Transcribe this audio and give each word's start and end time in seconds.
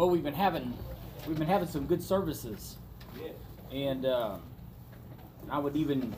Well, 0.00 0.08
we've 0.08 0.22
been 0.22 0.32
having 0.32 0.72
we've 1.28 1.38
been 1.38 1.46
having 1.46 1.68
some 1.68 1.84
good 1.84 2.02
services, 2.02 2.78
and 3.70 4.06
uh, 4.06 4.38
I 5.50 5.58
would 5.58 5.76
even 5.76 6.16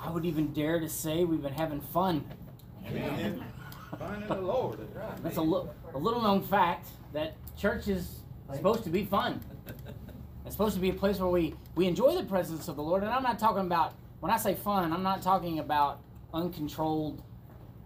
I 0.00 0.10
would 0.10 0.24
even 0.24 0.54
dare 0.54 0.80
to 0.80 0.88
say 0.88 1.24
we've 1.24 1.42
been 1.42 1.52
having 1.52 1.82
fun. 1.82 2.24
Amen. 2.86 3.44
Fun 3.98 4.22
in 4.22 4.26
the 4.26 4.34
Lord. 4.36 4.78
That's 4.78 4.96
right. 4.96 5.22
That's 5.22 5.36
a, 5.36 5.42
li- 5.42 5.68
a 5.92 5.98
little 5.98 6.22
known 6.22 6.40
fact 6.40 6.86
that 7.12 7.34
church 7.58 7.88
is 7.88 8.20
supposed 8.54 8.84
to 8.84 8.90
be 8.90 9.04
fun. 9.04 9.42
It's 10.46 10.54
supposed 10.54 10.74
to 10.76 10.80
be 10.80 10.88
a 10.88 10.94
place 10.94 11.18
where 11.18 11.28
we, 11.28 11.54
we 11.74 11.86
enjoy 11.86 12.14
the 12.14 12.24
presence 12.24 12.68
of 12.68 12.76
the 12.76 12.82
Lord. 12.82 13.02
And 13.02 13.12
I'm 13.12 13.22
not 13.22 13.38
talking 13.38 13.66
about, 13.66 13.94
when 14.20 14.32
I 14.32 14.38
say 14.38 14.54
fun, 14.54 14.92
I'm 14.92 15.02
not 15.02 15.20
talking 15.22 15.58
about 15.58 16.00
uncontrolled 16.32 17.22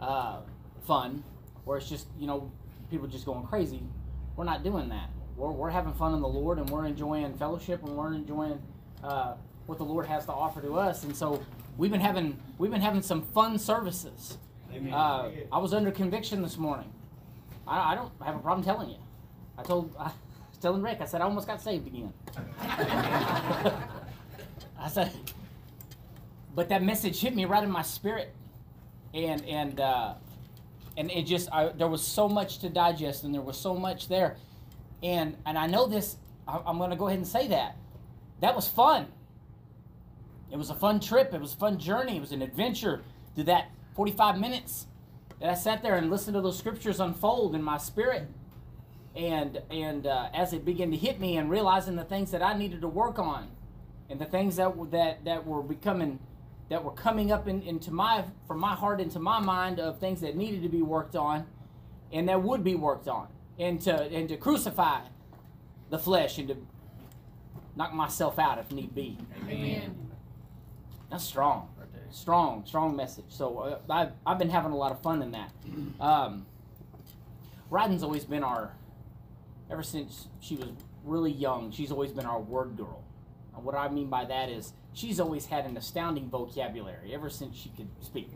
uh, 0.01 0.39
fun 0.87 1.25
where 1.65 1.77
it's 1.77 1.89
just, 1.89 2.07
you 2.19 2.27
know, 2.27 2.51
people 2.91 3.07
just 3.09 3.27
going 3.27 3.45
crazy. 3.45 3.83
We're 4.37 4.45
not 4.45 4.63
doing 4.63 4.89
that. 4.89 5.11
We're, 5.37 5.51
we're 5.51 5.71
having 5.71 5.93
fun 5.95 6.15
in 6.15 6.21
the 6.21 6.29
Lord 6.29 6.59
and 6.59 6.69
we're 6.71 6.87
enjoying 6.87 7.35
fellowship 7.35 7.83
and 7.85 7.97
we're 7.97 8.15
enjoying 8.15 8.61
uh, 9.03 9.35
what 9.67 9.79
the 9.79 9.85
Lord 9.85 10.07
has 10.07 10.27
to 10.27 10.33
offer 10.33 10.61
to 10.61 10.79
us. 10.79 11.05
And 11.05 11.17
so 11.17 11.43
we've 11.77 11.91
been 11.91 12.01
having, 12.01 12.39
we've 12.59 12.71
been 12.71 12.81
having 12.81 13.03
some 13.03 13.23
fun 13.23 13.59
services. 13.59 14.39
Uh, 14.93 15.31
I 15.53 15.59
was 15.59 15.73
under 15.75 15.91
conviction 15.91 16.43
this 16.43 16.57
morning. 16.57 16.91
I, 17.67 17.93
I 17.93 17.95
don't 17.95 18.13
have 18.25 18.37
a 18.37 18.39
problem 18.39 18.65
telling 18.65 18.91
you. 18.91 18.97
I 19.57 19.63
told 19.63 19.95
I 19.99 20.05
was 20.05 20.59
telling 20.61 20.83
Rick. 20.83 20.99
I 21.01 21.05
said 21.07 21.21
I 21.21 21.25
almost 21.25 21.47
got 21.47 21.61
saved 21.63 21.87
again. 21.87 22.13
I 24.79 24.89
said, 24.91 25.13
but 26.55 26.69
that 26.69 26.83
message 26.83 27.21
hit 27.21 27.35
me 27.35 27.45
right 27.45 27.63
in 27.63 27.71
my 27.71 27.83
spirit, 27.83 28.35
and 29.13 29.45
and 29.47 29.81
uh, 29.81 30.15
and 30.97 31.11
it 31.11 31.23
just 31.23 31.49
I, 31.53 31.69
there 31.69 31.89
was 31.89 32.03
so 32.03 32.29
much 32.29 32.59
to 32.59 32.69
digest, 32.69 33.25
and 33.25 33.35
there 33.35 33.43
was 33.43 33.57
so 33.57 33.75
much 33.75 34.09
there, 34.09 34.37
and 35.05 35.37
and 35.47 35.57
I 35.57 35.69
know 35.69 35.87
this. 35.87 36.17
I'm 36.49 36.79
going 36.79 36.91
to 36.91 36.97
go 36.97 37.07
ahead 37.07 37.19
and 37.19 37.27
say 37.27 37.49
that 37.49 37.77
that 38.41 38.55
was 38.57 38.69
fun. 38.69 39.07
It 40.51 40.57
was 40.57 40.71
a 40.71 40.75
fun 40.75 41.01
trip. 41.01 41.33
It 41.33 41.41
was 41.41 41.55
a 41.55 41.57
fun 41.57 41.79
journey. 41.79 42.17
It 42.17 42.21
was 42.21 42.33
an 42.33 42.43
adventure 42.43 43.03
to 43.37 43.45
that 43.45 43.71
45 43.97 44.39
minutes 44.39 44.87
that 45.41 45.51
I 45.51 45.55
sat 45.55 45.83
there 45.83 45.97
and 45.97 46.11
listened 46.11 46.35
to 46.35 46.41
those 46.41 46.59
scriptures 46.59 47.01
unfold 47.01 47.55
in 47.55 47.63
my 47.63 47.79
spirit. 47.79 48.29
And 49.15 49.63
and 49.71 50.07
uh, 50.07 50.29
as 50.35 50.53
it 50.53 50.65
began 50.65 50.91
to 50.91 50.97
hit 50.97 51.21
me 51.21 51.37
and 51.37 51.49
realizing 51.51 51.97
the 51.97 52.05
things 52.05 52.31
that 52.33 52.43
I 52.43 52.57
needed 52.57 52.81
to 52.81 52.89
work 52.89 53.19
on, 53.19 53.49
and 54.11 54.21
the 54.21 54.25
things 54.25 54.57
that 54.57 54.77
were, 54.77 54.87
that 54.89 55.25
that 55.25 55.47
were 55.47 55.63
becoming 55.63 56.19
that 56.69 56.83
were 56.83 56.93
coming 56.93 57.31
up 57.31 57.47
in, 57.47 57.63
into 57.63 57.93
my 57.93 58.25
from 58.49 58.59
my 58.59 58.75
heart 58.75 59.01
into 59.01 59.21
my 59.21 59.39
mind 59.39 59.79
of 59.79 59.99
things 59.99 60.21
that 60.23 60.37
needed 60.37 60.63
to 60.63 60.69
be 60.69 60.83
worked 60.83 61.15
on, 61.15 61.47
and 62.13 62.29
that 62.29 62.43
would 62.43 62.65
be 62.65 62.75
worked 62.75 63.07
on, 63.07 63.29
and 63.59 63.81
to 63.83 63.95
and 63.95 64.29
to 64.29 64.37
crucify 64.37 65.01
the 65.91 65.99
flesh 65.99 66.39
and 66.39 66.49
to 66.49 66.57
knock 67.77 67.93
myself 67.93 68.39
out 68.39 68.59
if 68.59 68.71
need 68.71 68.95
be. 68.95 69.19
Amen. 69.49 70.11
That's 71.11 71.25
strong. 71.25 71.69
Strong, 72.11 72.65
strong 72.67 72.95
message. 72.95 73.25
So 73.29 73.59
uh, 73.59 73.79
I've, 73.93 74.13
I've 74.25 74.39
been 74.39 74.51
having 74.51 74.71
a 74.71 74.77
lot 74.77 74.93
of 74.93 75.03
fun 75.03 75.21
in 75.21 75.33
that. 75.33 75.51
Um, 76.01 76.47
Ryden's 77.71 78.05
always 78.05 78.25
been 78.25 78.45
our, 78.45 78.73
ever 79.69 79.83
since 79.83 80.29
she 80.39 80.55
was 80.55 80.69
really 81.05 81.33
young, 81.33 81.73
she's 81.73 81.91
always 81.91 82.13
been 82.13 82.25
our 82.25 82.41
word 82.41 82.77
girl. 82.77 83.03
And 83.57 83.65
what 83.65 83.75
I 83.75 83.89
mean 83.89 84.09
by 84.09 84.25
that 84.27 84.49
is 84.49 84.75
she's 84.93 85.19
always 85.19 85.47
had 85.47 85.67
an 85.67 85.77
astounding 85.77 86.29
vocabulary 86.29 87.13
ever 87.13 87.29
since 87.29 87.57
she 87.57 87.71
could 87.71 87.89
speak. 88.01 88.31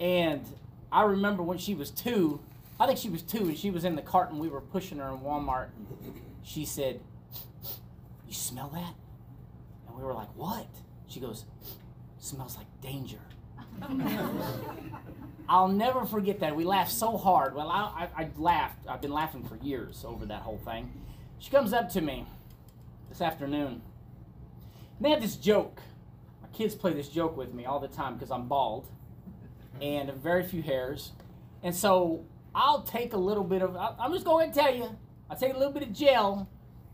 And 0.00 0.44
I 0.90 1.02
remember 1.02 1.42
when 1.42 1.58
she 1.58 1.74
was 1.74 1.90
two, 1.90 2.40
I 2.78 2.86
think 2.86 2.98
she 2.98 3.08
was 3.08 3.22
two, 3.22 3.48
and 3.48 3.56
she 3.56 3.70
was 3.70 3.84
in 3.84 3.96
the 3.96 4.02
cart 4.02 4.30
and 4.30 4.38
we 4.38 4.48
were 4.48 4.60
pushing 4.60 4.98
her 4.98 5.08
in 5.08 5.18
Walmart. 5.20 5.68
And 6.04 6.14
she 6.42 6.64
said, 6.64 7.00
You 8.26 8.34
smell 8.34 8.68
that? 8.68 8.94
And 9.88 9.96
we 9.96 10.02
were 10.02 10.14
like, 10.14 10.28
What? 10.36 10.66
She 11.08 11.20
goes, 11.20 11.44
Smells 12.18 12.56
like 12.56 12.66
danger. 12.82 13.20
I'll 15.48 15.68
never 15.68 16.04
forget 16.04 16.40
that. 16.40 16.56
We 16.56 16.64
laughed 16.64 16.90
so 16.90 17.16
hard. 17.16 17.54
Well, 17.54 17.68
I, 17.68 18.08
I, 18.16 18.22
I 18.22 18.28
laughed. 18.36 18.86
I've 18.88 19.00
been 19.00 19.12
laughing 19.12 19.44
for 19.44 19.56
years 19.64 20.04
over 20.04 20.26
that 20.26 20.42
whole 20.42 20.58
thing. 20.58 20.92
She 21.38 21.50
comes 21.50 21.72
up 21.72 21.88
to 21.90 22.00
me 22.00 22.26
this 23.08 23.20
afternoon. 23.20 23.80
And 24.96 25.04
they 25.04 25.10
had 25.10 25.22
this 25.22 25.36
joke. 25.36 25.80
My 26.42 26.48
kids 26.48 26.74
play 26.74 26.92
this 26.92 27.08
joke 27.08 27.36
with 27.36 27.54
me 27.54 27.64
all 27.64 27.78
the 27.78 27.88
time 27.88 28.14
because 28.14 28.30
I'm 28.30 28.48
bald 28.48 28.88
and 29.80 30.08
have 30.08 30.18
very 30.18 30.42
few 30.42 30.62
hairs. 30.62 31.12
And 31.62 31.74
so 31.74 32.24
I'll 32.56 32.82
take 32.82 33.12
a 33.12 33.18
little 33.18 33.44
bit 33.44 33.60
of, 33.60 33.76
I'm 33.76 34.12
just 34.14 34.24
going 34.24 34.50
to 34.50 34.58
tell 34.58 34.74
you, 34.74 34.88
I'll 35.28 35.36
take 35.36 35.54
a 35.54 35.58
little 35.58 35.74
bit 35.74 35.82
of 35.82 35.92
gel 35.92 36.48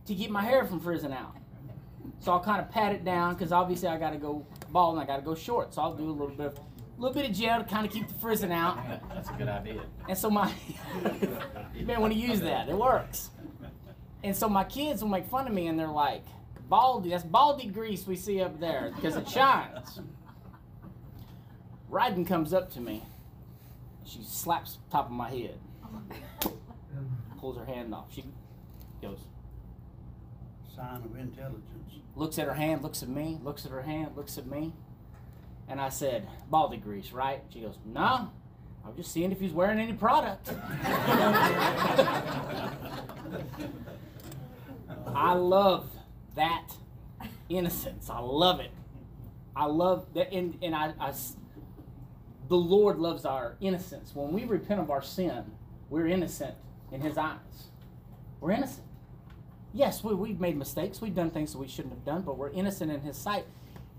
to 0.06 0.14
keep 0.14 0.28
my 0.28 0.42
hair 0.42 0.64
from 0.66 0.80
frizzing 0.80 1.12
out. 1.12 1.36
So 2.18 2.32
I'll 2.32 2.40
kind 2.40 2.60
of 2.60 2.68
pat 2.68 2.92
it 2.92 3.04
down 3.04 3.34
because 3.34 3.52
obviously 3.52 3.88
I 3.88 3.96
got 3.96 4.10
to 4.10 4.18
go 4.18 4.44
bald 4.70 4.94
and 4.94 5.02
I 5.02 5.06
got 5.06 5.18
to 5.18 5.22
go 5.22 5.36
short. 5.36 5.72
So 5.72 5.82
I'll 5.82 5.94
do 5.94 6.10
a 6.10 6.10
little 6.10 6.34
bit 6.34 6.46
of, 6.46 6.58
little 6.98 7.14
bit 7.14 7.30
of 7.30 7.36
gel 7.36 7.62
to 7.62 7.64
kind 7.68 7.86
of 7.86 7.92
keep 7.92 8.08
the 8.08 8.14
frizzing 8.14 8.52
out. 8.52 8.76
That's 9.08 9.30
a 9.30 9.34
good 9.34 9.48
idea. 9.48 9.82
And 10.08 10.18
so 10.18 10.30
my, 10.30 10.52
you 11.74 11.86
may 11.86 11.96
want 11.96 12.12
to 12.12 12.18
use 12.18 12.40
that. 12.40 12.68
It 12.68 12.76
works. 12.76 13.30
And 14.24 14.36
so 14.36 14.48
my 14.48 14.64
kids 14.64 15.00
will 15.00 15.10
make 15.10 15.26
fun 15.26 15.46
of 15.46 15.52
me, 15.52 15.66
and 15.66 15.76
they're 15.76 15.88
like, 15.88 16.24
"Baldy, 16.68 17.10
that's 17.10 17.24
baldy 17.24 17.66
grease 17.66 18.06
we 18.06 18.14
see 18.14 18.40
up 18.40 18.60
there 18.60 18.92
because 18.94 19.16
it 19.16 19.28
shines." 19.28 20.00
Ryden 21.90 22.24
comes 22.24 22.54
up 22.54 22.70
to 22.74 22.80
me. 22.80 23.02
She 24.04 24.20
slaps 24.22 24.78
top 24.90 25.06
of 25.06 25.12
my 25.12 25.30
head, 25.30 25.58
pulls 27.38 27.56
her 27.56 27.64
hand 27.64 27.94
off. 27.94 28.06
She 28.12 28.24
goes, 29.00 29.18
Sign 30.74 31.02
of 31.04 31.16
intelligence. 31.18 31.62
looks 32.16 32.38
at 32.38 32.46
her 32.46 32.54
hand, 32.54 32.82
looks 32.82 33.02
at 33.02 33.08
me, 33.08 33.38
looks 33.42 33.64
at 33.66 33.70
her 33.72 33.82
hand, 33.82 34.12
looks 34.16 34.38
at 34.38 34.46
me. 34.46 34.72
And 35.68 35.80
I 35.80 35.88
said, 35.90 36.26
baldy 36.50 36.76
grease, 36.78 37.12
right? 37.12 37.42
She 37.52 37.60
goes, 37.60 37.78
no. 37.84 38.30
I'm 38.84 38.96
just 38.96 39.12
seeing 39.12 39.30
if 39.32 39.38
he's 39.40 39.52
wearing 39.52 39.78
any 39.78 39.92
product. 39.92 40.52
I 45.14 45.34
love 45.34 45.88
that 46.34 46.72
innocence. 47.48 48.08
I 48.10 48.18
love 48.20 48.60
it. 48.60 48.70
I 49.54 49.66
love 49.66 50.06
that. 50.14 50.32
And, 50.32 50.58
and 50.62 50.74
I, 50.74 50.94
I 50.98 51.08
s- 51.10 51.36
the 52.48 52.56
Lord 52.56 52.98
loves 52.98 53.24
our 53.24 53.56
innocence. 53.60 54.12
When 54.14 54.32
we 54.32 54.44
repent 54.44 54.80
of 54.80 54.90
our 54.90 55.02
sin, 55.02 55.44
we're 55.88 56.06
innocent 56.06 56.54
in 56.90 57.00
His 57.00 57.16
eyes. 57.16 57.68
We're 58.40 58.52
innocent. 58.52 58.86
Yes, 59.72 60.04
we, 60.04 60.14
we've 60.14 60.40
made 60.40 60.56
mistakes. 60.56 61.00
We've 61.00 61.14
done 61.14 61.30
things 61.30 61.52
that 61.52 61.58
we 61.58 61.68
shouldn't 61.68 61.94
have 61.94 62.04
done, 62.04 62.22
but 62.22 62.36
we're 62.36 62.50
innocent 62.50 62.90
in 62.90 63.00
His 63.00 63.16
sight. 63.16 63.44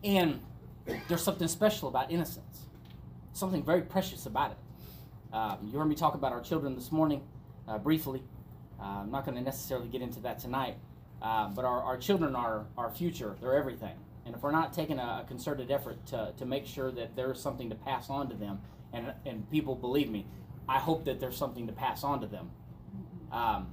And 0.04 0.40
there's 1.08 1.24
something 1.24 1.48
special 1.48 1.88
about 1.88 2.12
innocence, 2.12 2.66
something 3.32 3.64
very 3.64 3.82
precious 3.82 4.26
about 4.26 4.52
it. 4.52 4.58
Um, 5.34 5.58
you 5.72 5.80
heard 5.80 5.86
me 5.86 5.96
talk 5.96 6.14
about 6.14 6.32
our 6.32 6.42
children 6.42 6.76
this 6.76 6.92
morning 6.92 7.22
uh, 7.68 7.78
briefly. 7.78 8.22
Uh, 8.80 9.02
I'm 9.02 9.12
not 9.12 9.26
going 9.26 9.38
to 9.38 9.44
necessarily 9.44 9.88
get 9.88 10.02
into 10.02 10.20
that 10.22 10.40
tonight, 10.40 10.76
uh, 11.22 11.48
but 11.48 11.66
our, 11.66 11.82
our 11.82 11.98
children 11.98 12.36
are 12.36 12.66
our 12.78 12.92
future. 12.92 13.36
They're 13.42 13.56
everything. 13.56 13.96
And 14.26 14.36
if 14.36 14.42
we're 14.42 14.52
not 14.52 14.74
taking 14.74 15.00
a, 15.00 15.26
concerted 15.28 15.72
effort 15.72 16.06
to, 16.08 16.34
to 16.38 16.46
make 16.46 16.66
sure 16.66 16.92
that 16.92 17.16
there 17.16 17.32
is 17.32 17.40
something 17.40 17.70
to 17.70 17.76
pass 17.76 18.10
on 18.10 18.30
to 18.30 18.36
them, 18.36 18.60
and, 18.94 19.14
and 19.26 19.50
people 19.50 19.76
believe 19.76 20.10
me, 20.10 20.26
I 20.68 20.80
hope 20.80 21.06
that 21.06 21.20
there's 21.20 21.36
something 21.36 21.68
to 21.68 21.74
pass 21.74 22.04
on 22.04 22.22
to 22.22 22.28
them. 22.28 22.50
Um, 23.32 23.68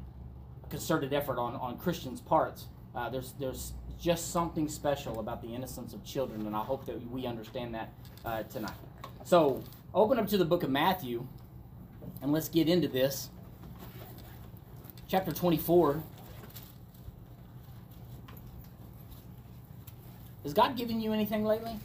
a 0.64 0.68
concerted 0.68 1.12
effort 1.12 1.38
on, 1.38 1.54
on 1.56 1.78
Christians' 1.78 2.20
parts. 2.20 2.66
Uh, 2.94 3.08
there's, 3.10 3.32
there's 3.38 3.72
just 4.00 4.32
something 4.32 4.68
special 4.68 5.20
about 5.20 5.42
the 5.42 5.54
innocence 5.54 5.92
of 5.92 6.02
children, 6.04 6.46
and 6.46 6.56
I 6.56 6.60
hope 6.60 6.86
that 6.86 7.10
we 7.10 7.26
understand 7.26 7.74
that 7.74 7.92
uh, 8.24 8.42
tonight. 8.44 8.72
So, 9.24 9.62
open 9.94 10.18
up 10.18 10.26
to 10.28 10.38
the 10.38 10.44
book 10.44 10.62
of 10.62 10.70
Matthew, 10.70 11.26
and 12.22 12.32
let's 12.32 12.48
get 12.48 12.68
into 12.68 12.88
this. 12.88 13.28
Chapter 15.06 15.32
24. 15.32 16.02
Has 20.42 20.54
God 20.54 20.76
given 20.76 21.00
you 21.00 21.12
anything 21.12 21.44
lately? 21.44 21.78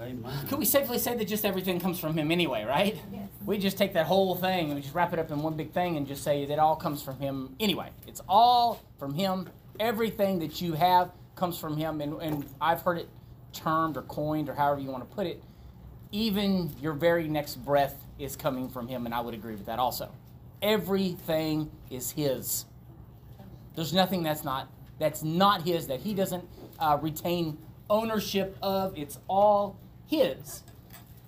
Amen. 0.00 0.46
Could 0.48 0.58
we 0.58 0.64
safely 0.64 0.98
say 0.98 1.16
that 1.16 1.26
just 1.26 1.44
everything 1.44 1.80
comes 1.80 1.98
from 1.98 2.16
Him 2.16 2.30
anyway, 2.30 2.64
right? 2.64 3.00
Yes. 3.12 3.28
We 3.46 3.58
just 3.58 3.78
take 3.78 3.94
that 3.94 4.06
whole 4.06 4.34
thing 4.34 4.66
and 4.66 4.74
we 4.74 4.82
just 4.82 4.94
wrap 4.94 5.12
it 5.12 5.18
up 5.18 5.30
in 5.30 5.42
one 5.42 5.56
big 5.56 5.72
thing 5.72 5.96
and 5.96 6.06
just 6.06 6.22
say 6.22 6.44
that 6.44 6.52
it 6.52 6.58
all 6.58 6.76
comes 6.76 7.02
from 7.02 7.18
Him 7.18 7.54
anyway. 7.58 7.90
It's 8.06 8.20
all 8.28 8.82
from 8.98 9.14
Him. 9.14 9.48
Everything 9.80 10.40
that 10.40 10.60
you 10.60 10.74
have 10.74 11.10
comes 11.36 11.58
from 11.58 11.76
Him. 11.76 12.00
And, 12.00 12.20
and 12.20 12.44
I've 12.60 12.82
heard 12.82 12.98
it 12.98 13.08
termed 13.52 13.96
or 13.96 14.02
coined 14.02 14.48
or 14.48 14.54
however 14.54 14.80
you 14.80 14.90
want 14.90 15.08
to 15.08 15.14
put 15.14 15.26
it. 15.26 15.42
Even 16.12 16.70
your 16.80 16.92
very 16.92 17.26
next 17.26 17.56
breath 17.56 17.96
is 18.18 18.36
coming 18.36 18.68
from 18.68 18.86
Him, 18.88 19.06
and 19.06 19.14
I 19.14 19.20
would 19.20 19.34
agree 19.34 19.54
with 19.54 19.66
that 19.66 19.78
also. 19.78 20.10
Everything 20.60 21.70
is 21.90 22.10
His. 22.10 22.66
There's 23.74 23.92
nothing 23.92 24.22
that's 24.22 24.44
not 24.44 24.68
that's 24.98 25.22
not 25.24 25.62
His 25.62 25.88
that 25.88 26.00
He 26.00 26.14
doesn't 26.14 26.44
uh, 26.78 26.98
retain 27.00 27.58
ownership 27.90 28.56
of. 28.62 28.96
It's 28.96 29.18
all 29.28 29.78
His. 30.06 30.62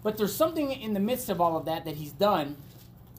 But 0.02 0.16
there's 0.16 0.34
something 0.34 0.70
in 0.70 0.94
the 0.94 1.00
midst 1.00 1.28
of 1.28 1.40
all 1.40 1.56
of 1.56 1.64
that 1.66 1.84
that 1.84 1.96
He's 1.96 2.12
done. 2.12 2.56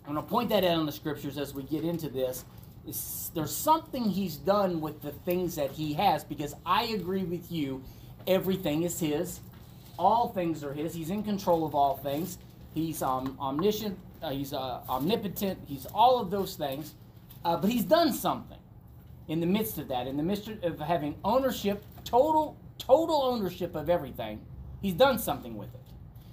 I'm 0.07 0.13
going 0.13 0.25
to 0.25 0.29
point 0.29 0.49
that 0.49 0.63
out 0.63 0.79
in 0.79 0.85
the 0.85 0.91
scriptures 0.91 1.37
as 1.37 1.53
we 1.53 1.63
get 1.63 1.83
into 1.83 2.07
this. 2.07 2.45
Is 2.87 3.29
there's 3.33 3.53
something 3.53 4.09
he's 4.09 4.37
done 4.37 4.79
with 4.79 5.01
the 5.01 5.11
things 5.11 5.55
that 5.57 5.71
he 5.71 5.93
has 5.95 6.23
because 6.23 6.55
I 6.65 6.83
agree 6.83 7.23
with 7.23 7.51
you. 7.51 7.83
Everything 8.25 8.83
is 8.83 8.97
his. 8.97 9.41
All 9.99 10.29
things 10.29 10.63
are 10.63 10.71
his. 10.71 10.93
He's 10.93 11.09
in 11.09 11.23
control 11.23 11.65
of 11.65 11.75
all 11.75 11.97
things. 11.97 12.37
He's 12.73 13.01
um, 13.01 13.37
omniscient. 13.41 13.99
Uh, 14.23 14.29
he's 14.29 14.53
uh, 14.53 14.79
omnipotent. 14.87 15.59
He's 15.67 15.85
all 15.87 16.21
of 16.21 16.31
those 16.31 16.55
things. 16.55 16.93
Uh, 17.43 17.57
but 17.57 17.69
he's 17.69 17.83
done 17.83 18.13
something 18.13 18.59
in 19.27 19.41
the 19.41 19.45
midst 19.45 19.77
of 19.77 19.89
that, 19.89 20.07
in 20.07 20.15
the 20.15 20.23
midst 20.23 20.47
of 20.47 20.79
having 20.79 21.15
ownership, 21.25 21.83
total, 22.07 22.57
total 22.77 23.21
ownership 23.21 23.75
of 23.75 23.89
everything. 23.89 24.39
He's 24.81 24.93
done 24.93 25.19
something 25.19 25.57
with 25.57 25.73
it. 25.73 25.81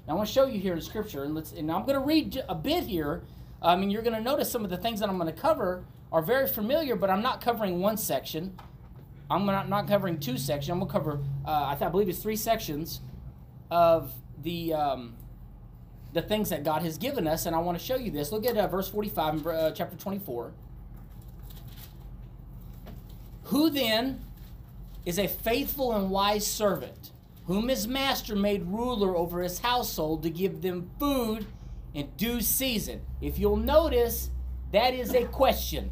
Now 0.06 0.15
I 0.15 0.17
want 0.17 0.29
to 0.29 0.32
show 0.32 0.47
you 0.47 0.61
here 0.61 0.75
in 0.75 0.81
Scripture, 0.81 1.25
and 1.25 1.35
let's. 1.35 1.53
And 1.53 1.71
I'm 1.71 1.82
going 1.82 1.99
to 1.99 2.05
read 2.05 2.43
a 2.49 2.55
bit 2.55 2.85
here. 2.85 3.23
I 3.61 3.75
mean, 3.76 3.91
you're 3.91 4.03
going 4.03 4.17
to 4.17 4.23
notice 4.23 4.50
some 4.50 4.62
of 4.62 4.71
the 4.71 4.76
things 4.76 5.00
that 5.00 5.09
I'm 5.09 5.19
going 5.19 5.35
to 5.35 5.41
cover 5.41 5.85
are 6.12 6.23
very 6.23 6.47
familiar, 6.47 6.94
but 6.94 7.11
I'm 7.11 7.23
not 7.23 7.41
covering 7.41 7.81
one 7.81 7.97
section. 7.97 8.56
I'm 9.31 9.47
not, 9.47 9.69
not 9.71 9.88
covering 9.88 10.21
two 10.21 10.37
sections. 10.37 10.71
I'm 10.71 10.79
going 10.79 10.88
to 10.88 10.93
cover, 10.93 11.21
uh, 11.47 11.69
I, 11.69 11.75
th- 11.75 11.88
I 11.88 11.88
believe 11.88 12.11
it's 12.11 12.19
three 12.19 12.37
sections 12.37 13.00
of 13.70 14.12
the 14.43 14.75
um, 14.75 15.17
the 16.12 16.23
things 16.23 16.50
that 16.50 16.62
God 16.62 16.82
has 16.82 16.97
given 16.99 17.27
us, 17.27 17.47
and 17.47 17.56
I 17.56 17.59
want 17.59 17.77
to 17.79 17.85
show 17.85 17.97
you 17.97 18.11
this. 18.11 18.31
Look 18.31 18.47
at 18.47 18.56
uh, 18.56 18.69
verse 18.69 18.88
45 18.88 19.47
uh, 19.47 19.70
chapter 19.73 19.97
24. 19.97 20.53
Who 23.44 23.70
then 23.70 24.25
is 25.05 25.19
a 25.19 25.27
faithful 25.27 25.93
and 25.93 26.11
wise 26.11 26.47
servant, 26.47 27.12
whom 27.47 27.69
his 27.69 27.87
master 27.87 28.35
made 28.35 28.65
ruler 28.65 29.17
over 29.17 29.43
his 29.43 29.59
household 29.61 30.23
to 30.23 30.31
give 30.31 30.62
them 30.62 30.91
food 30.99 31.47
in 31.93 32.11
due 32.17 32.41
season? 32.41 33.03
If 33.21 33.39
you'll 33.39 33.56
notice, 33.56 34.31
that 34.73 34.95
is 34.95 35.15
a 35.15 35.25
question. 35.25 35.91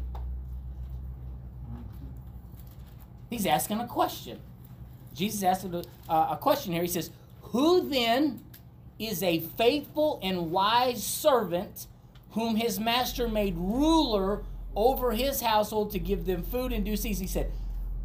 He's 3.29 3.45
asking 3.45 3.79
a 3.79 3.87
question. 3.87 4.39
Jesus 5.13 5.43
asked 5.43 5.65
a, 5.65 5.83
uh, 6.09 6.27
a 6.31 6.37
question 6.37 6.73
here. 6.73 6.81
He 6.81 6.87
says, 6.87 7.11
Who 7.41 7.87
then 7.87 8.43
is 8.99 9.23
a 9.23 9.39
faithful 9.39 10.19
and 10.21 10.51
wise 10.51 11.03
servant 11.03 11.87
whom 12.31 12.55
his 12.55 12.79
master 12.79 13.27
made 13.27 13.55
ruler 13.57 14.43
over 14.75 15.11
his 15.11 15.41
household 15.41 15.91
to 15.91 15.99
give 15.99 16.25
them 16.25 16.43
food 16.43 16.71
in 16.71 16.83
due 16.83 16.97
season? 16.97 17.23
He 17.23 17.31
said, 17.31 17.51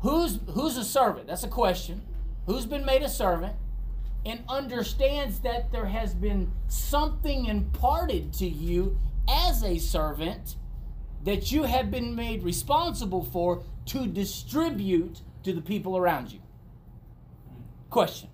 Who's, 0.00 0.38
who's 0.50 0.76
a 0.76 0.84
servant? 0.84 1.26
That's 1.26 1.44
a 1.44 1.48
question. 1.48 2.02
Who's 2.46 2.66
been 2.66 2.84
made 2.84 3.02
a 3.02 3.08
servant 3.08 3.56
and 4.24 4.42
understands 4.48 5.40
that 5.40 5.72
there 5.72 5.86
has 5.86 6.14
been 6.14 6.52
something 6.68 7.46
imparted 7.46 8.32
to 8.34 8.46
you 8.46 8.98
as 9.28 9.62
a 9.62 9.78
servant 9.78 10.56
that 11.24 11.50
you 11.50 11.64
have 11.64 11.90
been 11.90 12.14
made 12.14 12.42
responsible 12.42 13.24
for 13.24 13.62
to 13.86 14.06
distribute 14.06 15.22
to 15.42 15.52
the 15.52 15.60
people 15.60 15.96
around 15.96 16.32
you? 16.32 16.40
Question. 17.90 18.28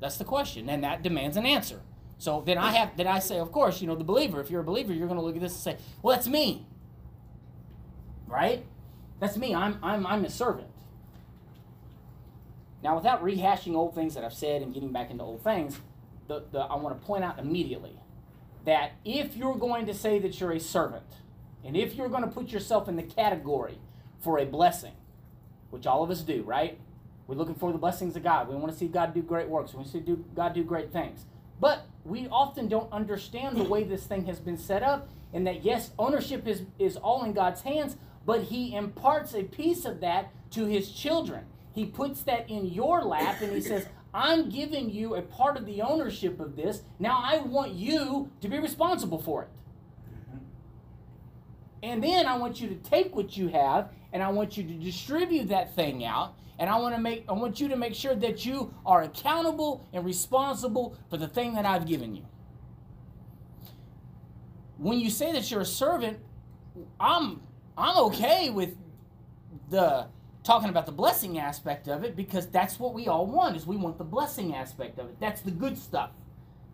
That's 0.00 0.16
the 0.16 0.24
question, 0.24 0.68
and 0.68 0.84
that 0.84 1.02
demands 1.02 1.36
an 1.36 1.46
answer. 1.46 1.80
So 2.18 2.42
then 2.44 2.58
I 2.58 2.72
have 2.72 2.96
then 2.96 3.06
I 3.06 3.18
say, 3.18 3.38
of 3.38 3.52
course, 3.52 3.80
you 3.80 3.86
know, 3.86 3.94
the 3.94 4.04
believer, 4.04 4.40
if 4.40 4.50
you're 4.50 4.60
a 4.60 4.64
believer, 4.64 4.92
you're 4.92 5.08
gonna 5.08 5.22
look 5.22 5.36
at 5.36 5.42
this 5.42 5.52
and 5.52 5.78
say, 5.78 5.84
Well, 6.02 6.16
that's 6.16 6.28
me. 6.28 6.66
Right? 8.26 8.64
That's 9.20 9.36
me. 9.36 9.54
I'm 9.54 9.78
I'm 9.82 10.06
I'm 10.06 10.24
a 10.24 10.30
servant. 10.30 10.68
Now 12.82 12.96
without 12.96 13.22
rehashing 13.22 13.74
old 13.74 13.94
things 13.94 14.14
that 14.14 14.24
I've 14.24 14.34
said 14.34 14.62
and 14.62 14.72
getting 14.72 14.92
back 14.92 15.10
into 15.10 15.24
old 15.24 15.42
things, 15.42 15.80
the, 16.28 16.44
the 16.52 16.60
I 16.60 16.76
want 16.76 17.00
to 17.00 17.06
point 17.06 17.24
out 17.24 17.38
immediately 17.38 17.98
that 18.64 18.92
if 19.04 19.36
you're 19.36 19.56
going 19.56 19.86
to 19.86 19.94
say 19.94 20.18
that 20.18 20.40
you're 20.40 20.52
a 20.52 20.60
servant, 20.60 21.06
and 21.64 21.76
if 21.76 21.94
you're 21.94 22.08
going 22.08 22.22
to 22.22 22.28
put 22.28 22.48
yourself 22.48 22.88
in 22.88 22.96
the 22.96 23.02
category 23.02 23.78
for 24.20 24.38
a 24.38 24.44
blessing, 24.44 24.92
which 25.70 25.86
all 25.86 26.02
of 26.02 26.10
us 26.10 26.20
do, 26.20 26.42
right? 26.42 26.78
We're 27.26 27.36
looking 27.36 27.54
for 27.54 27.72
the 27.72 27.78
blessings 27.78 28.14
of 28.16 28.22
God. 28.22 28.48
We 28.48 28.54
want 28.54 28.72
to 28.72 28.78
see 28.78 28.86
God 28.86 29.14
do 29.14 29.22
great 29.22 29.48
works. 29.48 29.72
We 29.72 29.78
want 29.78 29.90
to 29.90 29.98
see 29.98 30.16
God 30.34 30.54
do 30.54 30.62
great 30.62 30.92
things. 30.92 31.24
But 31.60 31.86
we 32.04 32.28
often 32.28 32.68
don't 32.68 32.92
understand 32.92 33.56
the 33.56 33.64
way 33.64 33.82
this 33.82 34.04
thing 34.04 34.26
has 34.26 34.38
been 34.38 34.58
set 34.58 34.82
up, 34.82 35.08
and 35.32 35.46
that 35.46 35.64
yes, 35.64 35.90
ownership 35.98 36.46
is, 36.46 36.62
is 36.78 36.96
all 36.96 37.24
in 37.24 37.32
God's 37.32 37.62
hands, 37.62 37.96
but 38.26 38.42
He 38.42 38.74
imparts 38.74 39.34
a 39.34 39.44
piece 39.44 39.84
of 39.84 40.00
that 40.00 40.30
to 40.50 40.66
His 40.66 40.90
children. 40.90 41.46
He 41.72 41.86
puts 41.86 42.22
that 42.22 42.50
in 42.50 42.66
your 42.66 43.02
lap 43.02 43.40
and 43.40 43.52
He 43.52 43.62
says, 43.62 43.86
I'm 44.12 44.48
giving 44.48 44.90
you 44.90 45.14
a 45.14 45.22
part 45.22 45.56
of 45.56 45.66
the 45.66 45.82
ownership 45.82 46.40
of 46.40 46.56
this. 46.56 46.82
Now 46.98 47.22
I 47.22 47.38
want 47.38 47.72
you 47.72 48.30
to 48.40 48.48
be 48.48 48.58
responsible 48.58 49.20
for 49.20 49.42
it. 49.42 49.48
And 51.82 52.02
then 52.02 52.26
I 52.26 52.36
want 52.36 52.60
you 52.60 52.68
to 52.68 52.74
take 52.74 53.14
what 53.14 53.36
you 53.36 53.48
have 53.48 53.90
and 54.12 54.22
I 54.22 54.30
want 54.30 54.56
you 54.56 54.64
to 54.64 54.72
distribute 54.72 55.48
that 55.48 55.74
thing 55.74 56.04
out. 56.04 56.34
And 56.58 56.70
I 56.70 56.78
want 56.78 56.94
to 56.94 57.00
make 57.00 57.26
I 57.28 57.32
want 57.32 57.60
you 57.60 57.68
to 57.68 57.76
make 57.76 57.94
sure 57.94 58.14
that 58.14 58.46
you 58.46 58.72
are 58.86 59.02
accountable 59.02 59.86
and 59.92 60.04
responsible 60.04 60.96
for 61.10 61.18
the 61.18 61.28
thing 61.28 61.54
that 61.54 61.66
I've 61.66 61.86
given 61.86 62.16
you. 62.16 62.24
When 64.78 64.98
you 64.98 65.10
say 65.10 65.32
that 65.32 65.50
you're 65.50 65.60
a 65.60 65.66
servant, 65.66 66.18
I'm 66.98 67.42
I'm 67.76 67.96
okay 68.06 68.50
with 68.50 68.76
the 69.70 70.06
talking 70.44 70.68
about 70.68 70.86
the 70.86 70.92
blessing 70.92 71.38
aspect 71.38 71.88
of 71.88 72.04
it 72.04 72.14
because 72.14 72.46
that's 72.46 72.78
what 72.78 72.94
we 72.94 73.08
all 73.08 73.26
want 73.26 73.56
is 73.56 73.66
we 73.66 73.76
want 73.76 73.98
the 73.98 74.04
blessing 74.04 74.54
aspect 74.54 74.98
of 74.98 75.08
it. 75.08 75.16
That's 75.20 75.40
the 75.40 75.50
good 75.50 75.76
stuff. 75.76 76.10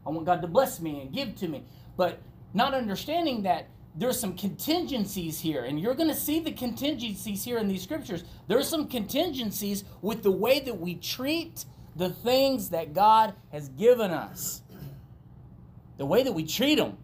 I 0.06 0.10
want 0.10 0.26
God 0.26 0.42
to 0.42 0.48
bless 0.48 0.80
me 0.80 1.00
and 1.00 1.12
give 1.12 1.34
to 1.36 1.48
me. 1.48 1.64
But 1.96 2.20
not 2.52 2.74
understanding 2.74 3.42
that 3.44 3.68
there's 3.94 4.18
some 4.18 4.34
contingencies 4.36 5.40
here, 5.40 5.64
and 5.64 5.78
you're 5.78 5.94
going 5.94 6.08
to 6.08 6.14
see 6.14 6.40
the 6.40 6.52
contingencies 6.52 7.44
here 7.44 7.58
in 7.58 7.68
these 7.68 7.82
scriptures. 7.82 8.24
There's 8.48 8.68
some 8.68 8.88
contingencies 8.88 9.84
with 10.00 10.22
the 10.22 10.30
way 10.30 10.60
that 10.60 10.78
we 10.78 10.94
treat 10.94 11.64
the 11.96 12.08
things 12.08 12.70
that 12.70 12.94
God 12.94 13.34
has 13.52 13.68
given 13.68 14.10
us, 14.10 14.62
the 15.98 16.06
way 16.06 16.22
that 16.22 16.32
we 16.32 16.44
treat 16.44 16.76
them. 16.76 16.96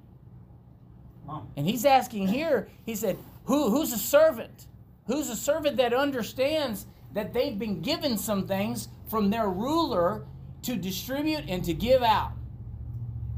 And 1.56 1.66
he's 1.66 1.84
asking 1.84 2.28
here, 2.28 2.68
he 2.86 2.94
said, 2.94 3.18
Who, 3.48 3.70
Who's 3.70 3.94
a 3.94 3.98
servant? 3.98 4.66
Who's 5.06 5.30
a 5.30 5.36
servant 5.36 5.78
that 5.78 5.94
understands 5.94 6.86
that 7.14 7.32
they've 7.32 7.58
been 7.58 7.80
given 7.80 8.18
some 8.18 8.46
things 8.46 8.88
from 9.08 9.30
their 9.30 9.48
ruler 9.48 10.26
to 10.62 10.76
distribute 10.76 11.44
and 11.48 11.64
to 11.64 11.72
give 11.72 12.02
out? 12.02 12.32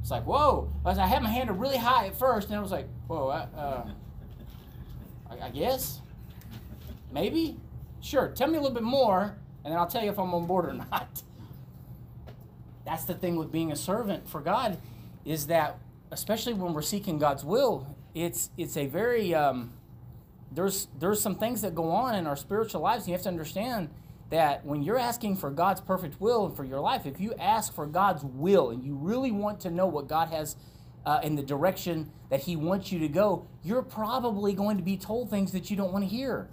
It's 0.00 0.10
like, 0.10 0.26
whoa. 0.26 0.72
I, 0.84 0.90
I 0.90 1.06
had 1.06 1.22
my 1.22 1.30
hand 1.30 1.48
up 1.48 1.60
really 1.60 1.76
high 1.76 2.08
at 2.08 2.16
first, 2.18 2.48
and 2.48 2.56
I 2.56 2.60
was 2.60 2.72
like, 2.72 2.88
whoa, 3.06 3.28
uh, 3.28 3.86
I, 5.30 5.46
I 5.46 5.50
guess? 5.50 6.00
Maybe? 7.12 7.56
Sure. 8.00 8.32
Tell 8.34 8.48
me 8.48 8.58
a 8.58 8.60
little 8.60 8.74
bit 8.74 8.82
more, 8.82 9.36
and 9.64 9.72
then 9.72 9.78
I'll 9.78 9.86
tell 9.86 10.02
you 10.02 10.10
if 10.10 10.18
I'm 10.18 10.34
on 10.34 10.44
board 10.44 10.64
or 10.64 10.72
not. 10.90 11.22
That's 12.84 13.04
the 13.04 13.14
thing 13.14 13.36
with 13.36 13.52
being 13.52 13.70
a 13.70 13.76
servant 13.76 14.28
for 14.28 14.40
God, 14.40 14.76
is 15.24 15.46
that 15.46 15.78
especially 16.10 16.54
when 16.54 16.74
we're 16.74 16.82
seeking 16.82 17.20
God's 17.20 17.44
will, 17.44 17.94
it's 18.12 18.50
it's 18.58 18.76
a 18.76 18.86
very 18.86 19.32
um, 19.32 19.72
there's 20.52 20.88
there's 20.98 21.20
some 21.20 21.36
things 21.36 21.62
that 21.62 21.74
go 21.74 21.90
on 21.90 22.14
in 22.14 22.26
our 22.26 22.36
spiritual 22.36 22.80
lives. 22.80 23.06
You 23.06 23.14
have 23.14 23.22
to 23.22 23.28
understand 23.28 23.90
that 24.30 24.64
when 24.64 24.82
you're 24.82 24.98
asking 24.98 25.36
for 25.36 25.50
God's 25.50 25.80
perfect 25.80 26.20
will 26.20 26.48
for 26.48 26.64
your 26.64 26.80
life, 26.80 27.04
if 27.06 27.20
you 27.20 27.34
ask 27.38 27.74
for 27.74 27.86
God's 27.86 28.24
will 28.24 28.70
and 28.70 28.84
you 28.84 28.94
really 28.94 29.32
want 29.32 29.60
to 29.60 29.70
know 29.70 29.86
what 29.86 30.08
God 30.08 30.28
has 30.28 30.56
uh, 31.04 31.20
in 31.22 31.34
the 31.34 31.42
direction 31.42 32.10
that 32.30 32.40
He 32.40 32.56
wants 32.56 32.92
you 32.92 32.98
to 33.00 33.08
go, 33.08 33.46
you're 33.62 33.82
probably 33.82 34.52
going 34.52 34.76
to 34.76 34.82
be 34.82 34.96
told 34.96 35.30
things 35.30 35.52
that 35.52 35.70
you 35.70 35.76
don't 35.76 35.92
want 35.92 36.04
to 36.04 36.08
hear. 36.08 36.48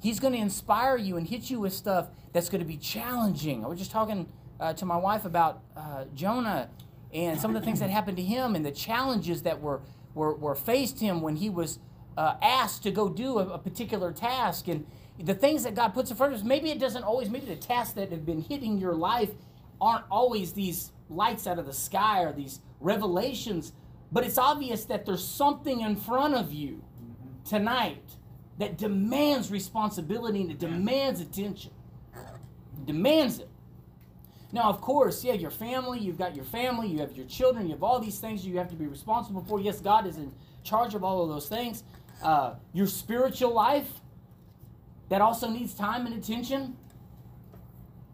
He's 0.00 0.20
going 0.20 0.34
to 0.34 0.38
inspire 0.38 0.96
you 0.96 1.16
and 1.16 1.26
hit 1.26 1.50
you 1.50 1.60
with 1.60 1.72
stuff 1.72 2.08
that's 2.32 2.48
going 2.48 2.60
to 2.60 2.66
be 2.66 2.76
challenging. 2.76 3.64
I 3.64 3.68
was 3.68 3.78
just 3.78 3.90
talking 3.90 4.28
uh, 4.60 4.72
to 4.74 4.84
my 4.84 4.96
wife 4.96 5.24
about 5.24 5.62
uh, 5.76 6.04
Jonah 6.14 6.68
and 7.12 7.40
some 7.40 7.54
of 7.54 7.60
the 7.60 7.64
things 7.64 7.80
that 7.80 7.90
happened 7.90 8.16
to 8.16 8.22
him 8.22 8.54
and 8.54 8.66
the 8.66 8.72
challenges 8.72 9.42
that 9.42 9.60
were, 9.60 9.80
were, 10.14 10.34
were 10.34 10.54
faced 10.54 11.00
him 11.00 11.22
when 11.22 11.36
he 11.36 11.48
was 11.48 11.78
uh, 12.16 12.36
asked 12.42 12.82
to 12.84 12.90
go 12.90 13.08
do 13.08 13.38
a, 13.38 13.48
a 13.54 13.58
particular 13.58 14.12
task. 14.12 14.68
And 14.68 14.86
the 15.18 15.34
things 15.34 15.64
that 15.64 15.74
God 15.74 15.88
puts 15.94 16.10
in 16.10 16.16
front 16.16 16.32
of 16.32 16.40
us, 16.40 16.44
maybe 16.44 16.70
it 16.70 16.78
doesn't 16.78 17.04
always, 17.04 17.28
maybe 17.28 17.46
the 17.46 17.56
tasks 17.56 17.94
that 17.94 18.10
have 18.10 18.26
been 18.26 18.42
hitting 18.42 18.78
your 18.78 18.94
life 18.94 19.30
aren't 19.80 20.04
always 20.10 20.52
these 20.52 20.92
lights 21.08 21.46
out 21.46 21.58
of 21.58 21.66
the 21.66 21.72
sky 21.72 22.22
or 22.22 22.32
these 22.32 22.60
revelations, 22.80 23.72
but 24.12 24.24
it's 24.24 24.38
obvious 24.38 24.84
that 24.86 25.04
there's 25.04 25.26
something 25.26 25.80
in 25.80 25.96
front 25.96 26.34
of 26.34 26.52
you 26.52 26.82
tonight 27.44 28.16
that 28.58 28.78
demands 28.78 29.50
responsibility 29.50 30.40
and 30.40 30.50
it 30.50 30.58
demands 30.58 31.20
attention. 31.20 31.72
It 32.14 32.86
demands 32.86 33.40
it. 33.40 33.48
Now, 34.52 34.70
of 34.70 34.80
course, 34.80 35.24
yeah, 35.24 35.32
your 35.32 35.50
family, 35.50 35.98
you've 35.98 36.18
got 36.18 36.36
your 36.36 36.44
family, 36.44 36.86
you 36.86 37.00
have 37.00 37.16
your 37.16 37.26
children, 37.26 37.66
you 37.66 37.72
have 37.72 37.82
all 37.82 37.98
these 37.98 38.20
things 38.20 38.46
you 38.46 38.56
have 38.58 38.68
to 38.70 38.76
be 38.76 38.86
responsible 38.86 39.44
for. 39.48 39.60
Yes, 39.60 39.80
God 39.80 40.06
is 40.06 40.16
in 40.16 40.32
charge 40.62 40.94
of 40.94 41.02
all 41.02 41.24
of 41.24 41.28
those 41.28 41.48
things. 41.48 41.82
Uh, 42.22 42.54
your 42.72 42.86
spiritual 42.86 43.52
life, 43.52 43.88
that 45.08 45.20
also 45.20 45.48
needs 45.48 45.74
time 45.74 46.06
and 46.06 46.14
attention. 46.14 46.76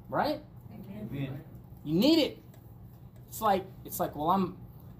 Right? 0.08 0.40
Amen. 0.72 1.40
You 1.84 1.94
need 1.94 2.18
it. 2.18 2.38
It's 3.28 3.40
like 3.40 3.64
it's 3.84 4.00
like, 4.00 4.16
well, 4.16 4.30
I'm 4.30 4.56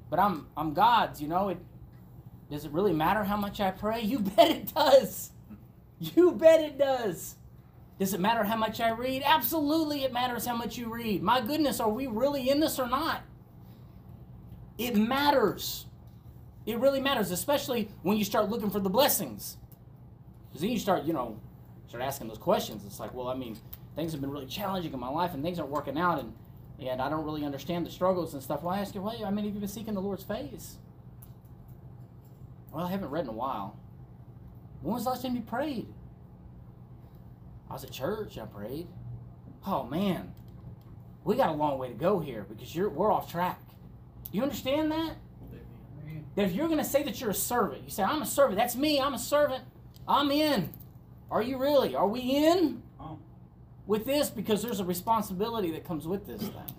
but 0.09 0.19
I'm 0.19 0.47
I'm 0.57 0.73
God's, 0.73 1.21
you 1.21 1.29
know. 1.29 1.49
It 1.49 1.59
Does 2.51 2.65
it 2.65 2.73
really 2.73 2.93
matter 2.93 3.25
how 3.25 3.37
much 3.37 3.61
I 3.61 3.71
pray? 3.71 4.03
You 4.03 4.19
bet 4.37 4.51
it 4.51 4.75
does. 4.75 5.33
You 5.99 6.33
bet 6.33 6.61
it 6.61 6.79
does. 6.79 7.37
Does 7.99 8.15
it 8.15 8.21
matter 8.21 8.45
how 8.45 8.57
much 8.57 8.81
I 8.81 8.91
read? 8.91 9.23
Absolutely, 9.27 10.05
it 10.05 10.13
matters 10.13 10.47
how 10.47 10.57
much 10.57 10.79
you 10.79 10.91
read. 10.91 11.23
My 11.23 11.43
goodness, 11.43 11.81
are 11.81 11.91
we 11.91 12.07
really 12.07 12.49
in 12.49 12.61
this 12.61 12.79
or 12.79 12.89
not? 12.89 13.23
It 14.79 14.97
matters. 14.97 15.85
It 16.71 16.79
really 16.79 17.01
matters, 17.01 17.33
especially 17.33 17.89
when 18.03 18.17
you 18.17 18.25
start 18.25 18.49
looking 18.49 18.71
for 18.71 18.79
the 18.79 18.89
blessings. 18.89 19.57
Because 20.49 20.61
then 20.63 20.71
you 20.71 20.79
start, 20.79 21.05
you 21.05 21.13
know, 21.13 21.41
start 21.89 22.05
asking 22.05 22.29
those 22.29 22.39
questions. 22.39 22.85
It's 22.87 23.01
like, 23.01 23.13
well, 23.13 23.27
I 23.27 23.35
mean, 23.35 23.57
things 23.97 24.13
have 24.13 24.21
been 24.21 24.31
really 24.31 24.47
challenging 24.47 24.93
in 24.93 25.01
my 25.01 25.09
life 25.09 25.35
and 25.35 25.43
things 25.43 25.59
aren't 25.59 25.73
working 25.73 25.99
out 25.99 26.21
and, 26.21 26.33
and 26.79 27.03
I 27.03 27.09
don't 27.09 27.25
really 27.25 27.45
understand 27.45 27.85
the 27.85 27.91
struggles 27.91 28.35
and 28.35 28.43
stuff. 28.43 28.63
Well, 28.63 28.73
I 28.73 28.79
ask 28.79 28.95
you, 28.95 29.03
well, 29.03 29.25
I 29.25 29.31
mean, 29.31 29.47
have 29.47 29.55
you 29.55 29.61
been 29.61 29.69
seeking 29.69 29.95
the 29.95 30.01
Lord's 30.01 30.23
face? 30.23 30.79
Well, 32.73 32.87
I 32.87 32.91
haven't 32.93 33.11
read 33.11 33.25
in 33.25 33.31
a 33.31 33.33
while. 33.33 33.77
When 34.81 34.95
was 34.95 35.05
the 35.05 35.11
last 35.11 35.23
time 35.23 35.35
you 35.35 35.43
prayed? 35.43 35.89
I 37.69 37.73
was 37.73 37.83
at 37.83 37.91
church. 37.91 38.39
I 38.39 38.47
prayed. 38.47 38.87
Oh 39.67 39.85
man, 39.85 40.33
we 41.25 41.37
got 41.37 41.51
a 41.51 41.53
long 41.53 41.79
way 41.79 41.89
to 41.89 41.95
go 41.95 42.21
here 42.21 42.47
because 42.49 42.75
you're 42.75 42.89
we're 42.89 43.13
off 43.13 43.31
track. 43.31 43.61
You 44.33 44.43
understand 44.43 44.91
that? 44.93 45.17
That 46.41 46.47
if 46.49 46.55
you're 46.55 46.69
going 46.69 46.79
to 46.79 46.85
say 46.85 47.03
that 47.03 47.21
you're 47.21 47.29
a 47.29 47.35
servant, 47.35 47.83
you 47.85 47.91
say 47.91 48.03
I'm 48.03 48.23
a 48.23 48.27
servant. 48.27 48.57
That's 48.57 48.75
me. 48.75 48.99
I'm 48.99 49.13
a 49.13 49.19
servant. 49.19 49.63
I'm 50.09 50.31
in. 50.31 50.71
Are 51.31 51.43
you 51.43 51.59
really? 51.59 51.95
Are 51.95 52.09
we 52.09 52.21
in 52.21 52.83
Oh. 52.99 53.19
with 53.87 54.07
this? 54.07 54.31
Because 54.31 54.63
there's 54.63 54.81
a 54.81 54.85
responsibility 54.87 55.71
that 55.73 55.85
comes 55.85 56.09
with 56.09 56.27
this 56.27 56.41
thing. 56.41 56.75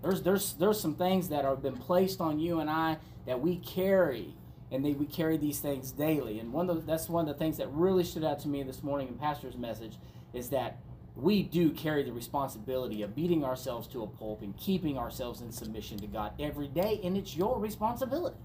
There's 0.00 0.22
there's 0.22 0.52
there's 0.52 0.78
some 0.78 0.94
things 0.94 1.28
that 1.30 1.44
have 1.44 1.60
been 1.60 1.76
placed 1.76 2.20
on 2.20 2.38
you 2.38 2.60
and 2.60 2.70
I 2.70 2.98
that 3.26 3.40
we 3.40 3.56
carry, 3.56 4.32
and 4.70 4.84
they, 4.84 4.92
we 4.92 5.06
carry 5.06 5.36
these 5.36 5.58
things 5.58 5.90
daily. 5.90 6.38
And 6.38 6.52
one 6.52 6.70
of 6.70 6.76
the, 6.76 6.82
that's 6.82 7.08
one 7.08 7.28
of 7.28 7.34
the 7.34 7.38
things 7.38 7.56
that 7.56 7.66
really 7.72 8.04
stood 8.04 8.22
out 8.22 8.38
to 8.40 8.48
me 8.48 8.62
this 8.62 8.80
morning 8.84 9.08
in 9.08 9.14
Pastor's 9.14 9.56
message 9.56 9.94
is 10.32 10.50
that 10.50 10.78
we 11.16 11.42
do 11.42 11.70
carry 11.70 12.02
the 12.02 12.12
responsibility 12.12 13.02
of 13.02 13.14
beating 13.14 13.42
ourselves 13.44 13.88
to 13.88 14.02
a 14.02 14.06
pulp 14.06 14.42
and 14.42 14.56
keeping 14.56 14.98
ourselves 14.98 15.40
in 15.40 15.50
submission 15.50 15.98
to 15.98 16.06
God 16.06 16.32
every 16.38 16.68
day, 16.68 17.00
and 17.02 17.16
it's 17.16 17.36
your 17.36 17.58
responsibility. 17.58 18.36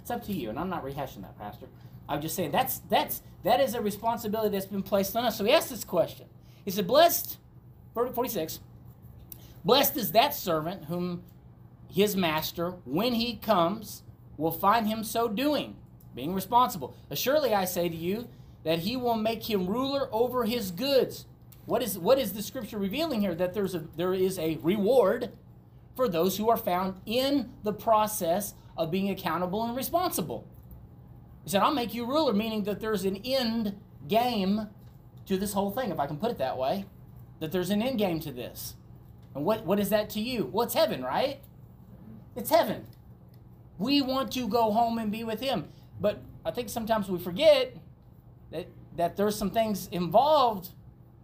It's 0.00 0.10
up 0.10 0.24
to 0.26 0.32
you, 0.32 0.48
and 0.50 0.58
I'm 0.58 0.70
not 0.70 0.84
rehashing 0.84 1.22
that, 1.22 1.36
Pastor. 1.36 1.66
I'm 2.08 2.20
just 2.20 2.36
saying 2.36 2.52
that's 2.52 2.78
that's 2.88 3.22
that 3.42 3.60
is 3.60 3.74
a 3.74 3.80
responsibility 3.80 4.50
that's 4.50 4.66
been 4.66 4.82
placed 4.82 5.16
on 5.16 5.24
us. 5.24 5.36
So 5.36 5.44
he 5.44 5.52
asked 5.52 5.70
this 5.70 5.82
question. 5.82 6.26
He 6.64 6.70
said, 6.70 6.86
"Blessed, 6.86 7.38
46. 7.94 8.60
Blessed 9.64 9.96
is 9.96 10.12
that 10.12 10.34
servant 10.34 10.84
whom 10.84 11.24
his 11.90 12.14
master, 12.14 12.74
when 12.84 13.14
he 13.14 13.36
comes, 13.36 14.02
will 14.36 14.52
find 14.52 14.86
him 14.86 15.02
so 15.02 15.26
doing, 15.26 15.76
being 16.14 16.34
responsible. 16.34 16.94
Assuredly, 17.10 17.54
I 17.54 17.64
say 17.64 17.88
to 17.88 17.96
you 17.96 18.28
that 18.66 18.80
he 18.80 18.96
will 18.96 19.14
make 19.14 19.48
him 19.48 19.68
ruler 19.68 20.08
over 20.10 20.44
his 20.44 20.72
goods. 20.72 21.24
What 21.66 21.84
is 21.84 21.96
what 21.96 22.18
is 22.18 22.32
the 22.32 22.42
scripture 22.42 22.78
revealing 22.78 23.20
here? 23.20 23.32
That 23.32 23.54
there's 23.54 23.76
a 23.76 23.84
there 23.96 24.12
is 24.12 24.40
a 24.40 24.56
reward 24.56 25.30
for 25.94 26.08
those 26.08 26.36
who 26.36 26.50
are 26.50 26.56
found 26.56 27.00
in 27.06 27.52
the 27.62 27.72
process 27.72 28.54
of 28.76 28.90
being 28.90 29.08
accountable 29.08 29.62
and 29.62 29.76
responsible. 29.76 30.48
He 31.44 31.50
said, 31.50 31.62
I'll 31.62 31.72
make 31.72 31.94
you 31.94 32.06
ruler, 32.06 32.32
meaning 32.32 32.64
that 32.64 32.80
there's 32.80 33.04
an 33.04 33.16
end 33.24 33.78
game 34.08 34.66
to 35.26 35.36
this 35.38 35.52
whole 35.52 35.70
thing, 35.70 35.92
if 35.92 36.00
I 36.00 36.08
can 36.08 36.16
put 36.16 36.32
it 36.32 36.38
that 36.38 36.58
way. 36.58 36.86
That 37.38 37.52
there's 37.52 37.70
an 37.70 37.80
end 37.80 37.98
game 37.98 38.18
to 38.20 38.32
this. 38.32 38.74
And 39.34 39.44
what, 39.44 39.64
what 39.64 39.78
is 39.78 39.90
that 39.90 40.10
to 40.10 40.20
you? 40.20 40.50
Well, 40.52 40.66
it's 40.66 40.74
heaven, 40.74 41.04
right? 41.04 41.38
It's 42.34 42.50
heaven. 42.50 42.84
We 43.78 44.02
want 44.02 44.32
to 44.32 44.48
go 44.48 44.72
home 44.72 44.98
and 44.98 45.12
be 45.12 45.22
with 45.22 45.40
Him. 45.40 45.68
But 46.00 46.20
I 46.44 46.50
think 46.50 46.68
sometimes 46.68 47.08
we 47.08 47.18
forget 47.18 47.76
that, 48.50 48.66
that 48.96 49.16
there's 49.16 49.36
some 49.36 49.50
things 49.50 49.88
involved 49.92 50.70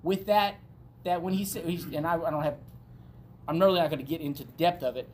with 0.03 0.27
that, 0.27 0.57
that 1.05 1.23
when 1.23 1.35
He 1.35 1.45
said, 1.45 1.65
he's, 1.65 1.85
and 1.85 2.07
I, 2.07 2.15
I 2.15 2.31
don't 2.31 2.43
have, 2.43 2.57
I'm 3.49 3.59
really 3.59 3.81
not 3.81 3.91
going 3.91 3.99
to 4.01 4.09
get 4.09 4.21
into 4.21 4.45
the 4.45 4.53
depth 4.53 4.83
of 4.83 4.97
it, 4.97 5.09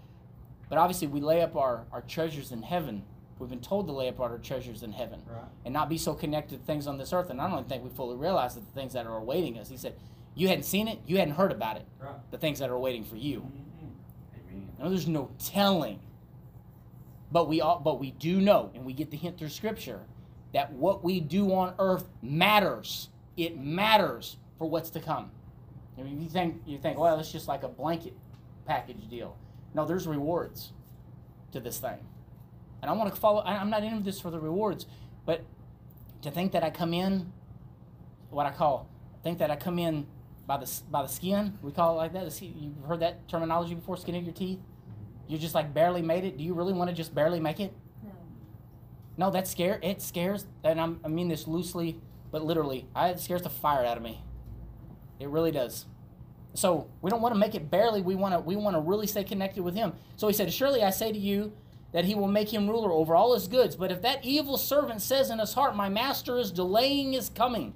but 0.68 0.78
obviously 0.78 1.06
we 1.08 1.20
lay 1.20 1.40
up 1.42 1.56
our, 1.56 1.84
our 1.92 2.02
treasures 2.02 2.52
in 2.52 2.62
heaven. 2.62 3.02
We've 3.38 3.48
been 3.48 3.60
told 3.60 3.86
to 3.86 3.92
lay 3.92 4.08
up 4.08 4.18
our 4.20 4.36
treasures 4.38 4.82
in 4.82 4.92
heaven 4.92 5.22
Right. 5.28 5.44
and 5.64 5.72
not 5.72 5.88
be 5.88 5.96
so 5.96 6.12
connected 6.12 6.58
to 6.58 6.64
things 6.66 6.86
on 6.88 6.98
this 6.98 7.12
earth. 7.12 7.30
And 7.30 7.40
I 7.40 7.48
don't 7.48 7.68
think 7.68 7.84
we 7.84 7.90
fully 7.90 8.16
realize 8.16 8.54
that 8.56 8.66
the 8.66 8.72
things 8.72 8.94
that 8.94 9.06
are 9.06 9.16
awaiting 9.16 9.58
us. 9.58 9.68
He 9.68 9.76
said, 9.76 9.94
You 10.34 10.48
hadn't 10.48 10.64
seen 10.64 10.88
it, 10.88 10.98
you 11.06 11.18
hadn't 11.18 11.34
heard 11.34 11.52
about 11.52 11.76
it, 11.76 11.86
Right. 12.00 12.16
the 12.32 12.38
things 12.38 12.58
that 12.58 12.68
are 12.68 12.78
waiting 12.78 13.04
for 13.04 13.14
you. 13.16 13.40
Mhm. 13.40 14.78
No, 14.80 14.88
there's 14.90 15.06
no 15.06 15.30
telling. 15.38 16.00
But 17.30 17.48
we 17.48 17.60
all, 17.60 17.78
but 17.78 18.00
we 18.00 18.10
do 18.12 18.40
know, 18.40 18.70
and 18.74 18.84
we 18.84 18.92
get 18.92 19.10
the 19.10 19.16
hint 19.16 19.38
through 19.38 19.50
Scripture, 19.50 20.00
that 20.52 20.72
what 20.72 21.04
we 21.04 21.20
do 21.20 21.52
on 21.52 21.74
earth 21.78 22.08
matters. 22.22 23.08
It 23.36 23.58
matters 23.58 24.36
for 24.56 24.68
what's 24.68 24.90
to 24.90 25.00
come. 25.00 25.30
I 25.98 26.02
mean, 26.02 26.20
you 26.20 26.28
think 26.28 26.62
you 26.66 26.78
think, 26.78 26.98
well, 26.98 27.18
it's 27.18 27.30
just 27.30 27.48
like 27.48 27.62
a 27.62 27.68
blanket 27.68 28.14
package 28.66 29.08
deal. 29.08 29.36
No, 29.74 29.84
there's 29.84 30.06
rewards 30.06 30.72
to 31.52 31.60
this 31.60 31.78
thing, 31.78 31.98
and 32.82 32.90
I 32.90 32.94
want 32.94 33.12
to 33.12 33.20
follow. 33.20 33.42
I'm 33.42 33.70
not 33.70 33.82
in 33.82 34.02
this 34.02 34.20
for 34.20 34.30
the 34.30 34.38
rewards, 34.38 34.86
but 35.26 35.44
to 36.22 36.30
think 36.30 36.52
that 36.52 36.62
I 36.62 36.70
come 36.70 36.94
in, 36.94 37.32
what 38.30 38.46
I 38.46 38.50
call, 38.50 38.88
think 39.22 39.38
that 39.38 39.50
I 39.50 39.56
come 39.56 39.78
in 39.78 40.06
by 40.46 40.56
the 40.56 40.80
by 40.90 41.02
the 41.02 41.08
skin. 41.08 41.58
We 41.62 41.72
call 41.72 41.94
it 41.94 41.96
like 41.96 42.12
that. 42.12 42.42
You've 42.42 42.84
heard 42.86 43.00
that 43.00 43.28
terminology 43.28 43.74
before, 43.74 43.96
skin 43.96 44.14
of 44.14 44.24
your 44.24 44.34
teeth. 44.34 44.60
You 45.26 45.36
just 45.36 45.54
like 45.54 45.74
barely 45.74 46.02
made 46.02 46.24
it. 46.24 46.38
Do 46.38 46.44
you 46.44 46.54
really 46.54 46.72
want 46.72 46.90
to 46.90 46.96
just 46.96 47.14
barely 47.14 47.40
make 47.40 47.60
it? 47.60 47.72
No. 49.18 49.30
That 49.30 49.46
scare 49.46 49.78
it 49.82 50.00
scares, 50.00 50.46
and 50.64 50.80
I'm, 50.80 51.00
I 51.04 51.08
mean 51.08 51.28
this 51.28 51.46
loosely, 51.46 52.00
but 52.30 52.42
literally, 52.42 52.86
I, 52.94 53.08
it 53.10 53.20
scares 53.20 53.42
the 53.42 53.50
fire 53.50 53.84
out 53.84 53.98
of 53.98 54.02
me. 54.02 54.22
It 55.20 55.28
really 55.28 55.50
does. 55.50 55.84
So 56.54 56.88
we 57.02 57.10
don't 57.10 57.20
want 57.20 57.34
to 57.34 57.38
make 57.38 57.54
it 57.54 57.70
barely. 57.70 58.00
We 58.00 58.14
want 58.14 58.32
to 58.32 58.40
we 58.40 58.56
want 58.56 58.76
to 58.76 58.80
really 58.80 59.06
stay 59.06 59.24
connected 59.24 59.62
with 59.62 59.74
Him. 59.74 59.92
So 60.16 60.26
He 60.26 60.32
said, 60.32 60.50
"Surely 60.52 60.82
I 60.82 60.90
say 60.90 61.12
to 61.12 61.18
you." 61.18 61.52
That 61.92 62.04
he 62.04 62.14
will 62.14 62.28
make 62.28 62.52
him 62.52 62.68
ruler 62.68 62.92
over 62.92 63.16
all 63.16 63.32
his 63.32 63.48
goods. 63.48 63.74
But 63.74 63.90
if 63.90 64.02
that 64.02 64.22
evil 64.22 64.58
servant 64.58 65.00
says 65.00 65.30
in 65.30 65.38
his 65.38 65.54
heart, 65.54 65.74
My 65.74 65.88
master 65.88 66.36
is 66.36 66.50
delaying 66.52 67.14
his 67.14 67.30
coming, 67.30 67.72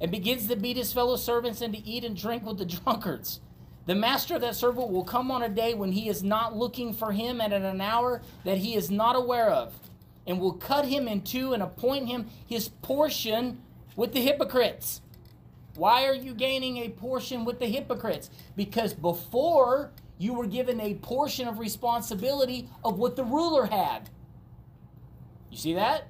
and 0.00 0.10
begins 0.10 0.46
to 0.48 0.56
beat 0.56 0.76
his 0.76 0.92
fellow 0.92 1.16
servants 1.16 1.60
and 1.60 1.74
to 1.74 1.84
eat 1.84 2.04
and 2.04 2.16
drink 2.16 2.44
with 2.44 2.58
the 2.58 2.64
drunkards, 2.64 3.40
the 3.86 3.94
master 3.94 4.34
of 4.34 4.42
that 4.42 4.54
servant 4.54 4.90
will 4.90 5.04
come 5.04 5.30
on 5.30 5.42
a 5.42 5.48
day 5.48 5.74
when 5.74 5.92
he 5.92 6.08
is 6.08 6.22
not 6.22 6.56
looking 6.56 6.92
for 6.92 7.12
him 7.12 7.40
and 7.40 7.52
at 7.52 7.62
an 7.62 7.80
hour 7.80 8.22
that 8.44 8.58
he 8.58 8.74
is 8.74 8.90
not 8.90 9.16
aware 9.16 9.50
of, 9.50 9.72
and 10.28 10.38
will 10.38 10.52
cut 10.52 10.84
him 10.84 11.08
in 11.08 11.22
two 11.22 11.54
and 11.54 11.62
appoint 11.62 12.06
him 12.06 12.28
his 12.46 12.68
portion 12.68 13.62
with 13.96 14.12
the 14.12 14.20
hypocrites. 14.20 15.00
Why 15.74 16.06
are 16.06 16.14
you 16.14 16.34
gaining 16.34 16.76
a 16.76 16.90
portion 16.90 17.44
with 17.44 17.58
the 17.58 17.66
hypocrites? 17.66 18.30
Because 18.54 18.92
before 18.92 19.90
you 20.18 20.34
were 20.34 20.46
given 20.46 20.80
a 20.80 20.94
portion 20.94 21.48
of 21.48 21.58
responsibility 21.58 22.68
of 22.84 22.98
what 22.98 23.16
the 23.16 23.24
ruler 23.24 23.66
had. 23.66 24.10
You 25.50 25.56
see 25.56 25.74
that? 25.74 26.08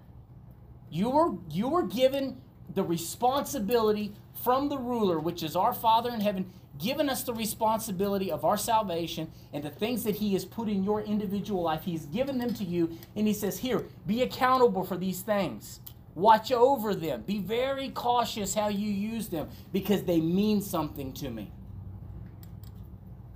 You 0.91 1.11
were 1.11 1.35
you 1.51 1.69
were 1.69 1.85
given 1.85 2.41
the 2.75 2.83
responsibility 2.83 4.15
from 4.43 4.69
the 4.69 4.79
ruler, 4.79 5.19
which 5.19 5.43
is 5.43 5.55
our 5.55 5.75
Father 5.75 6.11
in 6.11 6.21
heaven, 6.21 6.51
given 6.79 7.09
us 7.09 7.25
the 7.25 7.35
responsibility 7.35 8.31
of 8.31 8.45
our 8.45 8.57
salvation 8.57 9.31
and 9.53 9.65
the 9.65 9.71
things 9.71 10.05
that 10.05 10.17
He 10.17 10.33
has 10.35 10.45
put 10.45 10.69
in 10.69 10.85
your 10.85 11.01
individual 11.01 11.63
life. 11.63 11.83
He's 11.85 12.07
given 12.07 12.39
them 12.39 12.55
to 12.55 12.65
you, 12.65 12.97
and 13.17 13.27
He 13.27 13.35
says, 13.35 13.59
Here, 13.59 13.85
be 14.07 14.23
accountable 14.23 14.85
for 14.85 14.97
these 14.97 15.23
things. 15.23 15.81
Watch 16.15 16.51
over 16.51 16.95
them. 16.95 17.23
Be 17.23 17.39
very 17.39 17.91
cautious 17.91 18.55
how 18.55 18.69
you 18.69 18.91
use 18.91 19.29
them 19.29 19.49
because 19.73 20.03
they 20.03 20.21
mean 20.21 20.63
something 20.63 21.13
to 21.15 21.31
me. 21.31 21.53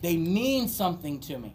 They 0.00 0.16
mean 0.16 0.66
something 0.66 1.20
to 1.20 1.38
me. 1.38 1.54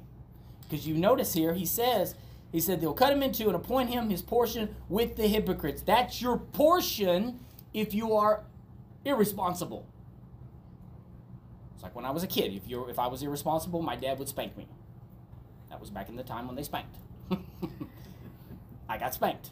Because 0.61 0.87
you 0.87 0.95
notice 0.95 1.33
here, 1.33 1.53
he 1.53 1.65
says, 1.65 2.15
he 2.51 2.61
said 2.61 2.79
they'll 2.79 2.93
cut 2.93 3.11
him 3.11 3.23
in 3.23 3.33
two 3.33 3.47
and 3.47 3.55
appoint 3.55 3.89
him 3.89 4.09
his 4.09 4.21
portion 4.21 4.73
with 4.87 5.17
the 5.17 5.27
hypocrites. 5.27 5.81
That's 5.81 6.21
your 6.21 6.37
portion 6.37 7.39
if 7.73 7.93
you 7.93 8.13
are 8.13 8.43
irresponsible. 9.03 9.85
It's 11.77 11.83
like 11.83 11.95
when 11.95 12.05
I 12.05 12.09
was 12.09 12.23
a 12.23 12.27
kid. 12.27 12.55
If 12.55 12.67
you 12.67 12.89
if 12.89 12.97
I 12.97 13.05
was 13.05 13.21
irresponsible, 13.21 13.83
my 13.83 13.95
dad 13.95 14.17
would 14.17 14.27
spank 14.27 14.57
me. 14.57 14.65
That 15.69 15.79
was 15.79 15.91
back 15.91 16.09
in 16.09 16.15
the 16.15 16.23
time 16.23 16.47
when 16.47 16.55
they 16.55 16.63
spanked. 16.63 16.95
I 18.89 18.97
got 18.97 19.13
spanked. 19.13 19.51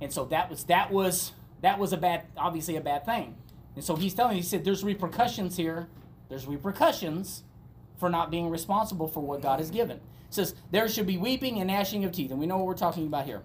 And 0.00 0.12
so 0.12 0.24
that 0.24 0.50
was 0.50 0.64
that 0.64 0.90
was 0.90 1.30
that 1.60 1.78
was 1.78 1.92
a 1.92 1.96
bad 1.96 2.22
obviously 2.36 2.74
a 2.74 2.80
bad 2.80 3.06
thing. 3.06 3.36
And 3.76 3.84
so 3.84 3.94
he's 3.94 4.12
telling 4.12 4.34
he 4.34 4.42
said 4.42 4.64
there's 4.64 4.82
repercussions 4.82 5.56
here. 5.56 5.86
There's 6.28 6.48
repercussions 6.48 7.44
for 7.96 8.10
not 8.10 8.28
being 8.28 8.50
responsible 8.50 9.06
for 9.06 9.20
what 9.20 9.40
God 9.40 9.60
has 9.60 9.70
given. 9.70 10.00
Says 10.30 10.56
there 10.72 10.88
should 10.88 11.06
be 11.06 11.16
weeping 11.16 11.60
and 11.60 11.68
gnashing 11.68 12.04
of 12.04 12.10
teeth, 12.10 12.32
and 12.32 12.40
we 12.40 12.46
know 12.46 12.56
what 12.56 12.66
we're 12.66 12.74
talking 12.74 13.06
about 13.06 13.24
here. 13.24 13.42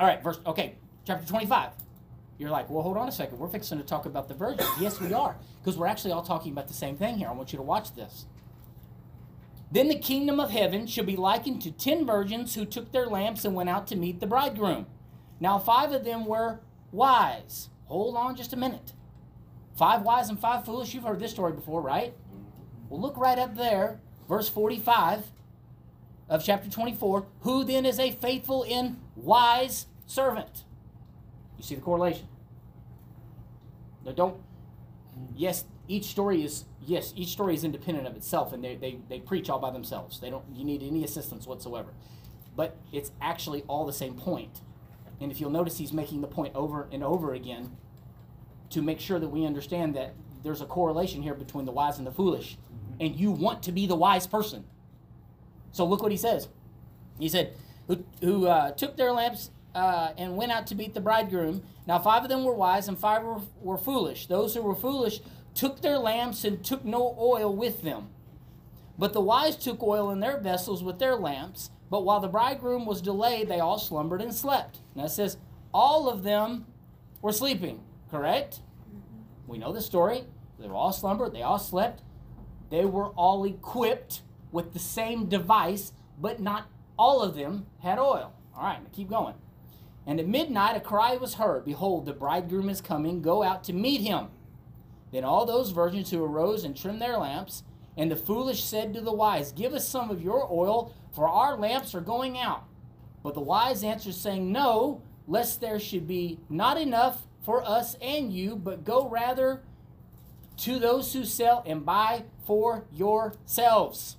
All 0.00 0.06
right, 0.06 0.20
verse 0.20 0.40
okay, 0.46 0.74
chapter 1.06 1.24
25. 1.28 1.70
You're 2.40 2.48
like, 2.48 2.70
well, 2.70 2.82
hold 2.82 2.96
on 2.96 3.06
a 3.06 3.12
second. 3.12 3.38
We're 3.38 3.48
fixing 3.48 3.76
to 3.76 3.84
talk 3.84 4.06
about 4.06 4.26
the 4.26 4.34
virgins. 4.34 4.66
yes, 4.80 4.98
we 4.98 5.12
are, 5.12 5.36
because 5.62 5.76
we're 5.76 5.86
actually 5.86 6.12
all 6.12 6.22
talking 6.22 6.52
about 6.52 6.68
the 6.68 6.74
same 6.74 6.96
thing 6.96 7.18
here. 7.18 7.28
I 7.28 7.32
want 7.32 7.52
you 7.52 7.58
to 7.58 7.62
watch 7.62 7.94
this. 7.94 8.24
Then 9.70 9.88
the 9.88 9.98
kingdom 9.98 10.40
of 10.40 10.50
heaven 10.50 10.86
shall 10.86 11.04
be 11.04 11.16
likened 11.16 11.60
to 11.62 11.70
ten 11.70 12.06
virgins 12.06 12.54
who 12.54 12.64
took 12.64 12.92
their 12.92 13.06
lamps 13.06 13.44
and 13.44 13.54
went 13.54 13.68
out 13.68 13.86
to 13.88 13.96
meet 13.96 14.20
the 14.20 14.26
bridegroom. 14.26 14.86
Now 15.38 15.58
five 15.58 15.92
of 15.92 16.02
them 16.02 16.24
were 16.24 16.60
wise. 16.90 17.68
Hold 17.84 18.16
on 18.16 18.36
just 18.36 18.54
a 18.54 18.56
minute. 18.56 18.94
Five 19.76 20.00
wise 20.00 20.30
and 20.30 20.40
five 20.40 20.64
foolish. 20.64 20.94
You've 20.94 21.04
heard 21.04 21.20
this 21.20 21.32
story 21.32 21.52
before, 21.52 21.82
right? 21.82 22.14
Well, 22.88 23.02
look 23.02 23.18
right 23.18 23.38
up 23.38 23.54
there, 23.54 24.00
verse 24.26 24.48
45 24.48 25.30
of 26.30 26.42
chapter 26.42 26.70
24. 26.70 27.26
Who 27.42 27.64
then 27.64 27.84
is 27.84 27.98
a 27.98 28.12
faithful 28.12 28.64
and 28.66 28.98
wise 29.14 29.86
servant? 30.06 30.64
You 31.60 31.64
see 31.64 31.74
the 31.74 31.82
correlation? 31.82 32.26
Now, 34.06 34.12
don't. 34.12 34.40
Yes, 35.36 35.64
each 35.88 36.04
story 36.06 36.42
is 36.42 36.64
yes, 36.86 37.12
each 37.14 37.28
story 37.28 37.52
is 37.52 37.64
independent 37.64 38.06
of 38.06 38.16
itself, 38.16 38.54
and 38.54 38.64
they, 38.64 38.76
they, 38.76 38.98
they 39.10 39.20
preach 39.20 39.50
all 39.50 39.58
by 39.58 39.70
themselves. 39.70 40.18
They 40.20 40.30
don't. 40.30 40.44
You 40.54 40.64
need 40.64 40.82
any 40.82 41.04
assistance 41.04 41.46
whatsoever, 41.46 41.90
but 42.56 42.78
it's 42.92 43.12
actually 43.20 43.60
all 43.68 43.84
the 43.84 43.92
same 43.92 44.14
point. 44.14 44.62
And 45.20 45.30
if 45.30 45.38
you'll 45.38 45.50
notice, 45.50 45.76
he's 45.76 45.92
making 45.92 46.22
the 46.22 46.26
point 46.26 46.54
over 46.54 46.88
and 46.90 47.04
over 47.04 47.34
again 47.34 47.76
to 48.70 48.80
make 48.80 48.98
sure 48.98 49.18
that 49.18 49.28
we 49.28 49.44
understand 49.44 49.94
that 49.96 50.14
there's 50.42 50.62
a 50.62 50.66
correlation 50.66 51.20
here 51.20 51.34
between 51.34 51.66
the 51.66 51.72
wise 51.72 51.98
and 51.98 52.06
the 52.06 52.10
foolish, 52.10 52.56
and 52.98 53.14
you 53.16 53.32
want 53.32 53.62
to 53.64 53.72
be 53.72 53.86
the 53.86 53.96
wise 53.96 54.26
person. 54.26 54.64
So 55.72 55.84
look 55.84 56.02
what 56.02 56.10
he 56.10 56.16
says. 56.16 56.48
He 57.18 57.28
said, 57.28 57.52
"Who, 57.86 58.02
who 58.22 58.46
uh, 58.46 58.70
took 58.70 58.96
their 58.96 59.12
lamps 59.12 59.50
uh, 59.74 60.12
and 60.16 60.36
went 60.36 60.52
out 60.52 60.66
to 60.68 60.74
meet 60.74 60.94
the 60.94 61.00
bridegroom. 61.00 61.62
Now 61.86 61.98
five 61.98 62.22
of 62.22 62.28
them 62.28 62.44
were 62.44 62.54
wise, 62.54 62.88
and 62.88 62.98
five 62.98 63.22
were, 63.22 63.40
were 63.60 63.78
foolish. 63.78 64.26
Those 64.26 64.54
who 64.54 64.62
were 64.62 64.74
foolish 64.74 65.20
took 65.54 65.80
their 65.80 65.98
lamps 65.98 66.44
and 66.44 66.64
took 66.64 66.84
no 66.84 67.16
oil 67.18 67.54
with 67.54 67.82
them. 67.82 68.08
But 68.98 69.12
the 69.12 69.20
wise 69.20 69.56
took 69.56 69.82
oil 69.82 70.10
in 70.10 70.20
their 70.20 70.38
vessels 70.38 70.82
with 70.82 70.98
their 70.98 71.16
lamps. 71.16 71.70
But 71.90 72.04
while 72.04 72.20
the 72.20 72.28
bridegroom 72.28 72.86
was 72.86 73.00
delayed, 73.00 73.48
they 73.48 73.58
all 73.58 73.78
slumbered 73.78 74.22
and 74.22 74.34
slept. 74.34 74.78
Now 74.94 75.04
it 75.04 75.10
says, 75.10 75.38
all 75.72 76.08
of 76.08 76.22
them 76.22 76.66
were 77.22 77.32
sleeping, 77.32 77.80
correct? 78.10 78.60
We 79.46 79.58
know 79.58 79.72
the 79.72 79.80
story. 79.80 80.24
They 80.58 80.68
were 80.68 80.74
all 80.74 80.92
slumbered, 80.92 81.32
they 81.32 81.42
all 81.42 81.58
slept. 81.58 82.02
They 82.70 82.84
were 82.84 83.08
all 83.10 83.44
equipped 83.44 84.22
with 84.52 84.72
the 84.72 84.78
same 84.78 85.26
device, 85.26 85.92
but 86.20 86.40
not 86.40 86.68
all 86.98 87.22
of 87.22 87.34
them 87.34 87.66
had 87.82 87.98
oil. 87.98 88.32
All 88.54 88.62
right, 88.62 88.78
keep 88.92 89.08
going. 89.08 89.34
And 90.10 90.18
at 90.18 90.26
midnight 90.26 90.76
a 90.76 90.80
cry 90.80 91.14
was 91.14 91.34
heard 91.34 91.64
Behold, 91.64 92.04
the 92.04 92.12
bridegroom 92.12 92.68
is 92.68 92.80
coming, 92.80 93.22
go 93.22 93.44
out 93.44 93.62
to 93.64 93.72
meet 93.72 94.00
him. 94.00 94.26
Then 95.12 95.22
all 95.22 95.46
those 95.46 95.70
virgins 95.70 96.10
who 96.10 96.24
arose 96.24 96.64
and 96.64 96.76
trimmed 96.76 97.00
their 97.00 97.16
lamps, 97.16 97.62
and 97.96 98.10
the 98.10 98.16
foolish 98.16 98.64
said 98.64 98.92
to 98.94 99.00
the 99.00 99.12
wise, 99.12 99.52
Give 99.52 99.72
us 99.72 99.86
some 99.86 100.10
of 100.10 100.20
your 100.20 100.52
oil, 100.52 100.92
for 101.14 101.28
our 101.28 101.56
lamps 101.56 101.94
are 101.94 102.00
going 102.00 102.36
out. 102.36 102.64
But 103.22 103.34
the 103.34 103.40
wise 103.40 103.84
answered, 103.84 104.14
saying, 104.14 104.50
No, 104.50 105.00
lest 105.28 105.60
there 105.60 105.78
should 105.78 106.08
be 106.08 106.40
not 106.48 106.76
enough 106.76 107.28
for 107.40 107.62
us 107.62 107.94
and 108.02 108.32
you, 108.32 108.56
but 108.56 108.82
go 108.82 109.08
rather 109.08 109.62
to 110.56 110.80
those 110.80 111.12
who 111.12 111.24
sell 111.24 111.62
and 111.64 111.86
buy 111.86 112.24
for 112.44 112.84
yourselves. 112.92 114.16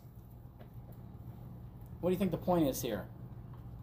What 2.00 2.12
do 2.12 2.14
you 2.14 2.20
think 2.20 2.32
the 2.32 2.38
point 2.38 2.70
is 2.70 2.82
here? 2.82 3.08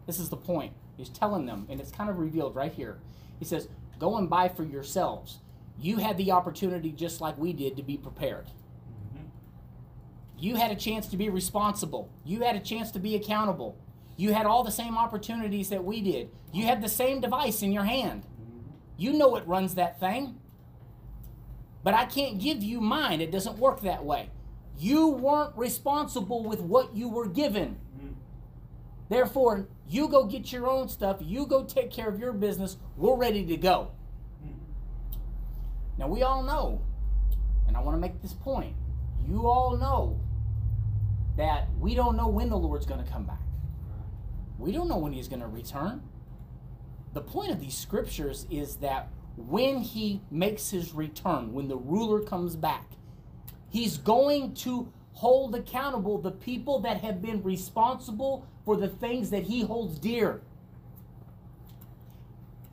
This 0.07 0.17
is 0.17 0.29
the 0.29 0.37
point. 0.37 0.73
He's 0.99 1.07
telling 1.07 1.45
them, 1.45 1.65
and 1.69 1.79
it's 1.79 1.91
kind 1.91 2.09
of 2.09 2.19
revealed 2.19 2.57
right 2.57 2.73
here. 2.73 2.97
He 3.39 3.45
says, 3.45 3.69
Go 3.99 4.17
and 4.17 4.29
buy 4.29 4.49
for 4.49 4.65
yourselves. 4.65 5.39
You 5.79 5.95
had 5.95 6.17
the 6.17 6.31
opportunity, 6.31 6.91
just 6.91 7.21
like 7.21 7.37
we 7.37 7.53
did, 7.53 7.77
to 7.77 7.83
be 7.83 7.95
prepared. 7.95 8.47
Mm-hmm. 8.47 9.27
You 10.37 10.55
had 10.55 10.71
a 10.71 10.75
chance 10.75 11.07
to 11.07 11.15
be 11.15 11.29
responsible. 11.29 12.09
You 12.25 12.41
had 12.41 12.57
a 12.57 12.59
chance 12.59 12.91
to 12.91 12.99
be 12.99 13.15
accountable. 13.15 13.77
You 14.17 14.33
had 14.33 14.45
all 14.45 14.65
the 14.65 14.71
same 14.71 14.97
opportunities 14.97 15.69
that 15.69 15.85
we 15.85 16.01
did. 16.01 16.31
You 16.51 16.65
had 16.65 16.81
the 16.81 16.89
same 16.89 17.21
device 17.21 17.61
in 17.61 17.71
your 17.71 17.85
hand. 17.85 18.23
Mm-hmm. 18.23 18.71
You 18.97 19.13
know 19.13 19.37
it 19.37 19.47
runs 19.47 19.75
that 19.75 20.01
thing. 20.01 20.37
But 21.81 21.93
I 21.93 22.03
can't 22.03 22.41
give 22.41 22.61
you 22.61 22.81
mine. 22.81 23.21
It 23.21 23.31
doesn't 23.31 23.57
work 23.57 23.79
that 23.81 24.03
way. 24.03 24.31
You 24.77 25.07
weren't 25.07 25.57
responsible 25.57 26.43
with 26.43 26.59
what 26.59 26.93
you 26.93 27.07
were 27.07 27.29
given. 27.29 27.77
Mm-hmm. 27.97 28.13
Therefore, 29.07 29.69
you 29.89 30.07
go 30.07 30.25
get 30.25 30.51
your 30.51 30.67
own 30.67 30.87
stuff. 30.87 31.17
You 31.19 31.45
go 31.47 31.63
take 31.63 31.91
care 31.91 32.07
of 32.07 32.19
your 32.19 32.31
business. 32.31 32.77
We're 32.95 33.15
ready 33.15 33.45
to 33.45 33.57
go. 33.57 33.91
Mm-hmm. 34.45 34.59
Now, 35.97 36.07
we 36.07 36.21
all 36.21 36.43
know, 36.43 36.81
and 37.67 37.75
I 37.75 37.81
want 37.81 37.97
to 37.97 37.99
make 37.99 38.21
this 38.21 38.33
point 38.33 38.75
you 39.27 39.47
all 39.47 39.77
know 39.77 40.19
that 41.37 41.67
we 41.79 41.95
don't 41.95 42.15
know 42.17 42.27
when 42.27 42.49
the 42.49 42.57
Lord's 42.57 42.85
going 42.85 43.03
to 43.03 43.09
come 43.09 43.25
back. 43.25 43.41
We 44.57 44.71
don't 44.71 44.87
know 44.87 44.97
when 44.97 45.13
he's 45.13 45.27
going 45.27 45.41
to 45.41 45.47
return. 45.47 46.01
The 47.13 47.21
point 47.21 47.51
of 47.51 47.59
these 47.59 47.77
scriptures 47.77 48.45
is 48.49 48.77
that 48.77 49.09
when 49.37 49.79
he 49.79 50.21
makes 50.29 50.69
his 50.69 50.93
return, 50.93 51.53
when 51.53 51.67
the 51.67 51.77
ruler 51.77 52.21
comes 52.21 52.55
back, 52.55 52.91
he's 53.69 53.97
going 53.97 54.53
to 54.55 54.91
hold 55.19 55.53
accountable 55.53 56.17
the 56.17 56.31
people 56.31 56.79
that 56.79 57.01
have 57.01 57.21
been 57.21 57.43
responsible 57.43 58.47
for 58.63 58.77
the 58.77 58.87
things 58.87 59.29
that 59.29 59.43
he 59.43 59.61
holds 59.61 59.99
dear. 59.99 60.39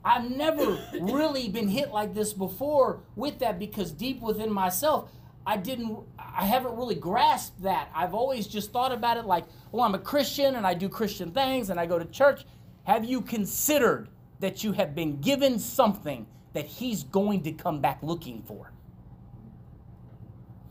I've 0.05 0.31
never 0.31 0.79
really 1.01 1.49
been 1.49 1.67
hit 1.67 1.91
like 1.91 2.13
this 2.13 2.31
before 2.31 3.01
with 3.17 3.39
that 3.39 3.59
because 3.59 3.91
deep 3.91 4.21
within 4.21 4.49
myself, 4.49 5.11
I 5.45 5.57
didn't, 5.57 5.99
I 6.17 6.45
haven't 6.45 6.77
really 6.77 6.95
grasped 6.95 7.63
that. 7.63 7.91
I've 7.93 8.13
always 8.13 8.47
just 8.47 8.71
thought 8.71 8.93
about 8.93 9.17
it 9.17 9.25
like, 9.25 9.43
well, 9.73 9.83
I'm 9.83 9.95
a 9.95 9.99
Christian 9.99 10.55
and 10.55 10.65
I 10.65 10.73
do 10.73 10.87
Christian 10.87 11.31
things 11.31 11.69
and 11.69 11.77
I 11.77 11.85
go 11.85 11.99
to 11.99 12.05
church. 12.05 12.45
Have 12.85 13.03
you 13.03 13.19
considered 13.19 14.07
that 14.39 14.63
you 14.63 14.71
have 14.71 14.95
been 14.95 15.19
given 15.19 15.59
something 15.59 16.25
that 16.53 16.65
He's 16.65 17.03
going 17.03 17.43
to 17.43 17.51
come 17.51 17.81
back 17.81 17.99
looking 18.01 18.41
for? 18.41 18.71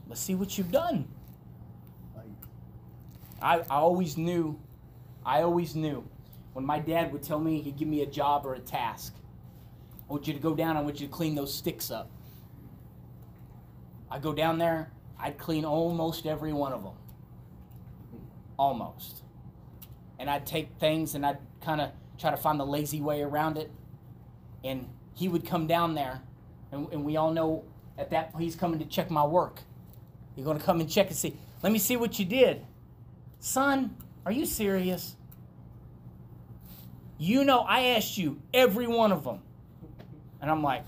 Let's 0.09 0.23
see 0.23 0.35
what 0.35 0.57
you've 0.57 0.73
done. 0.73 1.09
I, 3.41 3.59
I 3.59 3.77
always 3.77 4.17
knew, 4.17 4.59
I 5.25 5.43
always 5.43 5.75
knew 5.75 6.09
when 6.53 6.65
my 6.65 6.79
dad 6.79 7.13
would 7.13 7.23
tell 7.23 7.39
me 7.39 7.61
he'd 7.61 7.77
give 7.77 7.89
me 7.89 8.03
a 8.03 8.07
job 8.07 8.47
or 8.47 8.55
a 8.55 8.61
task. 8.61 9.15
I 10.09 10.13
want 10.13 10.27
you 10.27 10.33
to 10.33 10.41
go 10.41 10.55
down, 10.55 10.77
I 10.77 10.81
want 10.81 11.01
you 11.01 11.07
to 11.07 11.13
clean 11.13 11.35
those 11.35 11.53
sticks 11.53 11.91
up. 11.91 12.11
I'd 14.11 14.23
go 14.23 14.33
down 14.33 14.59
there, 14.59 14.91
I'd 15.19 15.37
clean 15.37 15.65
almost 15.65 16.27
every 16.27 16.53
one 16.53 16.73
of 16.73 16.83
them. 16.83 16.95
Almost. 18.59 19.23
And 20.19 20.31
I'd 20.31 20.47
take 20.47 20.71
things 20.79 21.15
and 21.15 21.27
I'd 21.27 21.39
kind 21.61 21.81
of 21.81 21.91
try 22.19 22.31
to 22.31 22.37
find 22.37 22.59
the 22.59 22.67
lazy 22.67 23.01
way 23.01 23.23
around 23.23 23.59
it. 23.59 23.71
And 24.65 24.89
he 25.15 25.29
would 25.29 25.47
come 25.47 25.67
down 25.67 25.95
there, 25.95 26.21
and, 26.73 26.93
and 26.93 27.05
we 27.05 27.17
all 27.17 27.33
know 27.33 27.65
at 27.99 28.11
that 28.11 28.33
he's 28.39 28.55
coming 28.57 28.79
to 28.79 28.85
check 28.85 29.11
my 29.11 29.25
work. 29.25 29.61
He's 30.35 30.45
going 30.45 30.59
to 30.59 30.65
come 30.65 30.81
and 30.81 30.89
check 30.89 31.09
and 31.09 31.17
see, 31.17 31.37
let 31.63 31.73
me 31.73 31.79
see 31.79 31.97
what 31.97 32.19
you 32.19 32.25
did. 32.25 32.65
Son, 33.47 33.95
are 34.25 34.33
you 34.33 34.45
serious? 34.45 35.15
You 37.17 37.45
know, 37.45 37.61
I 37.61 37.91
asked 37.91 38.19
you 38.19 38.43
every 38.53 38.89
one 38.89 39.13
of 39.13 39.23
them. 39.23 39.39
And 40.43 40.51
I'm 40.51 40.65
like, 40.65 40.83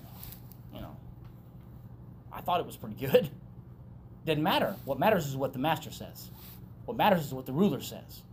you 0.75 0.81
know, 0.81 0.97
I 2.33 2.41
thought 2.41 2.59
it 2.59 2.67
was 2.67 2.77
pretty 2.77 2.97
good. 2.97 3.31
Didn't 4.27 4.43
matter. 4.43 4.75
What 4.85 4.99
matters 4.99 5.29
is 5.29 5.37
what 5.37 5.53
the 5.53 5.61
master 5.61 5.93
says. 5.93 6.33
What 6.85 6.97
matters 6.97 7.27
is 7.27 7.33
what 7.33 7.47
the 7.47 7.53
ruler 7.53 7.81
says. 7.81 8.25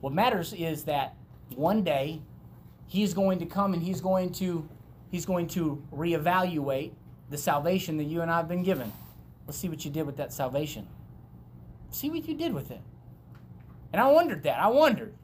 What 0.00 0.12
matters 0.12 0.52
is 0.52 0.84
that 0.84 1.16
one 1.56 1.82
day 1.82 2.22
he's 2.86 3.12
going 3.12 3.40
to 3.40 3.46
come 3.46 3.74
and 3.74 3.82
he's 3.82 4.00
going 4.00 4.30
to 4.34 4.68
he's 5.10 5.26
going 5.26 5.48
to 5.48 5.82
reevaluate 5.92 6.92
the 7.28 7.38
salvation 7.38 7.96
that 7.96 8.04
you 8.04 8.22
and 8.22 8.30
I 8.30 8.36
have 8.36 8.46
been 8.46 8.62
given. 8.62 8.92
Let's 9.48 9.58
see 9.58 9.68
what 9.68 9.84
you 9.84 9.90
did 9.90 10.06
with 10.06 10.16
that 10.18 10.32
salvation. 10.32 10.86
See 11.94 12.10
what 12.10 12.26
you 12.26 12.34
did 12.34 12.52
with 12.52 12.72
it. 12.72 12.80
And 13.92 14.02
I 14.02 14.10
wondered 14.10 14.42
that. 14.42 14.58
I 14.58 14.66
wondered, 14.66 15.14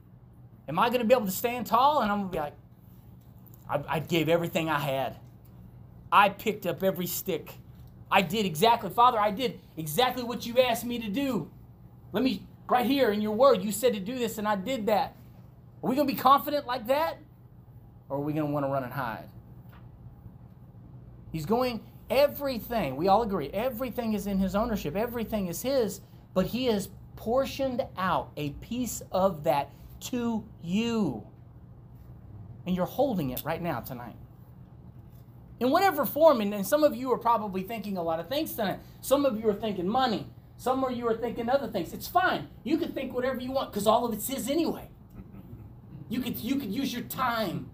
am 0.69 0.79
I 0.79 0.89
going 0.89 1.01
to 1.01 1.05
be 1.05 1.13
able 1.13 1.27
to 1.27 1.33
stand 1.33 1.67
tall? 1.67 2.01
And 2.01 2.13
I'm 2.13 2.19
going 2.19 2.31
to 2.31 2.33
be 2.33 2.39
like, 2.39 2.55
I, 3.69 3.97
I 3.97 3.99
gave 3.99 4.29
everything 4.29 4.69
I 4.69 4.79
had. 4.79 5.17
I 6.13 6.29
picked 6.29 6.67
up 6.67 6.85
every 6.85 7.09
stick. 7.09 7.55
I 8.09 8.23
did 8.23 8.47
exactly, 8.47 8.89
Father, 8.89 9.19
I 9.19 9.33
did 9.33 9.59
exactly 9.77 10.23
what 10.23 10.47
you 10.47 10.59
asked 10.61 10.85
me 10.85 11.01
to 11.01 11.09
do. 11.09 11.51
Let 12.13 12.23
me, 12.23 12.47
right 12.69 12.87
here 12.87 13.11
in 13.11 13.21
your 13.21 13.35
word, 13.35 13.63
you 13.63 13.73
said 13.73 13.95
to 13.95 14.01
do 14.01 14.17
this, 14.17 14.39
and 14.39 14.47
I 14.47 14.55
did 14.55 14.87
that. 14.87 15.17
Are 15.83 15.89
we 15.89 15.97
going 15.97 16.07
to 16.07 16.15
be 16.15 16.21
confident 16.21 16.67
like 16.67 16.87
that? 16.87 17.19
Or 18.09 18.19
are 18.19 18.21
we 18.21 18.33
going 18.33 18.47
to 18.47 18.53
want 18.53 18.65
to 18.65 18.71
run 18.71 18.85
and 18.85 18.93
hide? 18.93 19.29
He's 21.33 21.47
going, 21.47 21.81
everything, 22.09 22.95
we 22.95 23.09
all 23.09 23.23
agree, 23.23 23.51
everything 23.51 24.13
is 24.15 24.27
in 24.27 24.39
his 24.39 24.55
ownership, 24.55 24.97
everything 24.97 25.47
is 25.47 25.63
his 25.63 26.01
but 26.35 26.47
He 26.47 26.67
has 26.67 26.89
portioned 27.17 27.87
out 27.99 28.31
a 28.37 28.51
piece 28.51 29.03
of 29.13 29.45
that 29.45 29.71
to 30.01 30.45
you. 30.63 31.27
And 32.67 32.75
you're 32.75 32.87
holding 32.87 33.31
it 33.31 33.43
right 33.45 33.61
now 33.61 33.81
tonight. 33.81 34.17
In 35.59 35.71
whatever 35.71 36.07
form, 36.07 36.41
and, 36.41 36.55
and 36.55 36.67
some 36.67 36.83
of 36.83 36.97
you 36.97 37.13
are 37.13 37.19
probably 37.19 37.63
thinking 37.63 37.99
a 37.99 38.03
lot 38.03 38.21
of 38.21 38.29
things 38.29 38.55
tonight. 38.55 38.79
Some 39.03 39.27
of 39.27 39.39
you 39.39 39.49
are 39.49 39.55
thinking 39.55 39.87
money. 39.87 40.27
Some 40.57 40.83
of 40.85 40.93
you 40.93 41.07
are 41.09 41.17
thinking 41.17 41.49
other 41.49 41.69
things. 41.69 41.93
It's 41.93 42.07
fine. 42.07 42.49
You 42.65 42.79
can 42.79 42.93
think 42.93 43.15
whatever 43.15 43.41
you 43.41 43.53
want 43.53 43.71
because 43.71 43.87
all 43.87 44.05
of 44.07 44.13
it's 44.13 44.29
His 44.29 44.49
anyway. 44.49 44.89
You 46.09 46.21
could 46.21 46.39
you 46.39 46.57
could 46.57 46.73
use 46.73 46.93
your 46.93 47.05
time. 47.05 47.71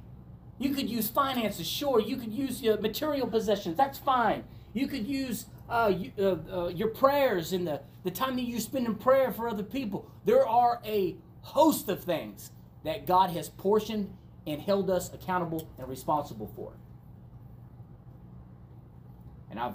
You 0.58 0.74
could 0.74 0.88
use 0.88 1.08
finances. 1.08 1.66
Sure. 1.66 2.00
You 2.00 2.16
could 2.16 2.32
use 2.32 2.62
your 2.62 2.80
material 2.80 3.26
possessions. 3.26 3.76
That's 3.76 3.98
fine. 3.98 4.44
You 4.72 4.86
could 4.86 5.06
use 5.06 5.46
uh, 5.68 5.92
uh, 6.18 6.36
uh, 6.52 6.68
your 6.68 6.88
prayers 6.88 7.52
and 7.52 7.66
the, 7.66 7.80
the 8.04 8.10
time 8.10 8.36
that 8.36 8.42
you 8.42 8.60
spend 8.60 8.86
in 8.86 8.94
prayer 8.94 9.32
for 9.32 9.48
other 9.48 9.62
people. 9.62 10.10
There 10.24 10.46
are 10.46 10.80
a 10.84 11.16
host 11.42 11.88
of 11.88 12.04
things 12.04 12.50
that 12.84 13.06
God 13.06 13.30
has 13.30 13.48
portioned 13.48 14.12
and 14.46 14.60
held 14.60 14.90
us 14.90 15.12
accountable 15.12 15.68
and 15.78 15.88
responsible 15.88 16.50
for. 16.54 16.72
And 19.50 19.58
I've 19.58 19.74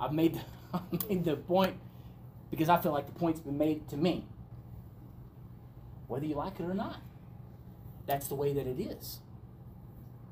I've 0.00 0.12
made 0.12 0.34
the, 0.34 0.40
I've 0.74 1.08
made 1.08 1.24
the 1.24 1.36
point 1.36 1.76
because 2.50 2.68
I 2.68 2.78
feel 2.78 2.92
like 2.92 3.06
the 3.06 3.12
point's 3.12 3.40
been 3.40 3.58
made 3.58 3.88
to 3.88 3.96
me. 3.96 4.26
Whether 6.08 6.26
you 6.26 6.34
like 6.34 6.58
it 6.58 6.64
or 6.64 6.74
not. 6.74 6.96
That's 8.06 8.26
the 8.26 8.34
way 8.34 8.52
that 8.52 8.66
it 8.66 8.80
is. 8.80 9.20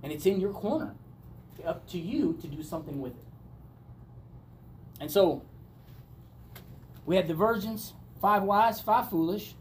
And 0.02 0.12
it's 0.12 0.26
in 0.26 0.40
your 0.40 0.52
corner. 0.52 0.94
Up 1.64 1.88
to 1.90 1.98
you 1.98 2.36
to 2.40 2.46
do 2.48 2.62
something 2.62 3.00
with 3.00 3.12
it. 3.12 3.27
And 5.00 5.10
so 5.10 5.42
we 7.06 7.16
had 7.16 7.28
the 7.28 7.34
virgins, 7.34 7.94
five 8.20 8.42
wise, 8.42 8.80
five 8.80 9.10
foolish. 9.10 9.54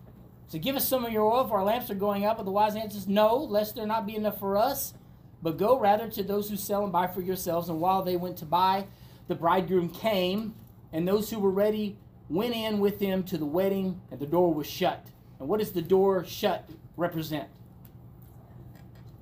So 0.47 0.57
give 0.59 0.75
us 0.75 0.87
some 0.87 1.05
of 1.05 1.11
your 1.11 1.25
oil, 1.29 1.47
for 1.47 1.57
our 1.57 1.63
lamps 1.63 1.89
are 1.89 1.95
going 1.95 2.25
out. 2.25 2.37
But 2.37 2.45
the 2.45 2.51
wise 2.51 2.75
answers, 2.75 3.07
No, 3.07 3.35
lest 3.35 3.75
there 3.75 3.85
not 3.85 4.05
be 4.05 4.15
enough 4.15 4.39
for 4.39 4.57
us. 4.57 4.93
But 5.41 5.57
go 5.57 5.77
rather 5.77 6.09
to 6.09 6.23
those 6.23 6.49
who 6.49 6.57
sell 6.57 6.83
and 6.83 6.91
buy 6.91 7.07
for 7.07 7.21
yourselves. 7.21 7.69
And 7.69 7.79
while 7.79 8.01
they 8.03 8.17
went 8.17 8.37
to 8.37 8.45
buy, 8.45 8.87
the 9.27 9.35
bridegroom 9.35 9.89
came, 9.89 10.55
and 10.91 11.07
those 11.07 11.29
who 11.29 11.39
were 11.39 11.51
ready 11.51 11.97
went 12.29 12.55
in 12.55 12.79
with 12.79 12.99
him 12.99 13.23
to 13.23 13.37
the 13.37 13.45
wedding, 13.45 14.01
and 14.09 14.19
the 14.19 14.25
door 14.25 14.53
was 14.53 14.67
shut. 14.67 15.05
And 15.39 15.47
what 15.47 15.59
does 15.59 15.71
the 15.71 15.81
door 15.81 16.25
shut 16.25 16.67
represent? 16.95 17.47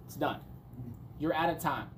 It's 0.05 0.15
done. 0.15 0.39
You're 1.19 1.33
out 1.33 1.49
of 1.49 1.59
time. 1.59 1.89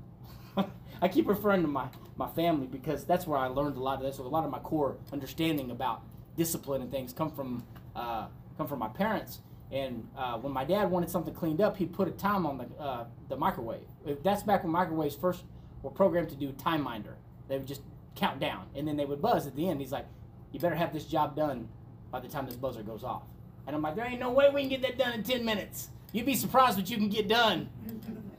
I 1.01 1.08
keep 1.08 1.27
referring 1.27 1.62
to 1.62 1.67
my, 1.67 1.88
my 2.17 2.27
family 2.27 2.67
because 2.67 3.06
that's 3.06 3.27
where 3.27 3.38
I 3.38 3.47
learned 3.47 3.77
a 3.77 3.80
lot 3.80 3.97
of 3.97 4.03
this. 4.03 4.17
So 4.17 4.23
a 4.23 4.27
lot 4.27 4.43
of 4.43 4.51
my 4.51 4.60
core 4.60 4.97
understanding 5.13 5.71
about 5.71 6.01
discipline 6.36 6.82
and 6.82 6.91
things 6.91 7.13
come 7.13 7.32
from 7.32 7.63
uh, 7.95 8.27
come 8.58 8.67
from 8.67 8.80
my 8.80 8.89
parents. 8.89 9.39
And 9.71 10.08
uh, 10.17 10.38
when 10.38 10.53
my 10.53 10.63
dad 10.63 10.89
wanted 10.89 11.10
something 11.10 11.34
cleaned 11.34 11.60
up, 11.60 11.75
he'd 11.77 11.93
put 11.93 12.08
a 12.08 12.12
time 12.12 12.45
on 12.45 12.58
the 12.58 12.82
uh, 12.82 13.06
the 13.30 13.36
microwave. 13.36 13.86
That's 14.23 14.43
back 14.43 14.63
when 14.63 14.71
microwaves 14.71 15.15
first 15.15 15.43
were 15.84 15.91
programmed 15.91 16.30
to 16.30 16.36
do 16.36 16.51
time 16.53 16.82
minder. 16.82 17.17
They 17.47 17.58
would 17.58 17.67
just 17.67 17.82
count 18.15 18.39
down, 18.39 18.67
and 18.75 18.88
then 18.88 18.97
they 18.97 19.06
would 19.06 19.21
buzz 19.21 19.45
at 19.45 19.56
the 19.56 19.69
end. 19.69 19.82
He's 19.82 19.91
like, 19.91 20.06
"You 20.51 20.60
better 20.60 20.75
have 20.75 20.93
this 20.93 21.06
job 21.06 21.36
done 21.36 21.67
by 22.12 22.19
the 22.19 22.27
time 22.27 22.45
this 22.45 22.56
buzzer 22.56 22.82
goes 22.82 23.03
off." 23.03 23.23
And 23.67 23.75
I'm 23.75 23.82
like, 23.82 23.95
"There 23.95 24.06
ain't 24.06 24.19
no 24.19 24.32
way 24.32 24.49
we 24.53 24.62
can 24.62 24.69
get 24.69 24.82
that 24.84 24.97
done 24.97 25.13
in 25.13 25.23
ten 25.23 25.43
minutes. 25.43 25.89
You'd 26.13 26.25
be 26.25 26.36
surprised 26.36 26.77
what 26.77 26.89
you 26.89 26.95
can 26.95 27.10
get 27.10 27.27
done 27.27 27.69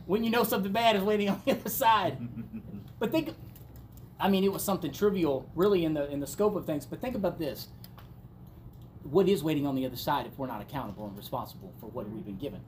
when 0.06 0.24
you 0.24 0.30
know 0.30 0.42
something 0.44 0.72
bad 0.72 0.96
is 0.96 1.02
waiting 1.02 1.28
on 1.28 1.42
the 1.44 1.52
other 1.52 1.70
side." 1.70 2.18
But 3.00 3.12
think, 3.12 3.32
I 4.20 4.28
mean, 4.28 4.44
it 4.44 4.52
was 4.52 4.64
something 4.64 4.92
trivial, 4.92 5.48
really, 5.54 5.84
in 5.84 5.94
the 5.94 6.10
in 6.10 6.20
the 6.20 6.26
scope 6.26 6.56
of 6.56 6.66
things. 6.66 6.86
But 6.86 7.00
think 7.00 7.14
about 7.14 7.38
this: 7.38 7.68
what 9.02 9.28
is 9.28 9.42
waiting 9.42 9.66
on 9.66 9.74
the 9.74 9.86
other 9.86 9.96
side 9.96 10.26
if 10.26 10.38
we're 10.38 10.46
not 10.46 10.60
accountable 10.60 11.06
and 11.06 11.16
responsible 11.16 11.72
for 11.80 11.86
what 11.86 12.08
we've 12.10 12.24
been 12.24 12.38
given? 12.38 12.60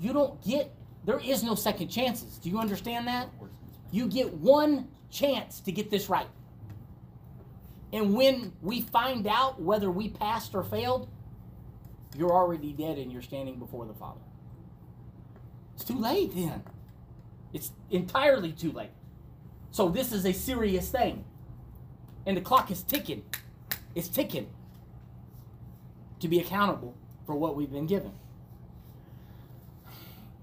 You 0.00 0.12
don't 0.12 0.42
get. 0.44 0.72
There 1.04 1.18
is 1.18 1.42
no 1.42 1.54
second 1.54 1.88
chances. 1.88 2.38
Do 2.38 2.48
you 2.48 2.58
understand 2.58 3.08
that? 3.08 3.28
You 3.90 4.06
get 4.08 4.32
one 4.34 4.88
chance 5.10 5.60
to 5.60 5.72
get 5.72 5.90
this 5.90 6.08
right. 6.08 6.28
And 7.92 8.14
when 8.14 8.52
we 8.62 8.80
find 8.80 9.26
out 9.26 9.60
whether 9.60 9.90
we 9.90 10.08
passed 10.08 10.54
or 10.54 10.62
failed, 10.62 11.08
you're 12.16 12.32
already 12.32 12.72
dead 12.72 12.98
and 12.98 13.12
you're 13.12 13.22
standing 13.22 13.58
before 13.58 13.84
the 13.84 13.94
Father. 13.94 14.20
It's 15.74 15.84
too 15.84 15.98
late 15.98 16.34
then. 16.34 16.62
It's 17.52 17.72
entirely 17.90 18.52
too 18.52 18.72
late. 18.72 18.90
So 19.72 19.88
this 19.88 20.12
is 20.12 20.24
a 20.24 20.32
serious 20.32 20.90
thing. 20.90 21.24
And 22.26 22.36
the 22.36 22.40
clock 22.40 22.70
is 22.70 22.82
ticking. 22.82 23.24
It's 23.94 24.08
ticking 24.08 24.48
to 26.20 26.28
be 26.28 26.38
accountable 26.38 26.94
for 27.26 27.34
what 27.34 27.56
we've 27.56 27.72
been 27.72 27.86
given. 27.86 28.12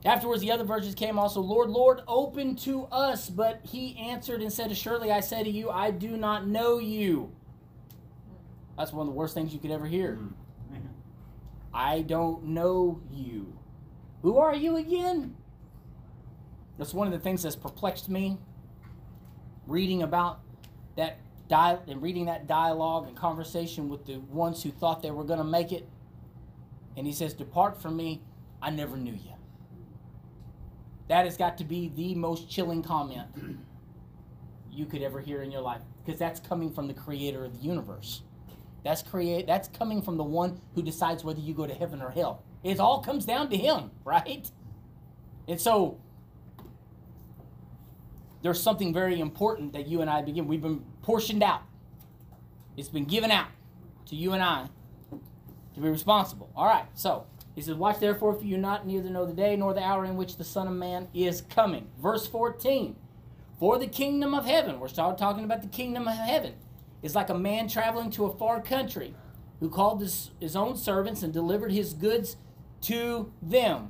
Afterwards, 0.04 0.42
the 0.42 0.52
other 0.52 0.64
virgins 0.64 0.96
came 0.96 1.20
also, 1.20 1.42
Lord, 1.42 1.70
Lord, 1.70 2.02
open 2.08 2.56
to 2.58 2.86
us. 2.86 3.30
But 3.30 3.62
he 3.64 3.98
answered 3.98 4.42
and 4.42 4.52
said, 4.52 4.76
Surely 4.76 5.12
I 5.12 5.20
say 5.20 5.44
to 5.44 5.50
you, 5.50 5.70
I 5.70 5.92
do 5.92 6.18
not 6.18 6.48
know 6.48 6.80
you. 6.80 7.32
That's 8.78 8.92
one 8.94 9.08
of 9.08 9.14
the 9.14 9.18
worst 9.18 9.34
things 9.34 9.54
you 9.54 9.60
could 9.60 9.72
ever 9.72 9.86
hear. 9.86 10.18
Mm. 10.74 10.82
I 11.74 12.02
don't 12.02 12.46
know 12.46 13.02
you. 13.12 13.54
Who 14.22 14.38
are 14.38 14.56
you 14.56 14.78
again? 14.78 15.36
That's 16.78 16.94
one 16.94 17.08
of 17.08 17.14
the 17.14 17.20
things 17.20 17.44
that's 17.44 17.58
perplexed 17.58 18.10
me. 18.10 18.38
Reading 19.70 20.02
about 20.02 20.40
that 20.98 21.20
di- 21.48 21.78
and 21.88 22.02
reading 22.02 22.26
that 22.26 22.48
dialogue 22.48 23.08
and 23.08 23.16
conversation 23.16 23.88
with 23.88 24.06
the 24.06 24.18
ones 24.18 24.64
who 24.64 24.72
thought 24.72 25.04
they 25.04 25.12
were 25.12 25.24
going 25.24 25.38
to 25.38 25.46
make 25.46 25.72
it. 25.72 25.88
And 26.98 27.06
he 27.06 27.14
says, 27.14 27.34
Depart 27.36 27.80
from 27.80 27.96
me, 27.96 28.22
I 28.62 28.72
never 28.72 28.98
knew 28.98 29.14
you. 29.14 29.36
That 31.08 31.26
has 31.26 31.38
got 31.38 31.60
to 31.60 31.64
be 31.64 31.92
the 31.96 32.16
most 32.16 32.50
chilling 32.50 32.82
comment 32.82 33.28
you 34.72 34.86
could 34.86 35.04
ever 35.04 35.20
hear 35.20 35.44
in 35.44 35.52
your 35.52 35.62
life 35.62 35.82
because 36.04 36.20
that's 36.20 36.40
coming 36.40 36.72
from 36.72 36.88
the 36.88 36.94
creator 36.94 37.46
of 37.46 37.54
the 37.54 37.60
universe. 37.60 38.24
That's 38.84 39.04
create 39.04 39.46
that's 39.46 39.68
coming 39.68 40.02
from 40.02 40.18
the 40.18 40.24
one 40.24 40.62
who 40.74 40.82
decides 40.82 41.24
whether 41.24 41.40
you 41.40 41.54
go 41.54 41.68
to 41.68 41.74
heaven 41.76 42.02
or 42.02 42.10
hell. 42.10 42.44
It 42.64 42.80
all 42.80 43.02
comes 43.02 43.26
down 43.26 43.50
to 43.50 43.58
him, 43.58 43.92
right? 44.04 44.50
And 45.48 45.62
so 45.62 46.00
there's 48.42 48.62
something 48.62 48.94
very 48.94 49.20
important 49.20 49.74
that 49.74 49.88
you 49.88 50.02
and 50.02 50.10
I 50.10 50.22
begin. 50.22 50.48
We've 50.48 50.62
been 50.62 50.84
portioned 51.02 51.44
out. 51.44 51.62
It's 52.78 52.90
been 52.90 53.06
given 53.06 53.32
out 53.32 53.48
to 54.08 54.16
you 54.16 54.34
and 54.34 54.42
I 54.42 54.68
to 55.74 55.82
be 55.82 55.90
responsible. 55.90 56.50
All 56.56 56.66
right, 56.66 56.86
so 56.94 57.26
he 57.56 57.62
says, 57.62 57.76
Watch 57.76 58.00
therefore, 58.00 58.34
for 58.34 58.46
you 58.46 58.58
not 58.58 58.88
neither 58.88 59.10
know 59.10 59.26
the 59.26 59.34
day 59.34 59.56
nor 59.56 59.74
the 59.74 59.84
hour 59.84 60.06
in 60.06 60.16
which 60.16 60.38
the 60.38 60.44
Son 60.44 60.68
of 60.68 60.74
Man 60.74 61.08
is 61.14 61.42
coming. 61.42 61.88
Verse 62.02 62.26
14 62.28 62.96
For 63.60 63.78
the 63.78 63.88
kingdom 63.88 64.34
of 64.34 64.46
heaven, 64.46 64.80
we're 64.80 64.88
starting 64.88 65.18
talking 65.18 65.44
about 65.44 65.62
the 65.62 65.68
kingdom 65.68 66.08
of 66.08 66.16
heaven, 66.16 66.54
is 67.02 67.16
like 67.16 67.30
a 67.30 67.38
man 67.38 67.68
traveling 67.68 68.12
to 68.12 68.26
a 68.26 68.38
far 68.38 68.62
country 68.62 69.16
who 69.60 69.70
called 69.70 70.02
his, 70.02 70.32
his 70.40 70.56
own 70.56 70.78
servants 70.78 71.22
and 71.22 71.34
delivered 71.34 71.72
his 71.72 71.94
goods 71.94 72.38
to 72.82 73.34
them. 73.42 73.90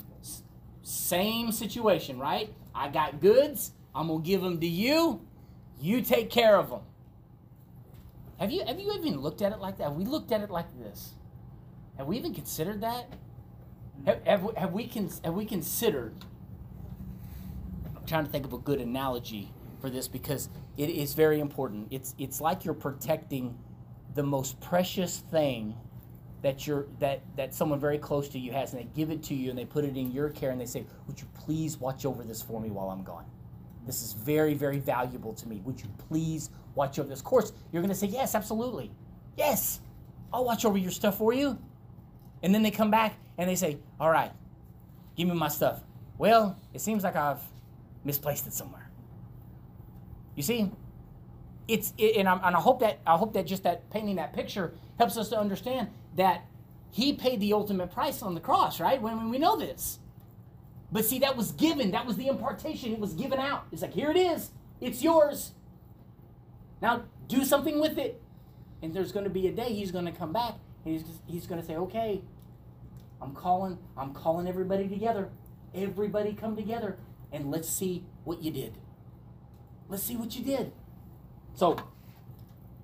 Same 0.81 1.51
situation, 1.51 2.17
right? 2.17 2.51
I 2.73 2.89
got 2.89 3.19
goods, 3.19 3.73
I'm 3.93 4.07
going 4.07 4.21
to 4.21 4.27
give 4.27 4.41
them 4.41 4.59
to 4.59 4.67
you. 4.67 5.21
You 5.81 6.01
take 6.01 6.29
care 6.29 6.57
of 6.57 6.69
them. 6.69 6.81
Have 8.39 8.51
you, 8.51 8.65
have 8.65 8.79
you 8.79 8.93
even 8.93 9.19
looked 9.19 9.41
at 9.41 9.51
it 9.51 9.59
like 9.59 9.77
that? 9.77 9.85
Have 9.85 9.95
we 9.95 10.05
looked 10.05 10.31
at 10.31 10.41
it 10.41 10.49
like 10.49 10.67
this? 10.79 11.13
Have 11.97 12.07
we 12.07 12.17
even 12.17 12.33
considered 12.33 12.81
that? 12.81 13.11
Have, 14.05 14.23
have, 14.25 14.57
have, 14.57 14.71
we, 14.71 14.89
have 15.23 15.33
we 15.33 15.45
considered? 15.45 16.15
I'm 17.95 18.05
trying 18.05 18.25
to 18.25 18.31
think 18.31 18.45
of 18.45 18.53
a 18.53 18.57
good 18.57 18.79
analogy 18.79 19.51
for 19.81 19.89
this 19.89 20.07
because 20.07 20.49
it 20.77 20.89
is 20.89 21.13
very 21.13 21.39
important. 21.39 21.87
It's, 21.91 22.15
it's 22.17 22.39
like 22.39 22.63
you're 22.63 22.73
protecting 22.73 23.57
the 24.15 24.23
most 24.23 24.59
precious 24.61 25.17
thing 25.17 25.75
that 26.41 26.65
you're 26.65 26.87
that 26.99 27.21
that 27.35 27.53
someone 27.53 27.79
very 27.79 27.97
close 27.97 28.29
to 28.29 28.39
you 28.39 28.51
has 28.51 28.73
and 28.73 28.81
they 28.81 28.87
give 28.95 29.11
it 29.11 29.21
to 29.23 29.35
you 29.35 29.49
and 29.49 29.59
they 29.59 29.65
put 29.65 29.83
it 29.83 29.97
in 29.97 30.11
your 30.11 30.29
care 30.29 30.51
and 30.51 30.59
they 30.59 30.65
say 30.65 30.85
would 31.07 31.19
you 31.19 31.27
please 31.33 31.77
watch 31.77 32.05
over 32.05 32.23
this 32.23 32.41
for 32.41 32.61
me 32.61 32.69
while 32.69 32.89
i'm 32.89 33.03
gone 33.03 33.25
this 33.89 34.01
is 34.01 34.13
very 34.13 34.53
very 34.53 34.79
valuable 34.79 35.33
to 35.33 35.47
me. 35.47 35.61
Would 35.65 35.81
you 35.81 35.87
please 36.07 36.49
watch 36.75 36.99
over 36.99 37.09
this 37.09 37.21
course? 37.21 37.51
You're 37.71 37.81
going 37.81 37.93
to 37.93 37.99
say 37.99 38.07
yes 38.07 38.35
absolutely. 38.35 38.91
Yes 39.37 39.81
i'll 40.31 40.45
watch 40.45 40.63
over 40.63 40.77
your 40.77 40.91
stuff 40.91 41.17
for 41.17 41.33
you. 41.33 41.57
And 42.43 42.53
then 42.53 42.61
they 42.61 42.71
come 42.71 42.91
back 42.91 43.15
and 43.37 43.49
they 43.49 43.55
say 43.55 43.77
all 43.99 44.09
right 44.09 44.31
give 45.15 45.27
me 45.27 45.33
my 45.33 45.49
stuff. 45.49 45.81
Well 46.17 46.57
it 46.73 46.81
seems 46.81 47.03
like 47.03 47.15
i've 47.15 47.41
misplaced 48.03 48.47
it 48.47 48.53
somewhere. 48.53 48.89
You 50.35 50.43
see 50.43 50.71
it's 51.67 51.93
it, 51.97 52.17
and, 52.17 52.27
and 52.27 52.55
I 52.55 52.59
hope 52.59 52.79
that 52.81 52.99
I 53.05 53.15
hope 53.17 53.33
that 53.33 53.45
just 53.45 53.63
that 53.63 53.89
painting 53.89 54.15
that 54.15 54.33
picture 54.33 54.73
helps 54.97 55.17
us 55.17 55.29
to 55.29 55.39
understand 55.39 55.89
that 56.15 56.45
he 56.91 57.13
paid 57.13 57.39
the 57.39 57.53
ultimate 57.53 57.91
price 57.91 58.21
on 58.21 58.33
the 58.33 58.39
cross, 58.39 58.79
right? 58.79 59.01
When, 59.01 59.15
when 59.17 59.29
we 59.29 59.37
know 59.37 59.55
this. 59.55 59.99
But 60.91 61.05
see, 61.05 61.19
that 61.19 61.37
was 61.37 61.51
given. 61.51 61.91
That 61.91 62.05
was 62.05 62.17
the 62.17 62.27
impartation. 62.27 62.93
It 62.93 62.99
was 62.99 63.13
given 63.13 63.39
out. 63.39 63.65
It's 63.71 63.81
like, 63.83 63.93
here 63.93 64.11
it 64.11 64.17
is. 64.17 64.51
It's 64.81 65.03
yours. 65.03 65.53
Now 66.81 67.03
do 67.27 67.45
something 67.45 67.79
with 67.79 67.97
it. 67.97 68.21
And 68.81 68.93
there's 68.93 69.11
going 69.11 69.25
to 69.25 69.29
be 69.29 69.47
a 69.47 69.51
day 69.51 69.73
he's 69.73 69.91
going 69.91 70.05
to 70.05 70.11
come 70.11 70.33
back 70.33 70.55
and 70.85 70.93
he's, 70.95 71.05
he's 71.27 71.47
going 71.47 71.61
to 71.61 71.67
say, 71.67 71.75
okay, 71.75 72.21
I'm 73.21 73.33
calling, 73.35 73.77
I'm 73.97 74.13
calling 74.13 74.47
everybody 74.47 74.87
together. 74.87 75.29
Everybody 75.75 76.33
come 76.33 76.55
together 76.55 76.97
and 77.31 77.51
let's 77.51 77.69
see 77.69 78.05
what 78.23 78.41
you 78.43 78.51
did. 78.51 78.77
Let's 79.89 80.03
see 80.03 80.15
what 80.17 80.35
you 80.37 80.43
did. 80.45 80.71
So 81.55 81.77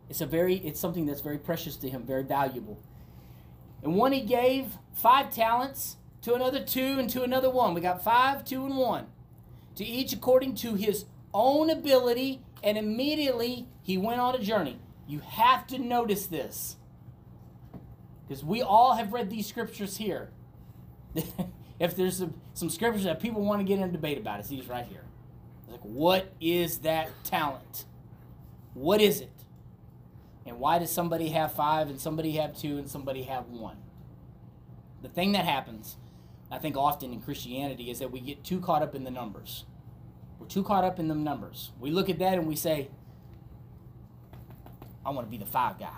It's 0.09 0.21
a 0.21 0.25
very 0.25 0.55
it's 0.57 0.79
something 0.79 1.05
that's 1.05 1.21
very 1.21 1.37
precious 1.37 1.75
to 1.77 1.89
him, 1.89 2.03
very 2.05 2.23
valuable. 2.23 2.79
And 3.83 3.95
one 3.95 4.11
he 4.11 4.21
gave 4.21 4.77
five 4.93 5.33
talents, 5.33 5.97
to 6.25 6.33
another 6.33 6.59
two, 6.59 6.97
and 6.97 7.07
to 7.11 7.21
another 7.21 7.51
one. 7.51 7.75
We 7.75 7.81
got 7.81 8.03
five, 8.03 8.43
two, 8.43 8.65
and 8.65 8.77
one. 8.77 9.05
To 9.75 9.85
each 9.85 10.11
according 10.11 10.55
to 10.55 10.73
his 10.73 11.05
own 11.35 11.69
ability, 11.69 12.41
and 12.63 12.79
immediately 12.79 13.67
he 13.83 13.95
went 13.99 14.19
on 14.19 14.33
a 14.33 14.39
journey. 14.39 14.79
You 15.07 15.19
have 15.19 15.67
to 15.67 15.77
notice 15.77 16.25
this. 16.25 16.77
Because 18.27 18.43
we 18.43 18.63
all 18.63 18.95
have 18.95 19.13
read 19.13 19.29
these 19.29 19.45
scriptures 19.45 19.97
here. 19.97 20.31
if 21.79 21.95
there's 21.95 22.17
some, 22.17 22.33
some 22.55 22.71
scriptures 22.71 23.03
that 23.03 23.19
people 23.19 23.43
want 23.43 23.59
to 23.59 23.63
get 23.63 23.77
in 23.77 23.87
a 23.87 23.91
debate 23.91 24.17
about, 24.17 24.39
it's 24.39 24.49
these 24.49 24.67
right 24.67 24.85
here. 24.85 25.03
Like, 25.67 25.81
what 25.81 26.33
is 26.41 26.79
that 26.79 27.11
talent? 27.23 27.85
What 28.73 28.99
is 28.99 29.21
it? 29.21 29.29
And 30.43 30.59
why 30.59 30.79
does 30.79 30.89
somebody 30.89 31.29
have 31.29 31.53
five 31.53 31.87
and 31.87 31.99
somebody 31.99 32.31
have 32.31 32.57
two 32.57 32.79
and 32.79 32.89
somebody 32.89 33.23
have 33.23 33.45
one? 33.45 33.77
The 35.03 35.09
thing 35.09 35.33
that 35.33 35.45
happens, 35.45 35.97
I 36.55 36.57
think 36.57 36.77
often 36.77 37.11
in 37.11 37.19
Christianity, 37.19 37.91
is 37.91 37.99
that 37.99 38.11
we 38.11 38.21
get 38.21 38.45
too 38.45 38.61
caught 38.61 38.81
up 38.81 38.95
in 38.95 39.03
the 39.03 39.11
numbers. 39.11 39.65
We're 40.39 40.47
too 40.47 40.63
caught 40.63 40.85
up 40.85 40.99
in 40.99 41.09
the 41.09 41.15
numbers. 41.15 41.73
We 41.81 41.91
look 41.91 42.09
at 42.09 42.17
that 42.19 42.35
and 42.35 42.47
we 42.47 42.55
say, 42.55 42.87
I 45.05 45.09
want 45.09 45.27
to 45.27 45.31
be 45.31 45.37
the 45.37 45.45
five 45.45 45.77
guy. 45.77 45.97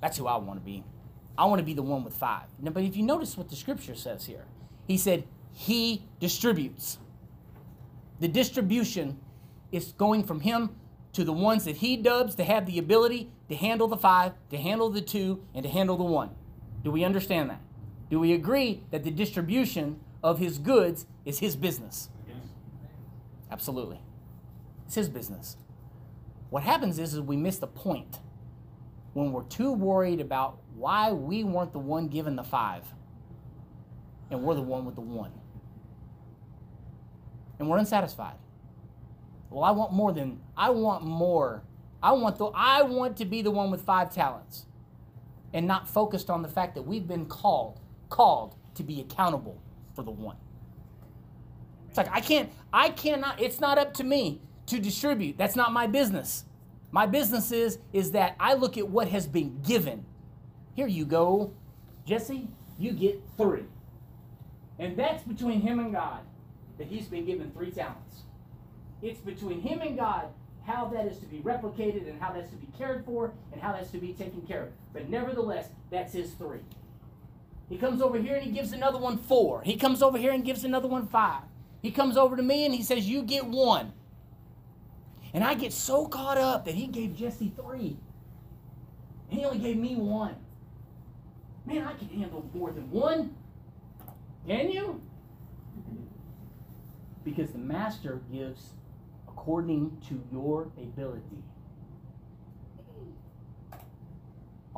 That's 0.00 0.18
who 0.18 0.26
I 0.26 0.36
want 0.36 0.58
to 0.58 0.66
be. 0.66 0.82
I 1.36 1.44
want 1.44 1.60
to 1.60 1.64
be 1.64 1.74
the 1.74 1.82
one 1.82 2.02
with 2.02 2.14
five. 2.14 2.46
Now, 2.58 2.72
but 2.72 2.82
if 2.82 2.96
you 2.96 3.04
notice 3.04 3.36
what 3.36 3.48
the 3.48 3.54
scripture 3.54 3.94
says 3.94 4.26
here, 4.26 4.46
he 4.88 4.98
said, 4.98 5.22
He 5.52 6.02
distributes. 6.18 6.98
The 8.18 8.26
distribution 8.26 9.20
is 9.70 9.92
going 9.92 10.24
from 10.24 10.40
him 10.40 10.70
to 11.12 11.22
the 11.22 11.32
ones 11.32 11.64
that 11.66 11.76
he 11.76 11.96
dubs 11.96 12.34
to 12.34 12.42
have 12.42 12.66
the 12.66 12.80
ability 12.80 13.30
to 13.48 13.54
handle 13.54 13.86
the 13.86 13.96
five, 13.96 14.32
to 14.50 14.56
handle 14.56 14.90
the 14.90 15.00
two, 15.00 15.44
and 15.54 15.62
to 15.62 15.68
handle 15.68 15.96
the 15.96 16.04
one. 16.04 16.30
Do 16.82 16.90
we 16.90 17.04
understand 17.04 17.50
that? 17.50 17.60
Do 18.10 18.18
we 18.18 18.32
agree 18.32 18.84
that 18.90 19.04
the 19.04 19.10
distribution 19.10 20.00
of 20.22 20.38
his 20.38 20.58
goods 20.58 21.06
is 21.24 21.40
his 21.40 21.56
business? 21.56 22.08
Yes. 22.26 22.36
Absolutely. 23.50 24.00
It's 24.86 24.94
his 24.94 25.08
business. 25.08 25.56
What 26.50 26.62
happens 26.62 26.98
is, 26.98 27.14
is 27.14 27.20
we 27.20 27.36
miss 27.36 27.58
the 27.58 27.66
point 27.66 28.20
when 29.12 29.32
we're 29.32 29.42
too 29.44 29.72
worried 29.72 30.20
about 30.20 30.58
why 30.74 31.12
we 31.12 31.44
weren't 31.44 31.72
the 31.72 31.78
one 31.78 32.08
given 32.08 32.36
the 32.36 32.44
five 32.44 32.84
and 34.30 34.42
we're 34.42 34.54
the 34.54 34.62
one 34.62 34.84
with 34.84 34.94
the 34.94 35.00
one. 35.00 35.32
And 37.58 37.68
we're 37.68 37.78
unsatisfied. 37.78 38.36
Well, 39.50 39.64
I 39.64 39.70
want 39.70 39.92
more 39.92 40.12
than 40.12 40.40
I 40.56 40.70
want 40.70 41.04
more. 41.04 41.62
I 42.02 42.12
want 42.12 42.36
the 42.36 42.46
I 42.54 42.82
want 42.82 43.16
to 43.16 43.24
be 43.24 43.42
the 43.42 43.50
one 43.50 43.70
with 43.70 43.82
five 43.82 44.14
talents 44.14 44.66
and 45.52 45.66
not 45.66 45.88
focused 45.88 46.30
on 46.30 46.42
the 46.42 46.48
fact 46.48 46.74
that 46.74 46.82
we've 46.82 47.08
been 47.08 47.26
called 47.26 47.80
called 48.08 48.56
to 48.74 48.82
be 48.82 49.00
accountable 49.00 49.60
for 49.94 50.02
the 50.02 50.10
one. 50.10 50.36
It's 51.88 51.96
like 51.96 52.08
I 52.10 52.20
can't 52.20 52.50
I 52.72 52.90
cannot 52.90 53.40
it's 53.40 53.60
not 53.60 53.78
up 53.78 53.94
to 53.94 54.04
me 54.04 54.40
to 54.66 54.78
distribute. 54.78 55.38
That's 55.38 55.56
not 55.56 55.72
my 55.72 55.86
business. 55.86 56.44
My 56.90 57.06
business 57.06 57.52
is 57.52 57.78
is 57.92 58.12
that 58.12 58.36
I 58.38 58.54
look 58.54 58.78
at 58.78 58.88
what 58.88 59.08
has 59.08 59.26
been 59.26 59.60
given. 59.62 60.04
Here 60.74 60.86
you 60.86 61.04
go. 61.04 61.52
Jesse, 62.06 62.48
you 62.78 62.92
get 62.92 63.20
3. 63.36 63.64
And 64.78 64.96
that's 64.96 65.22
between 65.24 65.60
him 65.60 65.80
and 65.80 65.92
God 65.92 66.20
that 66.78 66.86
he's 66.86 67.06
been 67.06 67.24
given 67.24 67.50
3 67.50 67.70
talents. 67.72 68.22
It's 69.02 69.20
between 69.20 69.60
him 69.60 69.80
and 69.80 69.96
God 69.96 70.28
how 70.64 70.86
that 70.86 71.06
is 71.06 71.18
to 71.18 71.26
be 71.26 71.38
replicated 71.38 72.08
and 72.08 72.20
how 72.20 72.32
that's 72.32 72.50
to 72.50 72.56
be 72.56 72.68
cared 72.76 73.04
for 73.04 73.32
and 73.52 73.60
how 73.60 73.72
that's 73.72 73.90
to 73.90 73.98
be 73.98 74.12
taken 74.12 74.42
care 74.42 74.64
of. 74.64 74.68
But 74.92 75.08
nevertheless, 75.08 75.70
that's 75.90 76.12
his 76.12 76.32
3. 76.32 76.58
He 77.68 77.76
comes 77.76 78.00
over 78.00 78.18
here 78.18 78.36
and 78.36 78.44
he 78.44 78.50
gives 78.50 78.72
another 78.72 78.98
one 78.98 79.18
4. 79.18 79.62
He 79.62 79.76
comes 79.76 80.02
over 80.02 80.18
here 80.18 80.32
and 80.32 80.44
gives 80.44 80.64
another 80.64 80.88
one 80.88 81.06
5. 81.06 81.42
He 81.82 81.90
comes 81.90 82.16
over 82.16 82.36
to 82.36 82.42
me 82.42 82.64
and 82.64 82.74
he 82.74 82.82
says, 82.82 83.08
"You 83.08 83.22
get 83.22 83.46
1." 83.46 83.92
And 85.34 85.44
I 85.44 85.54
get 85.54 85.72
so 85.72 86.06
caught 86.06 86.38
up 86.38 86.64
that 86.64 86.74
he 86.74 86.86
gave 86.86 87.16
Jesse 87.16 87.52
three. 87.54 87.98
And 89.30 89.38
he 89.38 89.44
only 89.44 89.58
gave 89.58 89.76
me 89.76 89.94
one. 89.94 90.36
Man, 91.66 91.86
I 91.86 91.92
can 91.94 92.08
handle 92.08 92.48
more 92.54 92.72
than 92.72 92.90
one. 92.90 93.36
Can 94.46 94.70
you? 94.70 95.02
Because 97.24 97.50
the 97.50 97.58
master 97.58 98.22
gives 98.32 98.72
according 99.28 100.00
to 100.08 100.22
your 100.32 100.70
ability. 100.78 101.42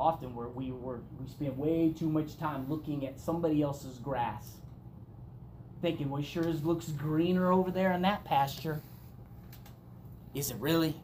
Often 0.01 0.33
where 0.33 0.47
we 0.47 0.71
were 0.71 1.01
we 1.19 1.27
spend 1.27 1.55
way 1.59 1.93
too 1.95 2.09
much 2.09 2.35
time 2.39 2.67
looking 2.67 3.05
at 3.05 3.19
somebody 3.19 3.61
else's 3.61 3.99
grass. 3.99 4.55
Thinking, 5.79 6.09
well, 6.09 6.23
sure 6.23 6.47
as 6.47 6.63
looks 6.63 6.87
greener 6.87 7.51
over 7.51 7.69
there 7.69 7.91
in 7.91 8.01
that 8.01 8.25
pasture. 8.25 8.81
Is 10.33 10.49
it 10.49 10.57
really? 10.57 10.95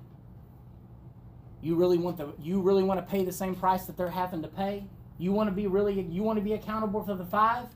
You 1.61 1.75
really 1.75 1.99
want 1.99 2.17
the 2.17 2.33
you 2.41 2.59
really 2.59 2.81
want 2.81 2.99
to 2.99 3.05
pay 3.05 3.23
the 3.23 3.31
same 3.31 3.53
price 3.53 3.85
that 3.85 3.97
they're 3.97 4.09
having 4.09 4.41
to 4.41 4.47
pay? 4.47 4.83
You 5.19 5.31
want 5.31 5.47
to 5.47 5.55
be 5.55 5.67
really 5.67 6.01
you 6.01 6.23
want 6.23 6.39
to 6.39 6.43
be 6.43 6.53
accountable 6.53 7.03
for 7.03 7.13
the 7.13 7.25
five? 7.25 7.67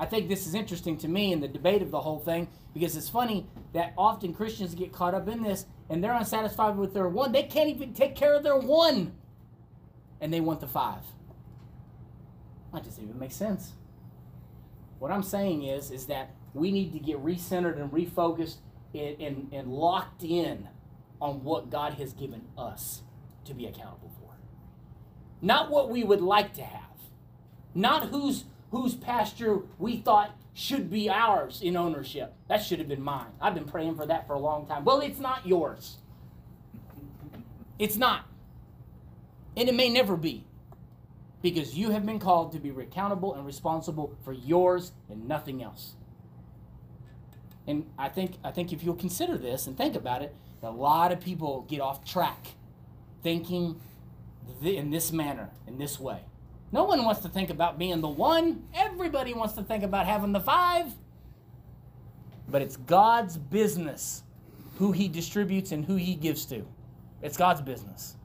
I 0.00 0.06
think 0.06 0.30
this 0.30 0.46
is 0.46 0.54
interesting 0.54 0.96
to 0.98 1.08
me 1.08 1.34
in 1.34 1.40
the 1.40 1.48
debate 1.48 1.82
of 1.82 1.90
the 1.90 2.00
whole 2.00 2.20
thing 2.20 2.48
because 2.72 2.96
it's 2.96 3.10
funny 3.10 3.46
that 3.74 3.92
often 3.98 4.32
Christians 4.32 4.74
get 4.74 4.92
caught 4.92 5.12
up 5.12 5.28
in 5.28 5.42
this 5.42 5.66
and 5.90 6.02
they're 6.02 6.14
unsatisfied 6.14 6.78
with 6.78 6.94
their 6.94 7.08
one. 7.08 7.32
They 7.32 7.42
can't 7.42 7.68
even 7.68 7.92
take 7.92 8.16
care 8.16 8.32
of 8.32 8.42
their 8.42 8.56
one. 8.56 9.12
And 10.22 10.32
they 10.32 10.40
want 10.40 10.60
the 10.60 10.66
five. 10.66 11.02
That 12.72 12.84
doesn't 12.84 13.02
even 13.02 13.18
make 13.18 13.32
sense. 13.32 13.72
What 14.98 15.10
I'm 15.10 15.22
saying 15.22 15.64
is, 15.64 15.90
is 15.90 16.06
that 16.06 16.30
we 16.54 16.70
need 16.70 16.92
to 16.92 16.98
get 16.98 17.22
recentered 17.22 17.78
and 17.78 17.90
refocused 17.90 18.56
and, 18.94 19.20
and, 19.20 19.48
and 19.52 19.68
locked 19.68 20.22
in 20.22 20.68
on 21.20 21.44
what 21.44 21.70
God 21.70 21.94
has 21.94 22.12
given 22.12 22.42
us 22.56 23.02
to 23.44 23.52
be 23.52 23.66
accountable 23.66 24.10
for. 24.18 24.30
Not 25.40 25.70
what 25.70 25.90
we 25.90 26.04
would 26.04 26.20
like 26.20 26.54
to 26.54 26.62
have. 26.62 26.82
Not 27.74 28.08
whose 28.08 28.44
whose 28.70 28.94
pasture 28.94 29.58
we 29.78 29.98
thought 29.98 30.34
should 30.54 30.90
be 30.90 31.08
ours 31.10 31.60
in 31.62 31.76
ownership. 31.76 32.34
That 32.48 32.62
should 32.62 32.78
have 32.78 32.88
been 32.88 33.02
mine. 33.02 33.32
I've 33.40 33.54
been 33.54 33.66
praying 33.66 33.96
for 33.96 34.06
that 34.06 34.26
for 34.26 34.32
a 34.34 34.38
long 34.38 34.66
time. 34.66 34.84
Well, 34.84 35.00
it's 35.00 35.18
not 35.18 35.46
yours. 35.46 35.96
It's 37.78 37.96
not. 37.96 38.26
And 39.56 39.68
it 39.68 39.74
may 39.74 39.88
never 39.88 40.16
be. 40.16 40.44
Because 41.42 41.76
you 41.76 41.90
have 41.90 42.06
been 42.06 42.20
called 42.20 42.52
to 42.52 42.60
be 42.60 42.70
accountable 42.70 43.34
and 43.34 43.44
responsible 43.44 44.16
for 44.24 44.32
yours 44.32 44.92
and 45.10 45.26
nothing 45.26 45.62
else. 45.62 45.94
And 47.66 47.90
I 47.98 48.08
think 48.08 48.36
I 48.44 48.50
think 48.50 48.72
if 48.72 48.82
you'll 48.82 48.94
consider 48.94 49.36
this 49.36 49.66
and 49.66 49.76
think 49.76 49.94
about 49.94 50.22
it, 50.22 50.34
a 50.62 50.70
lot 50.70 51.12
of 51.12 51.20
people 51.20 51.66
get 51.68 51.80
off 51.80 52.04
track 52.04 52.48
thinking 53.22 53.80
th- 54.62 54.76
in 54.76 54.90
this 54.90 55.12
manner, 55.12 55.50
in 55.66 55.78
this 55.78 55.98
way. 55.98 56.20
No 56.70 56.84
one 56.84 57.04
wants 57.04 57.20
to 57.20 57.28
think 57.28 57.50
about 57.50 57.78
being 57.78 58.00
the 58.00 58.08
one. 58.08 58.64
Everybody 58.74 59.34
wants 59.34 59.54
to 59.54 59.62
think 59.62 59.84
about 59.84 60.06
having 60.06 60.32
the 60.32 60.40
five. 60.40 60.92
But 62.48 62.62
it's 62.62 62.76
God's 62.76 63.36
business 63.36 64.22
who 64.78 64.92
he 64.92 65.08
distributes 65.08 65.72
and 65.72 65.84
who 65.84 65.96
he 65.96 66.14
gives 66.14 66.44
to. 66.46 66.66
It's 67.20 67.36
God's 67.36 67.60
business. 67.60 68.16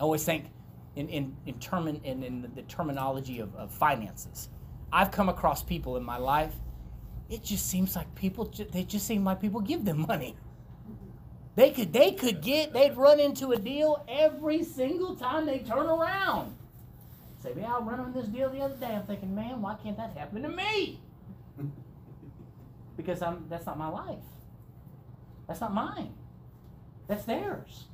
I 0.00 0.02
always 0.02 0.24
think 0.24 0.46
in, 0.96 1.08
in, 1.08 1.36
in, 1.44 1.58
term, 1.58 1.86
in, 1.86 2.22
in 2.22 2.50
the 2.54 2.62
terminology 2.62 3.38
of, 3.40 3.54
of 3.54 3.70
finances. 3.70 4.48
I've 4.90 5.10
come 5.10 5.28
across 5.28 5.62
people 5.62 5.96
in 5.98 6.02
my 6.02 6.16
life, 6.16 6.54
it 7.28 7.44
just 7.44 7.68
seems 7.68 7.94
like 7.94 8.12
people, 8.14 8.52
they 8.72 8.82
just 8.82 9.06
seem 9.06 9.24
like 9.24 9.40
people 9.40 9.60
give 9.60 9.84
them 9.84 10.06
money. 10.08 10.36
They 11.54 11.70
could, 11.70 11.92
they 11.92 12.12
could 12.12 12.40
get, 12.40 12.72
they'd 12.72 12.96
run 12.96 13.20
into 13.20 13.52
a 13.52 13.58
deal 13.58 14.04
every 14.08 14.64
single 14.64 15.14
time 15.16 15.44
they 15.46 15.58
turn 15.58 15.86
around. 15.86 16.56
Say, 17.42 17.52
yeah, 17.56 17.76
I 17.76 17.80
run 17.80 18.00
on 18.00 18.12
this 18.12 18.26
deal 18.26 18.50
the 18.50 18.60
other 18.60 18.76
day. 18.76 18.86
I'm 18.86 19.04
thinking, 19.04 19.34
man, 19.34 19.60
why 19.60 19.76
can't 19.82 19.96
that 19.98 20.16
happen 20.16 20.42
to 20.42 20.48
me? 20.48 21.00
because 22.96 23.20
I'm, 23.22 23.44
that's 23.48 23.66
not 23.66 23.78
my 23.78 23.88
life. 23.88 24.24
That's 25.46 25.60
not 25.60 25.74
mine. 25.74 26.14
That's 27.06 27.24
theirs. 27.24 27.86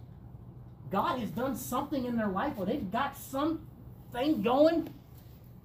God 0.90 1.18
has 1.18 1.31
done 1.31 1.57
something 1.57 2.05
in 2.05 2.16
their 2.16 2.29
life 2.29 2.57
where 2.57 2.66
they've 2.66 2.90
got 2.90 3.16
something 3.16 4.42
going 4.42 4.88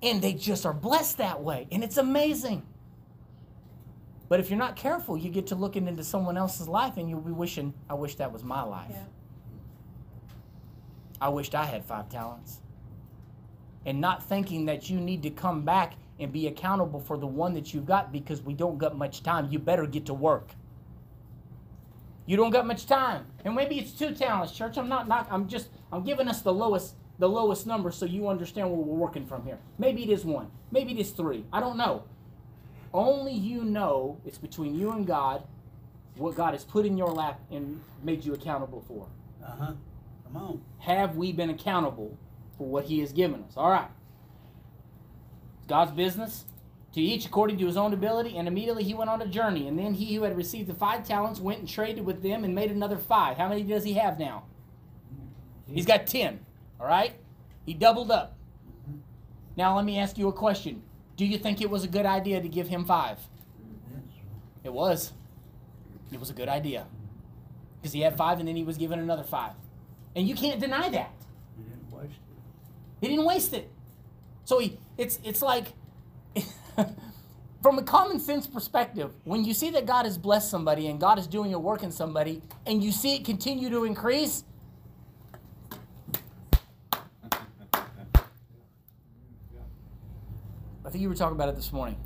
and 0.04 0.22
they 0.22 0.34
just 0.34 0.66
are 0.66 0.74
blessed 0.74 1.18
that 1.20 1.42
way. 1.42 1.68
And 1.72 1.84
it's 1.84 1.98
amazing. 1.98 2.66
But 4.30 4.40
if 4.40 4.50
you're 4.50 4.58
not 4.58 4.76
careful, 4.76 5.18
you 5.18 5.30
get 5.30 5.48
to 5.48 5.56
looking 5.56 5.88
into 5.88 6.04
someone 6.04 6.38
else's 6.38 6.68
life 6.68 6.98
and 6.98 7.10
you'll 7.10 7.22
be 7.22 7.32
wishing, 7.32 7.74
I 7.90 7.94
wish 7.96 8.16
that 8.16 8.32
was 8.32 8.44
my 8.44 8.64
life. 8.64 8.92
Yeah. 8.92 9.04
I 11.20 11.30
wished 11.30 11.54
I 11.54 11.66
had 11.66 11.86
five 11.86 12.10
talents. 12.10 12.62
And 13.86 14.00
not 14.00 14.24
thinking 14.24 14.66
that 14.66 14.90
you 14.90 15.00
need 15.00 15.24
to 15.24 15.30
come 15.30 15.64
back 15.64 15.96
and 16.20 16.32
be 16.32 16.48
accountable 16.48 17.00
for 17.00 17.18
the 17.18 17.28
one 17.28 17.54
that 17.54 17.74
you've 17.74 17.86
got 17.86 18.12
because 18.12 18.42
we 18.42 18.54
don't 18.54 18.78
got 18.78 18.98
much 18.98 19.22
time. 19.22 19.50
You 19.52 19.60
better 19.60 19.86
get 19.86 20.06
to 20.08 20.14
work. 20.14 20.52
You 22.26 22.38
don't 22.38 22.52
got 22.52 22.66
much 22.66 22.86
time. 22.86 23.26
And 23.44 23.56
maybe 23.56 23.80
it's 23.80 23.92
two 23.92 24.14
talents, 24.14 24.54
church. 24.54 24.78
I'm 24.78 24.90
not 24.90 25.08
not 25.08 25.28
I'm 25.32 25.48
just 25.48 25.70
I'm 25.92 26.04
giving 26.04 26.28
us 26.28 26.42
the 26.42 26.54
lowest 26.54 26.96
the 27.20 27.30
lowest 27.30 27.68
number 27.68 27.92
so 27.92 28.06
you 28.06 28.28
understand 28.28 28.70
where 28.70 28.80
we're 28.80 28.96
working 28.96 29.26
from 29.26 29.46
here. 29.46 29.60
Maybe 29.78 30.04
it 30.04 30.10
is 30.10 30.26
one. 30.26 30.50
Maybe 30.72 30.92
it 30.92 31.00
is 31.00 31.12
three. 31.12 31.46
I 31.52 31.60
don't 31.60 31.78
know. 31.78 32.04
Only 32.94 33.34
you 33.34 33.64
know 33.64 34.20
it's 34.26 34.38
between 34.38 34.76
you 34.76 34.92
and 34.92 35.06
God 35.06 35.44
what 36.16 36.36
God 36.36 36.54
has 36.54 36.64
put 36.64 36.86
in 36.86 36.98
your 36.98 37.10
lap 37.10 37.40
and 37.52 37.82
made 38.04 38.26
you 38.26 38.34
accountable 38.34 38.84
for. 38.88 39.08
Uh-huh. 39.44 39.74
Come 40.26 40.38
on. 40.38 40.62
Have 40.80 41.16
we 41.16 41.32
been 41.32 41.50
accountable 41.50 42.18
for 42.58 42.68
what 42.68 42.86
He 42.86 43.00
has 43.00 43.12
given 43.12 43.44
us? 43.44 43.54
All 43.56 43.70
right. 43.70 43.90
It's 45.58 45.68
God's 45.68 45.92
business. 45.92 46.46
To 46.94 47.02
each 47.02 47.26
according 47.26 47.58
to 47.60 47.66
his 47.66 47.78
own 47.78 47.94
ability, 47.94 48.38
and 48.38 48.48
immediately 48.48 48.84
he 48.84 48.94
went 48.94 49.10
on 49.10 49.22
a 49.22 49.28
journey. 49.28 49.68
And 49.68 49.80
then 49.80 49.94
he 49.94 50.16
who 50.16 50.24
had 50.24 50.36
received 50.36 50.68
the 50.68 50.74
five 50.74 51.08
talents 51.08 51.40
went 51.40 51.60
and 51.60 51.70
traded 51.70 52.06
with 52.06 52.22
them 52.22 52.44
and 52.44 52.54
made 52.54 52.70
another 52.70 52.98
five. 52.98 53.38
How 53.38 53.48
many 53.48 53.64
does 53.64 53.84
he 53.84 53.94
have 53.94 54.20
now? 54.20 54.44
He's 55.68 55.86
got 55.86 56.06
ten. 56.06 56.42
All 56.80 56.88
right? 56.88 57.14
He 57.66 57.74
doubled 57.74 58.12
up. 58.12 58.36
Now 59.56 59.76
let 59.76 59.86
me 59.86 60.00
ask 60.00 60.18
you 60.18 60.28
a 60.28 60.34
question. 60.34 60.82
Do 61.16 61.26
you 61.26 61.38
think 61.38 61.62
it 61.62 61.70
was 61.70 61.84
a 61.84 61.88
good 61.88 62.06
idea 62.06 62.42
to 62.42 62.50
give 62.50 62.68
him 62.68 62.84
five? 62.84 63.20
It 64.64 64.74
was. 64.74 65.14
It 66.12 66.20
was 66.20 66.30
a 66.30 66.34
good 66.34 66.50
idea. 66.50 66.88
Because 67.80 67.94
he 67.94 68.02
had 68.02 68.18
five 68.18 68.40
and 68.40 68.48
then 68.48 68.56
he 68.56 68.64
was 68.64 68.78
given 68.78 69.00
another 69.00 69.24
five. 69.24 69.54
And 70.16 70.28
you 70.28 70.36
can't 70.36 70.60
deny 70.60 70.90
that. 70.90 71.14
He 71.58 71.64
didn't 71.64 71.92
waste 71.92 72.12
it. 72.12 73.02
He 73.02 73.08
didn't 73.08 73.26
waste 73.26 73.54
it. 73.54 73.72
So 74.44 74.60
he 74.60 74.78
it's 74.98 75.20
it's 75.24 75.42
like 75.42 75.68
from 77.62 77.78
a 77.78 77.84
common 77.84 78.20
sense 78.20 78.48
perspective, 78.48 79.14
when 79.24 79.44
you 79.46 79.54
see 79.54 79.70
that 79.72 79.86
God 79.86 80.06
has 80.06 80.18
blessed 80.18 80.50
somebody 80.50 80.88
and 80.88 81.00
God 81.00 81.20
is 81.20 81.28
doing 81.28 81.54
a 81.54 81.60
work 81.60 81.84
in 81.84 81.92
somebody 81.92 82.42
and 82.66 82.84
you 82.84 82.92
see 82.92 83.16
it 83.16 83.26
continue 83.26 83.70
to 83.70 83.84
increase, 83.86 84.44
I 90.84 90.90
think 90.90 91.02
you 91.02 91.10
were 91.10 91.16
talking 91.16 91.36
about 91.36 91.50
it 91.50 91.56
this 91.56 91.72
morning. 91.72 91.98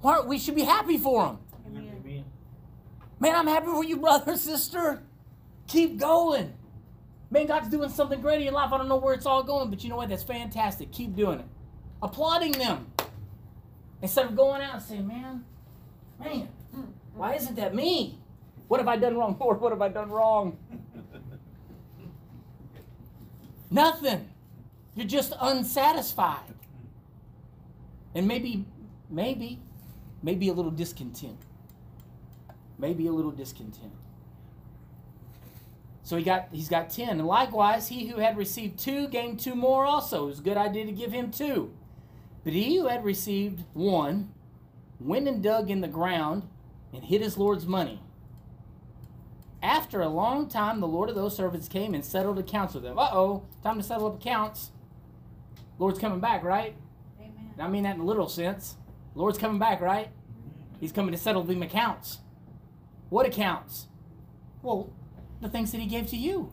Why 0.00 0.20
we 0.20 0.38
should 0.38 0.54
be 0.54 0.62
happy 0.62 0.96
for 0.96 1.26
them. 1.26 1.38
Amen. 1.66 2.24
Man, 3.20 3.34
I'm 3.34 3.46
happy 3.46 3.66
for 3.66 3.84
you, 3.84 3.96
brother, 3.96 4.36
sister. 4.36 5.02
Keep 5.66 5.98
going. 5.98 6.54
Man, 7.30 7.46
God's 7.46 7.68
doing 7.68 7.90
something 7.90 8.20
great 8.20 8.36
in 8.36 8.44
your 8.44 8.52
life. 8.52 8.72
I 8.72 8.78
don't 8.78 8.88
know 8.88 8.96
where 8.96 9.12
it's 9.12 9.26
all 9.26 9.42
going, 9.42 9.70
but 9.70 9.82
you 9.82 9.90
know 9.90 9.96
what? 9.96 10.08
That's 10.08 10.22
fantastic. 10.22 10.92
Keep 10.92 11.16
doing 11.16 11.40
it. 11.40 11.46
Applauding 12.00 12.52
them. 12.52 12.86
Instead 14.00 14.26
of 14.26 14.36
going 14.36 14.62
out 14.62 14.74
and 14.74 14.82
saying, 14.82 15.06
man, 15.06 15.44
man, 16.20 16.48
why 17.14 17.34
isn't 17.34 17.56
that 17.56 17.74
me? 17.74 18.18
What 18.68 18.80
have 18.80 18.88
I 18.88 18.96
done 18.96 19.16
wrong, 19.16 19.36
Lord? 19.40 19.60
What 19.60 19.72
have 19.72 19.82
I 19.82 19.88
done 19.88 20.10
wrong? 20.10 20.56
Nothing. 23.70 24.28
You're 24.94 25.06
just 25.06 25.32
unsatisfied. 25.40 26.54
And 28.14 28.26
maybe, 28.26 28.64
maybe, 29.10 29.60
maybe 30.22 30.48
a 30.48 30.52
little 30.52 30.70
discontent. 30.70 31.38
Maybe 32.78 33.06
a 33.06 33.12
little 33.12 33.30
discontent. 33.30 33.92
So 36.02 36.16
he 36.16 36.22
got 36.22 36.48
he's 36.52 36.68
got 36.68 36.88
ten. 36.88 37.10
And 37.10 37.26
likewise, 37.26 37.88
he 37.88 38.06
who 38.06 38.18
had 38.18 38.36
received 38.38 38.78
two 38.78 39.08
gained 39.08 39.40
two 39.40 39.54
more 39.54 39.84
also. 39.84 40.24
It 40.24 40.26
was 40.26 40.38
a 40.38 40.42
good 40.42 40.56
idea 40.56 40.86
to 40.86 40.92
give 40.92 41.12
him 41.12 41.30
two. 41.30 41.72
But 42.48 42.54
he 42.54 42.78
who 42.78 42.86
had 42.86 43.04
received 43.04 43.64
one 43.74 44.32
went 44.98 45.28
and 45.28 45.42
dug 45.42 45.68
in 45.68 45.82
the 45.82 45.86
ground 45.86 46.48
and 46.94 47.04
hid 47.04 47.20
his 47.20 47.36
Lord's 47.36 47.66
money. 47.66 48.00
After 49.62 50.00
a 50.00 50.08
long 50.08 50.48
time, 50.48 50.80
the 50.80 50.86
Lord 50.86 51.10
of 51.10 51.14
those 51.14 51.36
servants 51.36 51.68
came 51.68 51.92
and 51.92 52.02
settled 52.02 52.38
accounts 52.38 52.72
with 52.72 52.84
them. 52.84 52.98
Uh 52.98 53.10
oh, 53.12 53.46
time 53.62 53.76
to 53.76 53.82
settle 53.82 54.06
up 54.06 54.14
accounts. 54.14 54.70
Lord's 55.78 55.98
coming 55.98 56.20
back, 56.20 56.42
right? 56.42 56.74
Amen. 57.20 57.52
I 57.60 57.68
mean 57.68 57.82
that 57.82 57.96
in 57.96 58.00
a 58.00 58.04
literal 58.04 58.30
sense. 58.30 58.76
Lord's 59.14 59.36
coming 59.36 59.58
back, 59.58 59.82
right? 59.82 60.08
He's 60.80 60.90
coming 60.90 61.12
to 61.12 61.18
settle 61.18 61.42
them 61.42 61.62
accounts. 61.62 62.20
What 63.10 63.26
accounts? 63.26 63.88
Well, 64.62 64.90
the 65.42 65.50
things 65.50 65.70
that 65.72 65.82
he 65.82 65.86
gave 65.86 66.06
to 66.06 66.16
you. 66.16 66.50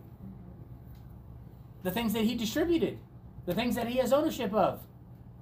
The 1.83 1.91
things 1.91 2.11
that 2.11 2.25
he 2.25 2.35
distributed. 2.35 2.99
The 3.45 3.53
things 3.53 3.75
that 3.75 3.87
he 3.87 3.99
has 3.99 4.11
ownership 4.11 4.53
of. 4.53 4.81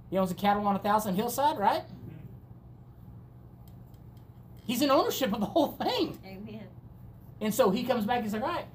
He 0.10 0.18
owns 0.18 0.32
a 0.32 0.36
cattle 0.36 0.68
on 0.68 0.76
a 0.76 0.80
thousand 0.80 1.16
hillside, 1.16 1.58
right? 1.58 1.84
He's 4.66 4.82
in 4.82 4.92
ownership 4.92 5.34
of 5.34 5.39
the 5.39 5.46
whole 5.46 5.74
thing. 5.74 6.20
Amen. 6.26 6.68
And 7.42 7.54
so 7.54 7.70
he 7.70 7.84
comes 7.84 8.06
back 8.06 8.22
and 8.22 8.32
says, 8.32 8.42
all 8.42 8.48
right, 8.48 8.66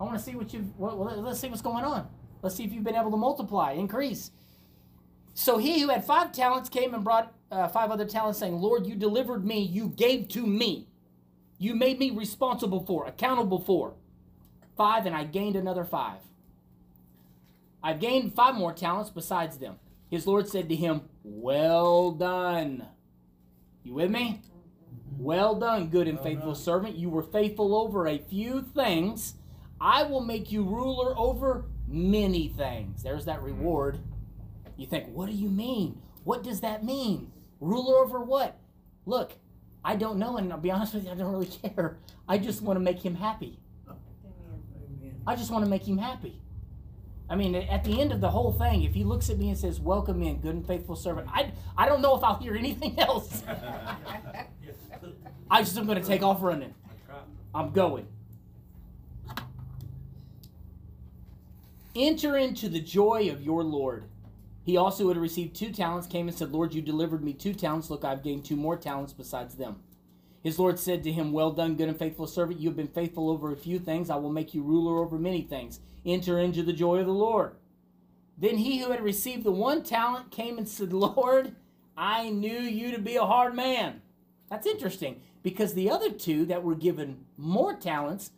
I 0.00 0.04
want 0.04 0.16
to 0.16 0.24
see 0.24 0.34
what 0.34 0.52
you've, 0.54 0.78
well, 0.78 0.96
well, 0.96 1.20
let's 1.20 1.40
see 1.40 1.48
what's 1.48 1.60
going 1.60 1.84
on. 1.84 2.08
Let's 2.40 2.54
see 2.56 2.64
if 2.64 2.72
you've 2.72 2.84
been 2.84 2.96
able 2.96 3.10
to 3.10 3.16
multiply, 3.16 3.72
increase. 3.72 4.30
So 5.34 5.58
he 5.58 5.80
who 5.80 5.88
had 5.88 6.04
five 6.04 6.32
talents 6.32 6.68
came 6.68 6.94
and 6.94 7.04
brought 7.04 7.34
uh, 7.50 7.68
five 7.68 7.90
other 7.90 8.06
talents, 8.06 8.38
saying, 8.38 8.54
Lord, 8.54 8.86
you 8.86 8.94
delivered 8.94 9.44
me, 9.44 9.60
you 9.60 9.88
gave 9.88 10.28
to 10.28 10.46
me. 10.46 10.86
You 11.58 11.74
made 11.74 11.98
me 11.98 12.10
responsible 12.10 12.84
for, 12.86 13.06
accountable 13.06 13.60
for. 13.60 13.94
Five, 14.76 15.04
and 15.04 15.14
I 15.14 15.24
gained 15.24 15.56
another 15.56 15.84
five. 15.84 16.20
I've 17.82 18.00
gained 18.00 18.34
five 18.34 18.54
more 18.54 18.72
talents 18.72 19.10
besides 19.10 19.58
them. 19.58 19.76
His 20.10 20.26
Lord 20.26 20.48
said 20.48 20.68
to 20.68 20.76
him, 20.76 21.02
Well 21.22 22.10
done. 22.12 22.86
You 23.84 23.94
with 23.94 24.10
me? 24.10 24.42
Mm-hmm. 24.42 25.22
Well 25.22 25.54
done, 25.54 25.88
good 25.88 26.08
and 26.08 26.20
faithful 26.20 26.54
servant. 26.54 26.96
You 26.96 27.08
were 27.08 27.22
faithful 27.22 27.74
over 27.74 28.06
a 28.06 28.18
few 28.18 28.62
things. 28.62 29.34
I 29.80 30.02
will 30.02 30.20
make 30.20 30.52
you 30.52 30.64
ruler 30.64 31.16
over 31.16 31.64
many 31.86 32.48
things. 32.48 33.02
There's 33.02 33.24
that 33.26 33.38
mm-hmm. 33.38 33.46
reward. 33.46 34.00
You 34.76 34.86
think, 34.86 35.08
what 35.12 35.26
do 35.26 35.32
you 35.32 35.48
mean? 35.48 36.00
What 36.24 36.42
does 36.42 36.60
that 36.60 36.84
mean? 36.84 37.32
Ruler 37.60 37.98
over 37.98 38.20
what? 38.20 38.58
Look, 39.06 39.32
I 39.84 39.96
don't 39.96 40.18
know, 40.18 40.36
and 40.36 40.52
I'll 40.52 40.58
be 40.58 40.70
honest 40.70 40.94
with 40.94 41.04
you, 41.04 41.10
I 41.10 41.14
don't 41.14 41.30
really 41.30 41.46
care. 41.74 41.98
I 42.28 42.38
just 42.38 42.62
want 42.62 42.76
to 42.76 42.80
make 42.80 43.04
him 43.04 43.14
happy. 43.14 43.58
I 45.26 45.36
just 45.36 45.50
want 45.50 45.64
to 45.64 45.70
make 45.70 45.86
him 45.86 45.98
happy. 45.98 46.40
I 47.30 47.36
mean, 47.36 47.54
at 47.54 47.84
the 47.84 48.00
end 48.00 48.10
of 48.10 48.20
the 48.20 48.28
whole 48.28 48.52
thing, 48.52 48.82
if 48.82 48.92
he 48.92 49.04
looks 49.04 49.30
at 49.30 49.38
me 49.38 49.50
and 49.50 49.56
says, 49.56 49.78
Welcome 49.78 50.20
in, 50.20 50.40
good 50.40 50.56
and 50.56 50.66
faithful 50.66 50.96
servant, 50.96 51.28
I, 51.32 51.52
I 51.78 51.88
don't 51.88 52.02
know 52.02 52.16
if 52.16 52.24
I'll 52.24 52.38
hear 52.38 52.56
anything 52.56 52.98
else. 52.98 53.44
I 55.50 55.62
just 55.62 55.78
am 55.78 55.86
going 55.86 56.00
to 56.00 56.06
take 56.06 56.24
off 56.24 56.42
running. 56.42 56.74
I'm 57.54 57.70
going. 57.70 58.08
Enter 61.94 62.36
into 62.36 62.68
the 62.68 62.80
joy 62.80 63.30
of 63.30 63.42
your 63.42 63.62
Lord. 63.62 64.04
He 64.64 64.76
also 64.76 65.08
had 65.08 65.16
received 65.16 65.54
two 65.54 65.72
talents, 65.72 66.06
came 66.06 66.28
and 66.28 66.36
said, 66.36 66.52
Lord, 66.52 66.74
you 66.74 66.82
delivered 66.82 67.22
me 67.22 67.32
two 67.32 67.54
talents. 67.54 67.90
Look, 67.90 68.04
I've 68.04 68.24
gained 68.24 68.44
two 68.44 68.56
more 68.56 68.76
talents 68.76 69.12
besides 69.12 69.54
them. 69.54 69.76
His 70.42 70.58
Lord 70.58 70.78
said 70.78 71.04
to 71.04 71.12
him, 71.12 71.32
Well 71.32 71.52
done, 71.52 71.76
good 71.76 71.88
and 71.88 71.98
faithful 71.98 72.26
servant. 72.26 72.60
You 72.60 72.70
have 72.70 72.76
been 72.76 72.88
faithful 72.88 73.30
over 73.30 73.52
a 73.52 73.56
few 73.56 73.78
things. 73.78 74.10
I 74.10 74.16
will 74.16 74.32
make 74.32 74.52
you 74.52 74.62
ruler 74.62 75.00
over 75.00 75.18
many 75.18 75.42
things. 75.42 75.80
Enter 76.04 76.38
into 76.38 76.62
the 76.62 76.72
joy 76.72 76.98
of 76.98 77.06
the 77.06 77.12
Lord. 77.12 77.56
Then 78.38 78.56
he 78.56 78.78
who 78.78 78.90
had 78.90 79.02
received 79.02 79.44
the 79.44 79.52
one 79.52 79.82
talent 79.82 80.30
came 80.30 80.56
and 80.56 80.68
said, 80.68 80.92
Lord, 80.94 81.54
I 81.96 82.30
knew 82.30 82.58
you 82.58 82.90
to 82.92 82.98
be 82.98 83.16
a 83.16 83.26
hard 83.26 83.54
man. 83.54 84.00
That's 84.48 84.66
interesting 84.66 85.20
because 85.42 85.74
the 85.74 85.90
other 85.90 86.10
two 86.10 86.46
that 86.46 86.62
were 86.62 86.74
given 86.74 87.24
more 87.36 87.74
talents, 87.74 88.30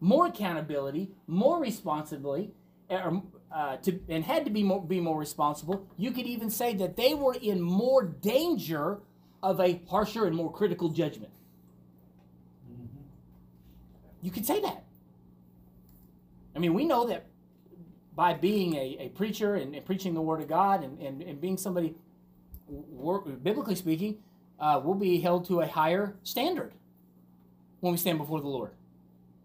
more 0.00 0.26
accountability, 0.26 1.10
more 1.26 1.60
responsibility, 1.60 2.52
er, 2.90 3.20
uh, 3.52 3.76
to, 3.78 4.00
and 4.08 4.24
had 4.24 4.44
to 4.44 4.50
be 4.50 4.62
more, 4.62 4.82
be 4.82 5.00
more 5.00 5.18
responsible, 5.18 5.86
you 5.96 6.10
could 6.10 6.26
even 6.26 6.50
say 6.50 6.74
that 6.74 6.96
they 6.96 7.14
were 7.14 7.34
in 7.34 7.60
more 7.60 8.02
danger 8.02 9.00
of 9.42 9.60
a 9.60 9.80
harsher 9.88 10.26
and 10.26 10.36
more 10.36 10.52
critical 10.52 10.88
judgment. 10.88 11.32
You 14.22 14.30
could 14.30 14.46
say 14.46 14.60
that. 14.60 14.84
I 16.60 16.62
mean, 16.62 16.74
we 16.74 16.84
know 16.84 17.06
that 17.06 17.24
by 18.14 18.34
being 18.34 18.74
a, 18.74 18.96
a 19.00 19.08
preacher 19.08 19.54
and, 19.54 19.74
and 19.74 19.82
preaching 19.82 20.12
the 20.12 20.20
Word 20.20 20.42
of 20.42 20.48
God 20.48 20.84
and, 20.84 21.00
and, 21.00 21.22
and 21.22 21.40
being 21.40 21.56
somebody, 21.56 21.94
biblically 23.42 23.74
speaking, 23.74 24.18
uh, 24.58 24.78
we'll 24.84 24.94
be 24.94 25.20
held 25.20 25.46
to 25.46 25.62
a 25.62 25.66
higher 25.66 26.16
standard 26.22 26.74
when 27.80 27.92
we 27.92 27.96
stand 27.96 28.18
before 28.18 28.42
the 28.42 28.46
Lord. 28.46 28.72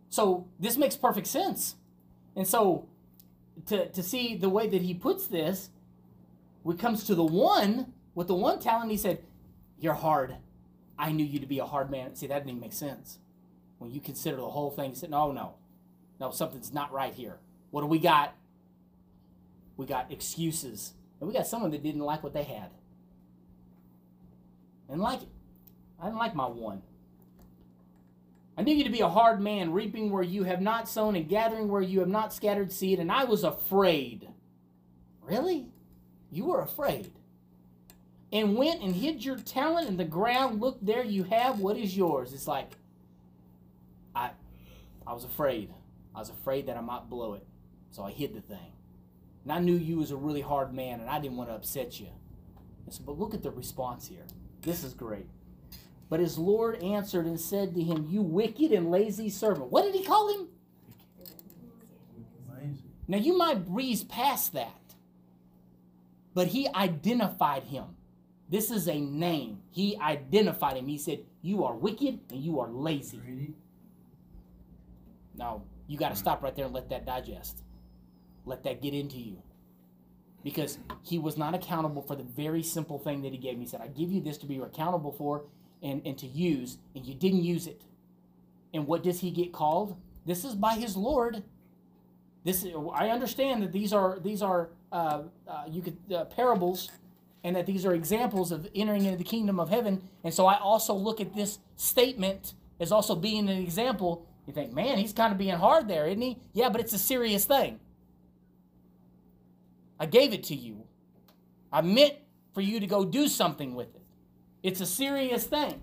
So 0.10 0.46
this 0.60 0.76
makes 0.76 0.98
perfect 0.98 1.28
sense. 1.28 1.78
And 2.36 2.46
so 2.46 2.90
to, 3.68 3.88
to 3.88 4.04
see 4.04 4.36
the 4.36 4.50
way 4.50 4.68
that 4.68 4.82
he 4.82 4.94
puts 4.94 5.26
this, 5.28 5.70
when 6.64 6.76
it 6.76 6.82
comes 6.82 7.06
to 7.06 7.16
the 7.16 7.24
one, 7.24 7.94
with 8.14 8.28
the 8.28 8.36
one 8.36 8.60
talent, 8.60 8.92
he 8.92 8.98
said, 8.98 9.20
You're 9.80 9.94
hard. 9.94 10.36
I 11.00 11.14
knew 11.14 11.24
you 11.24 11.40
to 11.40 11.48
be 11.48 11.60
a 11.60 11.66
hard 11.66 11.90
man. 11.90 12.14
See, 12.16 12.28
that 12.28 12.40
didn't 12.40 12.50
even 12.50 12.60
make 12.60 12.74
sense. 12.74 13.20
When 13.78 13.90
you 13.90 14.02
consider 14.02 14.36
the 14.36 14.50
whole 14.50 14.70
thing, 14.70 14.90
he 14.90 14.96
said, 14.98 15.12
No, 15.12 15.32
no. 15.32 15.54
No, 16.20 16.32
something's 16.32 16.74
not 16.74 16.92
right 16.92 17.14
here. 17.14 17.38
What 17.72 17.82
do 17.82 17.88
we 17.88 18.00
got? 18.00 18.36
We 19.78 19.86
got 19.86 20.12
excuses. 20.12 20.94
And 21.20 21.28
we 21.28 21.34
got 21.34 21.48
someone 21.48 21.72
that 21.72 21.84
didn't 21.84 22.02
like 22.02 22.24
what 22.24 22.34
they 22.34 22.44
had. 22.44 22.70
Didn't 24.88 25.02
like 25.02 25.24
it. 25.24 25.30
I 26.00 26.06
didn't 26.06 26.20
like 26.20 26.36
my 26.36 26.48
one. 26.48 26.82
I 28.58 28.62
knew 28.62 28.74
you 28.74 28.86
to 28.86 28.90
be 28.90 29.02
a 29.02 29.10
hard 29.10 29.42
man, 29.42 29.74
reaping 29.74 30.12
where 30.12 30.24
you 30.24 30.44
have 30.44 30.62
not 30.62 30.88
sown 30.88 31.16
and 31.16 31.28
gathering 31.28 31.68
where 31.68 31.82
you 31.82 32.00
have 32.00 32.08
not 32.08 32.34
scattered 32.34 32.72
seed, 32.72 33.00
and 33.00 33.12
I 33.12 33.26
was 33.26 33.44
afraid. 33.44 34.30
Really? 35.22 35.68
You 36.32 36.46
were 36.46 36.62
afraid. 36.62 37.12
And 38.32 38.56
went 38.56 38.82
and 38.82 38.96
hid 38.96 39.26
your 39.26 39.38
talent 39.38 39.90
in 39.90 39.98
the 39.98 40.06
ground. 40.06 40.62
Look, 40.62 40.78
there 40.82 41.04
you 41.04 41.24
have 41.24 41.60
what 41.60 41.78
is 41.78 41.98
yours. 41.98 42.34
It's 42.34 42.48
like, 42.48 42.72
I, 44.16 44.32
I 45.06 45.14
was 45.14 45.26
afraid. 45.26 45.74
I 46.16 46.20
was 46.20 46.30
afraid 46.30 46.68
that 46.68 46.78
I 46.78 46.82
might 46.82 47.10
blow 47.10 47.34
it. 47.34 47.46
So 47.92 48.04
I 48.04 48.12
hid 48.12 48.34
the 48.34 48.42
thing. 48.42 48.74
And 49.44 49.52
I 49.52 49.60
knew 49.60 49.76
you 49.76 49.98
was 49.98 50.12
a 50.12 50.16
really 50.16 50.42
hard 50.42 50.74
man, 50.74 51.00
and 51.00 51.10
I 51.10 51.20
didn't 51.20 51.38
want 51.38 51.50
to 51.50 51.56
upset 51.56 52.00
you. 52.00 52.08
So, 52.90 53.04
but 53.06 53.20
look 53.20 53.34
at 53.34 53.44
the 53.44 53.52
response 53.52 54.08
here. 54.08 54.26
This 54.62 54.84
is 54.84 54.94
great. 54.94 55.28
But 56.10 56.20
his 56.20 56.38
Lord 56.38 56.82
answered 56.82 57.26
and 57.26 57.40
said 57.40 57.74
to 57.76 57.82
him, 57.82 58.08
You 58.10 58.22
wicked 58.22 58.72
and 58.72 58.92
lazy 58.92 59.30
servant. 59.30 59.72
What 59.72 59.84
did 59.84 59.96
he 59.96 60.04
call 60.04 60.34
him? 60.34 60.48
Lazy. 62.50 62.84
Now 63.08 63.18
you 63.18 63.38
might 63.38 63.66
breeze 63.66 64.04
past 64.04 64.54
that. 64.54 64.82
But 66.34 66.48
he 66.48 66.68
identified 66.74 67.64
him. 67.64 67.86
This 68.50 68.70
is 68.70 68.88
a 68.88 69.00
name. 69.00 69.62
He 69.72 69.98
identified 69.98 70.78
him. 70.78 70.88
He 70.88 70.98
said, 70.98 71.20
You 71.42 71.64
are 71.64 71.74
wicked 71.74 72.20
and 72.30 72.44
you 72.44 72.60
are 72.60 72.70
lazy. 72.70 73.20
Now, 75.36 75.64
you 75.88 75.98
got 75.98 76.10
to 76.10 76.16
stop 76.16 76.42
right 76.42 76.56
there 76.56 76.66
and 76.66 76.74
let 76.74 76.90
that 76.90 77.06
digest. 77.06 77.64
Let 78.46 78.64
that 78.64 78.82
get 78.82 78.94
into 78.94 79.18
you. 79.18 79.42
Because 80.44 80.78
he 81.04 81.18
was 81.18 81.38
not 81.38 81.56
accountable 81.56 82.02
for 82.02 82.16
the 82.16 82.24
very 82.24 82.62
simple 82.62 83.00
thing 83.00 83.24
that 83.24 83.32
he 83.32 83.38
gave 83.38 83.58
me. 83.58 83.66
He 83.66 83.70
said, 83.70 83.82
I 83.82 83.88
give 83.88 84.12
you 84.12 84.22
this 84.22 84.38
to 84.40 84.46
be 84.46 84.58
accountable 84.58 85.12
for 85.12 85.46
and, 85.82 86.02
and 86.06 86.18
to 86.20 86.28
use, 86.28 86.78
and 86.96 87.06
you 87.06 87.14
didn't 87.14 87.44
use 87.44 87.68
it. 87.68 87.84
And 88.74 88.88
what 88.88 89.04
does 89.04 89.22
he 89.22 89.32
get 89.32 89.54
called? 89.54 89.96
This 90.26 90.44
is 90.44 90.56
by 90.56 90.76
his 90.76 90.96
Lord. 90.96 91.44
This 92.44 92.64
is, 92.64 92.74
I 92.94 93.10
understand 93.10 93.64
that 93.64 93.72
these 93.72 93.94
are 93.94 94.20
these 94.20 94.42
are 94.42 94.70
uh, 94.92 95.24
uh, 95.48 95.64
you 95.68 95.82
could 95.82 95.98
uh, 96.14 96.26
parables, 96.26 96.92
and 97.44 97.56
that 97.56 97.66
these 97.66 97.86
are 97.86 97.94
examples 97.94 98.52
of 98.52 98.68
entering 98.76 99.06
into 99.06 99.18
the 99.18 99.24
kingdom 99.24 99.60
of 99.60 99.70
heaven. 99.70 100.10
And 100.24 100.34
so 100.34 100.46
I 100.46 100.60
also 100.60 100.94
look 100.94 101.20
at 101.22 101.36
this 101.36 101.60
statement 101.76 102.54
as 102.80 102.92
also 102.92 103.16
being 103.16 103.50
an 103.50 103.58
example. 103.58 104.28
You 104.46 104.54
think, 104.54 104.74
man, 104.74 104.98
he's 104.98 105.14
kind 105.14 105.32
of 105.32 105.38
being 105.38 105.56
hard 105.56 105.88
there, 105.88 106.08
isn't 106.08 106.22
he? 106.22 106.38
Yeah, 106.54 106.70
but 106.70 106.82
it's 106.82 106.94
a 106.94 107.00
serious 107.00 107.46
thing. 107.46 107.80
I 110.00 110.06
gave 110.06 110.34
it 110.34 110.44
to 110.46 110.56
you. 110.56 110.84
I 111.72 111.82
meant 111.82 112.16
for 112.54 112.62
you 112.62 112.80
to 112.80 112.88
go 112.88 113.06
do 113.06 113.28
something 113.28 113.76
with 113.76 113.96
it. 113.96 114.02
It's 114.62 114.82
a 114.82 114.86
serious 114.86 115.46
thing. 115.46 115.82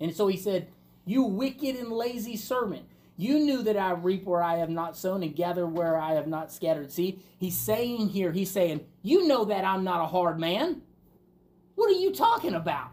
And 0.00 0.14
so 0.14 0.26
he 0.26 0.36
said, 0.36 0.68
You 1.04 1.24
wicked 1.24 1.76
and 1.76 1.90
lazy 1.90 2.36
servant, 2.36 2.86
you 3.16 3.38
knew 3.38 3.62
that 3.62 3.76
I 3.76 3.92
reap 3.92 4.24
where 4.24 4.42
I 4.42 4.56
have 4.56 4.70
not 4.70 4.96
sown 4.96 5.22
and 5.22 5.36
gather 5.36 5.66
where 5.66 5.96
I 5.96 6.14
have 6.14 6.26
not 6.26 6.50
scattered 6.50 6.90
seed. 6.90 7.22
He's 7.38 7.56
saying 7.56 8.08
here, 8.08 8.32
he's 8.32 8.50
saying, 8.50 8.80
You 9.02 9.26
know 9.26 9.44
that 9.44 9.64
I'm 9.64 9.84
not 9.84 10.02
a 10.02 10.06
hard 10.06 10.38
man. 10.38 10.82
What 11.74 11.90
are 11.90 12.00
you 12.00 12.12
talking 12.12 12.54
about? 12.54 12.92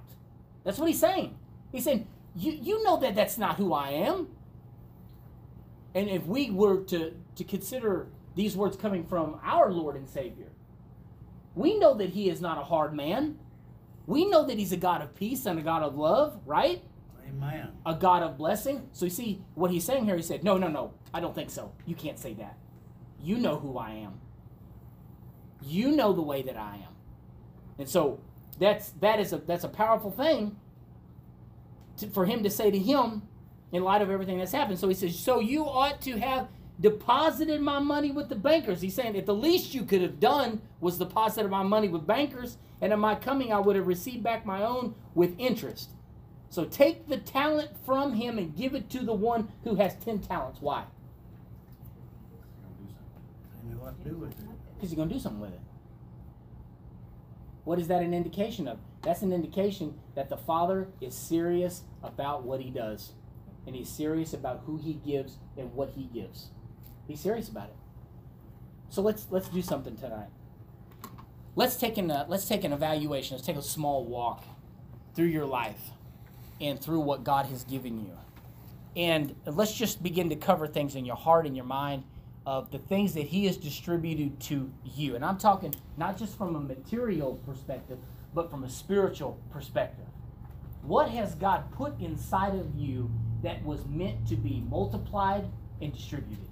That's 0.64 0.78
what 0.78 0.88
he's 0.88 1.00
saying. 1.00 1.38
He's 1.72 1.84
saying, 1.84 2.08
You, 2.36 2.52
you 2.52 2.84
know 2.84 2.98
that 2.98 3.16
that's 3.16 3.38
not 3.38 3.56
who 3.56 3.74
I 3.74 3.90
am. 3.90 4.28
And 5.96 6.10
if 6.10 6.26
we 6.26 6.50
were 6.50 6.84
to, 6.86 7.14
to 7.36 7.44
consider 7.44 8.08
these 8.36 8.56
words 8.56 8.78
coming 8.78 9.06
from 9.06 9.40
our 9.44 9.72
Lord 9.72 9.96
and 9.96 10.08
Savior, 10.08 10.50
we 11.56 11.78
know 11.78 11.94
that 11.96 12.10
he 12.10 12.30
is 12.30 12.40
not 12.40 12.58
a 12.58 12.64
hard 12.64 12.94
man. 12.94 13.40
We 14.06 14.26
know 14.26 14.46
that 14.46 14.58
he's 14.58 14.72
a 14.72 14.78
God 14.78 15.02
of 15.02 15.16
peace 15.16 15.46
and 15.46 15.58
a 15.58 15.62
God 15.64 15.82
of 15.82 15.98
love, 15.98 16.40
right? 16.46 16.84
Amen. 17.28 17.70
A 17.86 17.96
God 17.96 18.24
of 18.24 18.38
blessing. 18.38 18.90
So 18.94 19.06
you 19.06 19.12
see 19.12 19.42
what 19.56 19.72
he's 19.72 19.84
saying 19.84 20.06
here. 20.06 20.16
He 20.16 20.22
said, 20.22 20.44
No, 20.44 20.58
no, 20.58 20.68
no, 20.68 20.94
I 21.14 21.20
don't 21.20 21.36
think 21.36 21.50
so. 21.50 21.74
You 21.86 21.96
can't 21.96 22.20
say 22.20 22.34
that. 22.36 22.58
You 23.22 23.38
know 23.38 23.58
who 23.58 23.78
I 23.78 23.92
am. 23.92 24.22
You 25.62 25.92
know 25.92 26.14
the 26.14 26.22
way 26.22 26.42
that 26.44 26.56
I 26.56 26.76
am. 26.76 26.94
And 27.80 27.90
so 27.90 28.22
that's 28.60 28.90
that 29.02 29.20
is 29.20 29.34
a 29.34 29.38
that's 29.38 29.64
a 29.64 29.70
powerful 29.70 30.12
thing 30.12 30.58
to, 31.98 32.08
for 32.08 32.26
him 32.26 32.44
to 32.44 32.50
say 32.50 32.72
to 32.72 32.80
him 32.80 33.24
in 33.72 33.84
light 33.84 34.02
of 34.02 34.10
everything 34.10 34.40
that's 34.40 34.52
happened. 34.52 34.80
So 34.80 34.88
he 34.88 34.94
says, 34.94 35.18
So 35.18 35.40
you 35.40 35.66
ought 35.66 36.02
to 36.02 36.20
have 36.20 36.48
deposited 36.80 37.62
my 37.62 37.80
money 37.80 38.12
with 38.12 38.30
the 38.30 38.36
bankers. 38.36 38.82
He's 38.82 38.96
saying, 38.96 39.18
At 39.18 39.26
the 39.26 39.36
least 39.36 39.74
you 39.74 39.84
could 39.84 40.02
have 40.02 40.20
done 40.20 40.62
was 40.80 40.98
deposited 40.98 41.50
my 41.50 41.64
money 41.64 41.88
with 41.88 42.08
bankers, 42.08 42.58
and 42.82 42.94
in 42.94 43.00
my 43.00 43.16
coming 43.16 43.52
I 43.52 43.60
would 43.60 43.76
have 43.76 43.88
received 43.88 44.24
back 44.24 44.46
my 44.46 44.64
own 44.64 44.96
with 45.16 45.36
interest. 45.38 45.90
So 46.50 46.66
take 46.66 47.08
the 47.08 47.18
talent 47.18 47.72
from 47.86 48.14
him 48.14 48.38
and 48.38 48.56
give 48.56 48.74
it 48.74 48.90
to 48.92 49.00
the 49.00 49.14
one 49.14 49.50
who 49.64 49.76
has 49.76 49.96
10 49.96 50.20
talents. 50.20 50.62
Why? 50.62 50.86
Because 54.04 54.90
he's 54.90 54.94
going 54.94 55.10
to 55.10 55.16
do 55.16 55.20
something 55.20 55.42
with 55.42 55.54
it. 55.54 55.60
What 57.66 57.80
is 57.80 57.88
that 57.90 58.02
an 58.02 58.14
indication 58.14 58.68
of? 58.68 58.80
That's 59.02 59.22
an 59.22 59.34
indication 59.34 59.96
that 60.16 60.30
the 60.30 60.38
Father 60.38 60.88
is 61.02 61.14
serious 61.14 61.84
about 62.02 62.44
what 62.44 62.62
he 62.62 62.70
does. 62.70 63.12
And 63.68 63.76
he's 63.76 63.90
serious 63.90 64.34
about 64.34 64.64
who 64.66 64.78
he 64.78 64.94
gives 64.94 65.38
and 65.58 65.74
what 65.74 65.92
he 65.96 66.06
gives. 66.06 66.48
He's 67.08 67.20
serious 67.20 67.50
about 67.50 67.68
it. 67.68 67.76
So 68.90 69.02
let's 69.02 69.28
let's 69.30 69.50
do 69.50 69.62
something 69.62 69.98
tonight. 69.98 70.30
Let's 71.56 71.76
take 71.76 71.98
an 71.98 72.10
uh, 72.10 72.26
let's 72.30 72.48
take 72.48 72.64
an 72.64 72.72
evaluation. 72.72 73.36
Let's 73.36 73.46
take 73.46 73.58
a 73.58 73.62
small 73.62 74.06
walk 74.06 74.46
through 75.14 75.26
your 75.26 75.46
life 75.46 75.92
and 76.62 76.80
through 76.80 77.02
what 77.02 77.24
God 77.24 77.48
has 77.48 77.64
given 77.64 78.00
you. 78.00 78.18
And 78.96 79.36
let's 79.46 79.74
just 79.74 80.02
begin 80.02 80.30
to 80.30 80.36
cover 80.36 80.68
things 80.68 80.96
in 80.96 81.06
your 81.06 81.16
heart 81.16 81.46
and 81.46 81.56
your 81.56 81.66
mind 81.66 82.04
of 82.46 82.72
the 82.72 82.78
things 82.78 83.14
that 83.16 83.28
He 83.28 83.46
has 83.46 83.58
distributed 83.58 84.40
to 84.42 84.72
you. 84.86 85.16
And 85.16 85.26
I'm 85.26 85.38
talking 85.38 85.76
not 85.98 86.18
just 86.18 86.38
from 86.38 86.56
a 86.56 86.60
material 86.60 87.36
perspective, 87.46 88.00
but 88.34 88.50
from 88.50 88.64
a 88.64 88.70
spiritual 88.70 89.40
perspective. 89.52 90.06
What 90.82 91.10
has 91.10 91.36
God 91.36 91.72
put 91.72 92.00
inside 92.00 92.56
of 92.56 92.74
you 92.76 93.12
that 93.44 93.64
was 93.64 93.86
meant 93.86 94.28
to 94.28 94.36
be 94.36 94.64
multiplied 94.70 95.46
and 95.82 95.94
distributed? 95.94 96.48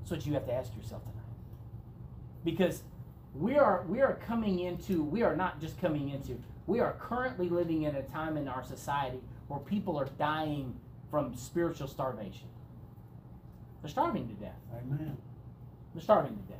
That's 0.00 0.10
what 0.10 0.26
you 0.26 0.34
have 0.34 0.46
to 0.46 0.52
ask 0.52 0.74
yourself 0.76 1.02
tonight. 1.02 1.16
Because 2.44 2.82
we 3.34 3.56
are 3.56 3.84
we 3.88 4.00
are 4.00 4.18
coming 4.26 4.60
into 4.60 5.02
we 5.02 5.22
are 5.22 5.36
not 5.36 5.60
just 5.60 5.78
coming 5.80 6.10
into 6.10 6.38
we 6.66 6.80
are 6.80 6.94
currently 7.00 7.48
living 7.48 7.82
in 7.82 7.94
a 7.94 8.02
time 8.02 8.36
in 8.36 8.48
our 8.48 8.62
society 8.62 9.20
where 9.48 9.60
people 9.60 9.98
are 9.98 10.08
dying 10.18 10.78
from 11.10 11.34
spiritual 11.36 11.88
starvation. 11.88 12.48
They're 13.80 13.90
starving 13.90 14.28
to 14.28 14.34
death. 14.34 14.58
Amen. 14.74 15.16
They're 15.94 16.02
starving 16.02 16.36
to 16.36 16.42
death. 16.42 16.58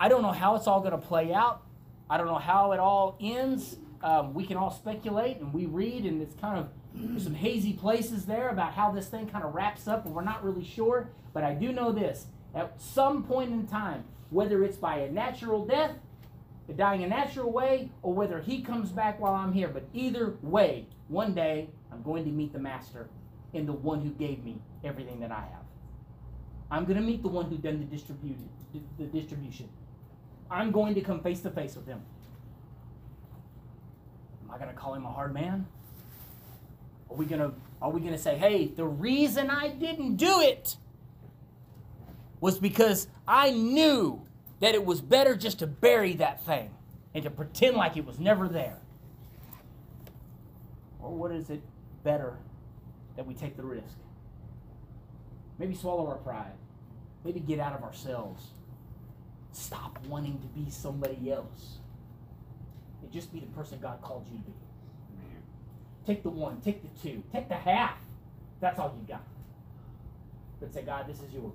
I 0.00 0.08
don't 0.08 0.22
know 0.22 0.32
how 0.32 0.56
it's 0.56 0.66
all 0.66 0.80
going 0.80 0.92
to 0.92 0.98
play 0.98 1.32
out. 1.32 1.62
I 2.08 2.16
don't 2.16 2.26
know 2.26 2.38
how 2.38 2.72
it 2.72 2.80
all 2.80 3.16
ends. 3.20 3.76
Um, 4.04 4.34
we 4.34 4.44
can 4.44 4.58
all 4.58 4.70
speculate 4.70 5.38
and 5.38 5.52
we 5.52 5.64
read, 5.64 6.04
and 6.04 6.20
it's 6.20 6.34
kind 6.34 6.58
of 6.58 7.22
some 7.22 7.34
hazy 7.34 7.72
places 7.72 8.26
there 8.26 8.50
about 8.50 8.74
how 8.74 8.90
this 8.90 9.08
thing 9.08 9.26
kind 9.26 9.44
of 9.44 9.54
wraps 9.54 9.88
up, 9.88 10.04
and 10.04 10.14
we're 10.14 10.22
not 10.22 10.44
really 10.44 10.62
sure. 10.64 11.08
But 11.32 11.42
I 11.42 11.54
do 11.54 11.72
know 11.72 11.90
this: 11.90 12.26
at 12.54 12.80
some 12.80 13.24
point 13.24 13.50
in 13.50 13.66
time, 13.66 14.04
whether 14.28 14.62
it's 14.62 14.76
by 14.76 14.98
a 14.98 15.10
natural 15.10 15.64
death, 15.64 15.92
dying 16.76 17.02
a 17.02 17.08
natural 17.08 17.50
way, 17.50 17.90
or 18.02 18.12
whether 18.12 18.40
he 18.42 18.60
comes 18.60 18.90
back 18.90 19.18
while 19.18 19.34
I'm 19.34 19.54
here, 19.54 19.68
but 19.68 19.88
either 19.94 20.34
way, 20.42 20.86
one 21.08 21.32
day 21.34 21.70
I'm 21.90 22.02
going 22.02 22.24
to 22.24 22.30
meet 22.30 22.52
the 22.52 22.58
Master 22.58 23.08
and 23.54 23.66
the 23.66 23.72
one 23.72 24.02
who 24.02 24.10
gave 24.10 24.44
me 24.44 24.60
everything 24.84 25.20
that 25.20 25.30
I 25.30 25.40
have. 25.40 25.64
I'm 26.70 26.84
going 26.84 26.96
to 26.96 27.02
meet 27.02 27.22
the 27.22 27.28
one 27.28 27.46
who 27.46 27.56
done 27.56 27.80
the. 27.80 27.86
The 28.98 29.04
distribution. 29.06 29.68
I'm 30.50 30.72
going 30.72 30.94
to 30.94 31.00
come 31.00 31.20
face 31.22 31.40
to 31.40 31.50
face 31.50 31.76
with 31.76 31.86
him. 31.86 32.02
Am 34.44 34.50
I 34.50 34.58
going 34.58 34.70
to 34.70 34.74
call 34.74 34.94
him 34.94 35.04
a 35.04 35.12
hard 35.12 35.34
man? 35.34 35.66
Are 37.10 37.16
we 37.16 37.26
going 37.26 37.40
to 37.40 37.52
are 37.80 37.90
we 37.90 38.00
going 38.00 38.12
to 38.12 38.18
say, 38.18 38.36
"Hey, 38.36 38.68
the 38.68 38.84
reason 38.86 39.50
I 39.50 39.68
didn't 39.68 40.16
do 40.16 40.40
it 40.40 40.76
was 42.40 42.58
because 42.58 43.08
I 43.28 43.50
knew 43.50 44.22
that 44.60 44.74
it 44.74 44.84
was 44.84 45.00
better 45.00 45.36
just 45.36 45.58
to 45.58 45.66
bury 45.66 46.14
that 46.14 46.42
thing 46.44 46.70
and 47.14 47.22
to 47.24 47.30
pretend 47.30 47.76
like 47.76 47.96
it 47.96 48.06
was 48.06 48.18
never 48.18 48.48
there?" 48.48 48.78
Or 51.00 51.10
what 51.10 51.30
is 51.30 51.50
it 51.50 51.62
better 52.02 52.38
that 53.16 53.26
we 53.26 53.34
take 53.34 53.56
the 53.56 53.62
risk? 53.62 53.96
Maybe 55.58 55.74
swallow 55.74 56.08
our 56.08 56.16
pride. 56.16 56.52
Maybe 57.24 57.40
get 57.40 57.60
out 57.60 57.74
of 57.74 57.82
ourselves. 57.82 58.42
Stop 59.52 59.98
wanting 60.08 60.38
to 60.40 60.46
be 60.48 60.70
somebody 60.70 61.30
else. 61.30 61.78
Just 63.14 63.32
be 63.32 63.40
the 63.40 63.46
person 63.46 63.78
God 63.80 64.02
called 64.02 64.26
you 64.30 64.38
to 64.38 64.44
be. 64.44 64.52
Take 66.04 66.22
the 66.22 66.30
one, 66.30 66.60
take 66.60 66.82
the 66.82 67.00
two, 67.00 67.22
take 67.32 67.48
the 67.48 67.54
half. 67.54 67.96
That's 68.60 68.78
all 68.78 68.94
you 69.00 69.06
got. 69.06 69.22
But 70.60 70.74
say, 70.74 70.82
God, 70.82 71.06
this 71.06 71.18
is 71.18 71.32
yours. 71.32 71.52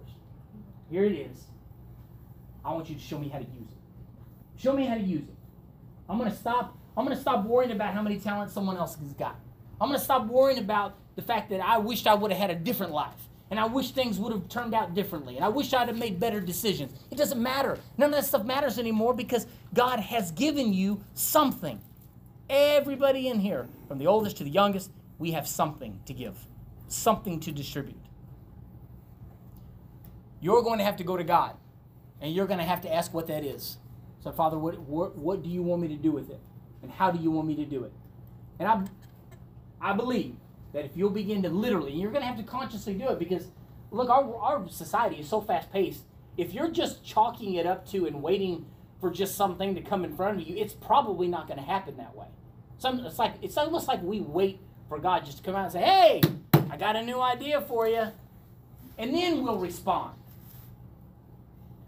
Here 0.89 1.03
it 1.03 1.11
is. 1.11 1.43
I 2.65 2.73
want 2.73 2.89
you 2.89 2.95
to 2.95 3.01
show 3.01 3.19
me 3.19 3.27
how 3.27 3.37
to 3.37 3.45
use 3.45 3.69
it. 3.69 4.61
Show 4.61 4.73
me 4.73 4.85
how 4.85 4.95
to 4.95 5.01
use 5.01 5.27
it. 5.27 5.35
I'm 6.09 6.17
gonna 6.17 6.35
stop. 6.35 6.77
I'm 6.97 7.05
gonna 7.05 7.19
stop 7.19 7.45
worrying 7.45 7.71
about 7.71 7.93
how 7.93 8.01
many 8.01 8.17
talents 8.19 8.53
someone 8.53 8.77
else 8.77 8.95
has 8.95 9.13
got. 9.13 9.39
I'm 9.81 9.87
going 9.87 9.99
to 9.99 10.03
stop 10.03 10.27
worrying 10.27 10.59
about 10.59 10.97
the 11.15 11.21
fact 11.21 11.49
that 11.51 11.61
I 11.61 11.77
wished 11.77 12.05
I 12.05 12.13
would 12.13 12.31
have 12.31 12.39
had 12.39 12.49
a 12.49 12.55
different 12.55 12.91
life. 12.91 13.28
And 13.51 13.59
I 13.59 13.65
wish 13.65 13.91
things 13.91 14.19
would 14.19 14.31
have 14.31 14.47
turned 14.47 14.75
out 14.75 14.93
differently. 14.93 15.35
And 15.35 15.43
I 15.43 15.49
wish 15.49 15.73
I'd 15.73 15.87
have 15.87 15.97
made 15.97 16.19
better 16.19 16.39
decisions. 16.39 16.93
It 17.09 17.17
doesn't 17.17 17.41
matter. 17.41 17.79
None 17.97 18.11
of 18.11 18.15
that 18.15 18.25
stuff 18.25 18.45
matters 18.45 18.77
anymore 18.77 19.13
because 19.13 19.47
God 19.73 19.99
has 19.99 20.31
given 20.31 20.71
you 20.71 21.03
something. 21.15 21.81
Everybody 22.47 23.27
in 23.27 23.39
here, 23.39 23.67
from 23.87 23.97
the 23.97 24.07
oldest 24.07 24.37
to 24.37 24.43
the 24.43 24.49
youngest, 24.49 24.91
we 25.17 25.31
have 25.31 25.47
something 25.47 25.99
to 26.05 26.13
give, 26.13 26.35
something 26.87 27.39
to 27.41 27.51
distribute. 27.51 27.99
You're 30.41 30.61
going 30.61 30.79
to 30.79 30.85
have 30.85 30.97
to 30.97 31.03
go 31.03 31.17
to 31.17 31.23
God 31.23 31.57
and 32.21 32.33
you're 32.33 32.47
going 32.47 32.59
to 32.59 32.65
have 32.65 32.81
to 32.81 32.93
ask 32.93 33.13
what 33.13 33.27
that 33.27 33.43
is. 33.43 33.77
So, 34.23 34.31
Father, 34.31 34.57
what, 34.57 34.79
what, 34.79 35.17
what 35.17 35.43
do 35.43 35.49
you 35.49 35.61
want 35.63 35.81
me 35.81 35.87
to 35.89 35.95
do 35.95 36.11
with 36.11 36.29
it? 36.29 36.39
And 36.81 36.91
how 36.91 37.11
do 37.11 37.19
you 37.21 37.31
want 37.31 37.47
me 37.47 37.55
to 37.55 37.65
do 37.65 37.83
it? 37.83 37.91
And 38.59 38.67
I, 38.67 38.83
I 39.81 39.93
believe 39.93 40.35
that 40.73 40.85
if 40.85 40.95
you'll 40.95 41.09
begin 41.09 41.41
to 41.43 41.49
literally, 41.49 41.93
you're 41.93 42.11
going 42.11 42.21
to 42.21 42.27
have 42.27 42.37
to 42.37 42.43
consciously 42.43 42.93
do 42.93 43.09
it 43.09 43.19
because, 43.19 43.47
look, 43.91 44.09
our, 44.09 44.35
our 44.35 44.69
society 44.69 45.17
is 45.17 45.27
so 45.27 45.41
fast 45.41 45.71
paced. 45.71 46.03
If 46.37 46.53
you're 46.53 46.69
just 46.69 47.03
chalking 47.03 47.55
it 47.55 47.65
up 47.65 47.87
to 47.89 48.05
and 48.05 48.21
waiting 48.21 48.65
for 49.01 49.09
just 49.09 49.35
something 49.35 49.75
to 49.75 49.81
come 49.81 50.05
in 50.05 50.15
front 50.15 50.41
of 50.41 50.47
you, 50.47 50.55
it's 50.55 50.73
probably 50.73 51.27
not 51.27 51.47
going 51.47 51.59
to 51.59 51.65
happen 51.65 51.97
that 51.97 52.15
way. 52.15 52.27
Some, 52.77 52.99
it's 53.05 53.19
like 53.19 53.33
it's 53.41 53.57
almost 53.57 53.87
like 53.87 54.01
we 54.01 54.21
wait 54.21 54.59
for 54.87 54.99
God 54.99 55.25
just 55.25 55.39
to 55.39 55.43
come 55.43 55.55
out 55.55 55.65
and 55.65 55.73
say, 55.73 55.81
"Hey, 55.81 56.21
I 56.71 56.77
got 56.77 56.95
a 56.95 57.03
new 57.03 57.19
idea 57.19 57.59
for 57.59 57.87
you," 57.87 58.07
and 58.97 59.13
then 59.13 59.43
we'll 59.43 59.57
respond. 59.57 60.15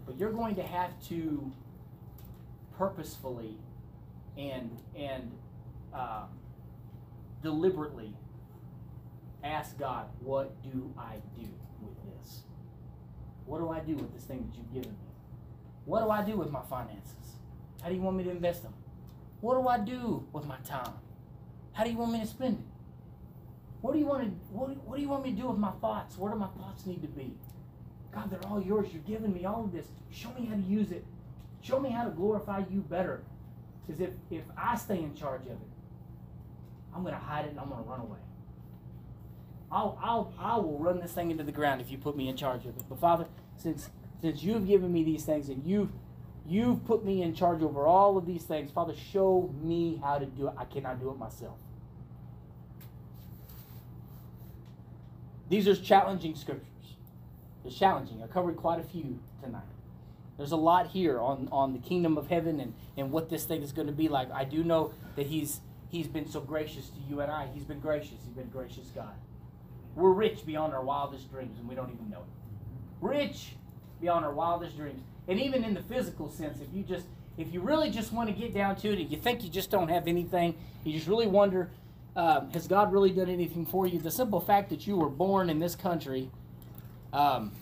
But 0.04 0.18
you're 0.18 0.32
going 0.32 0.56
to 0.56 0.62
have 0.62 0.90
to 1.08 1.50
purposefully 2.76 3.56
and 4.36 4.70
and 4.94 5.30
uh, 5.94 6.24
deliberately 7.42 8.12
ask 9.42 9.78
God, 9.78 10.06
"What 10.20 10.62
do 10.62 10.92
I 10.96 11.16
do 11.36 11.48
with 11.80 11.96
this? 12.04 12.44
What 13.46 13.58
do 13.58 13.70
I 13.70 13.80
do 13.80 13.96
with 13.96 14.12
this 14.14 14.24
thing 14.24 14.48
that 14.48 14.56
you've 14.56 14.72
given 14.72 14.92
me? 14.92 15.12
What 15.84 16.04
do 16.04 16.10
I 16.10 16.24
do 16.24 16.36
with 16.36 16.50
my 16.50 16.62
finances? 16.62 17.36
How 17.82 17.88
do 17.88 17.94
you 17.94 18.00
want 18.02 18.16
me 18.16 18.24
to 18.24 18.30
invest 18.30 18.62
them? 18.62 18.74
What 19.40 19.60
do 19.60 19.66
I 19.66 19.78
do 19.78 20.26
with 20.32 20.46
my 20.46 20.56
time? 20.58 20.94
How 21.72 21.84
do 21.84 21.90
you 21.90 21.96
want 21.96 22.12
me 22.12 22.20
to 22.20 22.26
spend 22.26 22.58
it? 22.58 22.64
What 23.80 23.92
do 23.92 23.98
you 23.98 24.06
want 24.06 24.22
to 24.22 24.28
what, 24.52 24.76
what 24.86 24.96
do 24.96 25.02
you 25.02 25.08
want 25.08 25.24
me 25.24 25.32
to 25.32 25.36
do 25.36 25.48
with 25.48 25.58
my 25.58 25.72
thoughts? 25.80 26.16
Where 26.16 26.32
do 26.32 26.38
my 26.38 26.46
thoughts 26.46 26.86
need 26.86 27.02
to 27.02 27.08
be? 27.08 27.34
God, 28.14 28.30
they're 28.30 28.44
all 28.48 28.62
yours. 28.62 28.88
You're 28.92 29.02
giving 29.02 29.32
me 29.32 29.44
all 29.44 29.64
of 29.64 29.72
this. 29.72 29.86
Show 30.10 30.30
me 30.38 30.46
how 30.46 30.54
to 30.54 30.62
use 30.62 30.92
it. 30.92 31.04
Show 31.62 31.80
me 31.80 31.90
how 31.90 32.04
to 32.04 32.10
glorify 32.10 32.62
you 32.70 32.80
better. 32.80 33.22
Because 33.86 34.00
if, 34.00 34.10
if 34.30 34.42
I 34.56 34.76
stay 34.76 34.98
in 34.98 35.14
charge 35.14 35.42
of 35.42 35.52
it, 35.52 35.72
I'm 36.94 37.02
going 37.02 37.14
to 37.14 37.20
hide 37.20 37.46
it 37.46 37.50
and 37.50 37.60
I'm 37.60 37.68
going 37.68 37.82
to 37.82 37.88
run 37.88 38.00
away. 38.00 38.18
I'll, 39.72 39.98
I'll, 40.02 40.32
I 40.38 40.56
will 40.56 40.78
run 40.78 41.00
this 41.00 41.12
thing 41.12 41.30
into 41.30 41.44
the 41.44 41.52
ground 41.52 41.80
if 41.80 41.90
you 41.90 41.96
put 41.96 42.14
me 42.14 42.28
in 42.28 42.36
charge 42.36 42.66
of 42.66 42.76
it. 42.76 42.84
But 42.88 43.00
Father, 43.00 43.26
since, 43.56 43.88
since 44.20 44.42
you've 44.42 44.66
given 44.66 44.92
me 44.92 45.02
these 45.02 45.24
things 45.24 45.48
and 45.48 45.66
you've, 45.66 45.88
you've 46.46 46.84
put 46.84 47.04
me 47.04 47.22
in 47.22 47.34
charge 47.34 47.62
over 47.62 47.86
all 47.86 48.18
of 48.18 48.26
these 48.26 48.42
things, 48.42 48.70
Father, 48.70 48.94
show 48.94 49.52
me 49.62 49.98
how 50.02 50.18
to 50.18 50.26
do 50.26 50.48
it. 50.48 50.54
I 50.58 50.66
cannot 50.66 51.00
do 51.00 51.10
it 51.10 51.16
myself. 51.16 51.56
These 55.48 55.66
are 55.68 55.74
challenging 55.74 56.34
scriptures. 56.34 56.68
They're 57.62 57.72
challenging. 57.72 58.22
I 58.22 58.26
covered 58.26 58.56
quite 58.56 58.78
a 58.78 58.84
few 58.84 59.18
tonight. 59.42 59.62
There's 60.36 60.52
a 60.52 60.56
lot 60.56 60.88
here 60.88 61.18
on, 61.18 61.48
on 61.50 61.72
the 61.72 61.78
kingdom 61.78 62.18
of 62.18 62.28
heaven 62.28 62.60
and, 62.60 62.74
and 62.96 63.10
what 63.10 63.30
this 63.30 63.44
thing 63.44 63.62
is 63.62 63.72
going 63.72 63.86
to 63.86 63.92
be 63.92 64.08
like. 64.08 64.30
I 64.32 64.44
do 64.44 64.64
know 64.64 64.92
that 65.16 65.26
he's 65.26 65.60
he's 65.90 66.08
been 66.08 66.26
so 66.26 66.40
gracious 66.40 66.88
to 66.88 66.98
you 67.08 67.20
and 67.20 67.30
I. 67.30 67.48
He's 67.52 67.64
been 67.64 67.80
gracious. 67.80 68.16
He's 68.24 68.34
been 68.34 68.48
gracious 68.48 68.88
God. 68.94 69.14
We're 69.94 70.12
rich 70.12 70.46
beyond 70.46 70.72
our 70.72 70.82
wildest 70.82 71.30
dreams, 71.30 71.58
and 71.58 71.68
we 71.68 71.74
don't 71.74 71.92
even 71.92 72.08
know 72.10 72.18
it. 72.18 72.24
Rich 73.00 73.52
beyond 74.00 74.24
our 74.24 74.32
wildest 74.32 74.76
dreams. 74.76 75.02
And 75.28 75.40
even 75.40 75.64
in 75.64 75.74
the 75.74 75.82
physical 75.82 76.28
sense, 76.28 76.60
if 76.60 76.74
you 76.74 76.82
just 76.82 77.06
if 77.38 77.52
you 77.52 77.60
really 77.60 77.90
just 77.90 78.12
want 78.12 78.28
to 78.28 78.34
get 78.34 78.52
down 78.52 78.76
to 78.76 78.92
it 78.92 78.98
and 78.98 79.10
you 79.10 79.16
think 79.16 79.42
you 79.42 79.48
just 79.48 79.70
don't 79.70 79.88
have 79.88 80.06
anything, 80.06 80.54
you 80.84 80.92
just 80.92 81.06
really 81.06 81.26
wonder, 81.26 81.70
um, 82.14 82.50
has 82.50 82.66
God 82.66 82.92
really 82.92 83.10
done 83.10 83.30
anything 83.30 83.64
for 83.64 83.86
you? 83.86 83.98
The 83.98 84.10
simple 84.10 84.40
fact 84.40 84.68
that 84.70 84.86
you 84.86 84.96
were 84.96 85.08
born 85.08 85.48
in 85.48 85.58
this 85.58 85.74
country 85.74 86.30
um, 87.12 87.52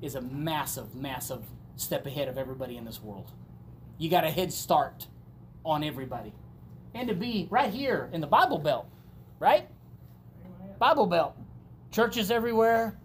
is 0.00 0.14
a 0.14 0.22
massive, 0.22 0.94
massive 0.94 1.44
step 1.76 2.06
ahead 2.06 2.28
of 2.28 2.38
everybody 2.38 2.76
in 2.76 2.84
this 2.84 3.02
world. 3.02 3.30
You 3.98 4.08
got 4.08 4.24
a 4.24 4.30
head 4.30 4.52
start 4.52 5.08
on 5.64 5.84
everybody. 5.84 6.32
And 6.94 7.08
to 7.08 7.14
be 7.14 7.48
right 7.50 7.70
here 7.70 8.08
in 8.12 8.22
the 8.22 8.26
Bible 8.26 8.58
Belt, 8.58 8.88
right? 9.38 9.68
Bible 10.78 11.06
Belt. 11.06 11.36
Churches 11.90 12.30
everywhere. 12.30 12.98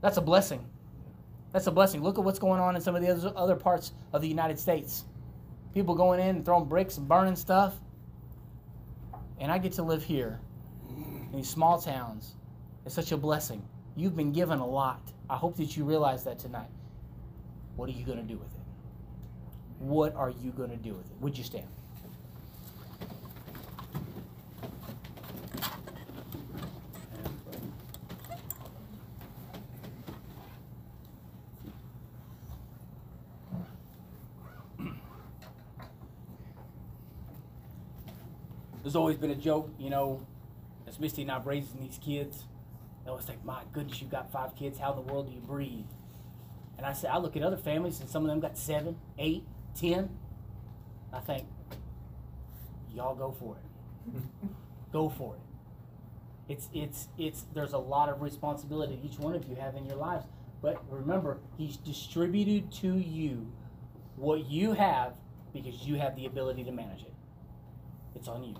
That's 0.00 0.16
a 0.16 0.20
blessing. 0.20 0.66
That's 1.52 1.66
a 1.66 1.70
blessing. 1.70 2.02
Look 2.02 2.18
at 2.18 2.24
what's 2.24 2.38
going 2.38 2.60
on 2.60 2.76
in 2.76 2.82
some 2.82 2.94
of 2.94 3.02
the 3.02 3.32
other, 3.36 3.56
parts 3.56 3.92
of 4.12 4.20
the 4.20 4.28
United 4.28 4.58
States. 4.58 5.04
People 5.72 5.94
going 5.94 6.20
in 6.20 6.36
and 6.36 6.44
throwing 6.44 6.66
bricks 6.66 6.98
and 6.98 7.08
burning 7.08 7.36
stuff. 7.36 7.74
And 9.38 9.50
I 9.50 9.58
get 9.58 9.72
to 9.72 9.82
live 9.82 10.02
here 10.02 10.40
in 10.88 11.30
these 11.32 11.48
small 11.48 11.80
towns. 11.80 12.34
It's 12.84 12.94
such 12.94 13.12
a 13.12 13.16
blessing. 13.16 13.62
You've 13.96 14.16
been 14.16 14.32
given 14.32 14.58
a 14.58 14.66
lot. 14.66 15.00
I 15.28 15.36
hope 15.36 15.56
that 15.56 15.76
you 15.76 15.84
realize 15.84 16.24
that 16.24 16.38
tonight. 16.38 16.70
What 17.76 17.88
are 17.88 17.92
you 17.92 18.04
going 18.04 18.18
to 18.18 18.24
do 18.24 18.38
with 18.38 18.52
it? 18.54 18.60
What 19.78 20.14
are 20.14 20.30
you 20.30 20.50
going 20.50 20.70
to 20.70 20.76
do 20.76 20.94
with 20.94 21.06
it? 21.06 21.16
Would 21.20 21.36
you 21.36 21.44
stand? 21.44 21.68
There's 38.96 39.02
always 39.02 39.18
been 39.18 39.30
a 39.30 39.34
joke, 39.34 39.68
you 39.78 39.90
know, 39.90 40.26
Misty 40.98 41.20
and 41.20 41.46
raising 41.46 41.82
these 41.82 41.98
kids. 42.02 42.44
They 43.04 43.10
always 43.10 43.28
like, 43.28 43.44
my 43.44 43.60
goodness, 43.74 44.00
you've 44.00 44.10
got 44.10 44.32
five 44.32 44.56
kids. 44.56 44.78
How 44.78 44.94
in 44.94 45.04
the 45.04 45.12
world 45.12 45.28
do 45.28 45.34
you 45.34 45.40
breathe? 45.42 45.84
And 46.78 46.86
I 46.86 46.94
say, 46.94 47.06
I 47.06 47.18
look 47.18 47.36
at 47.36 47.42
other 47.42 47.58
families, 47.58 48.00
and 48.00 48.08
some 48.08 48.22
of 48.22 48.30
them 48.30 48.40
got 48.40 48.56
seven, 48.56 48.96
eight, 49.18 49.44
ten. 49.78 50.08
I 51.12 51.20
think, 51.20 51.46
y'all 52.90 53.14
go 53.14 53.36
for 53.38 53.58
it. 53.58 54.22
go 54.94 55.10
for 55.10 55.34
it. 55.34 56.52
It's 56.54 56.70
it's 56.72 57.08
it's. 57.18 57.44
There's 57.52 57.74
a 57.74 57.78
lot 57.78 58.08
of 58.08 58.22
responsibility 58.22 58.98
each 59.04 59.18
one 59.18 59.34
of 59.34 59.46
you 59.46 59.56
have 59.56 59.74
in 59.74 59.84
your 59.84 59.96
lives. 59.96 60.24
But 60.62 60.82
remember, 60.90 61.36
He's 61.58 61.76
distributed 61.76 62.72
to 62.80 62.96
you 62.96 63.52
what 64.16 64.46
you 64.46 64.72
have 64.72 65.12
because 65.52 65.86
you 65.86 65.96
have 65.96 66.16
the 66.16 66.24
ability 66.24 66.64
to 66.64 66.72
manage 66.72 67.02
it. 67.02 67.12
It's 68.14 68.26
on 68.26 68.42
you. 68.42 68.56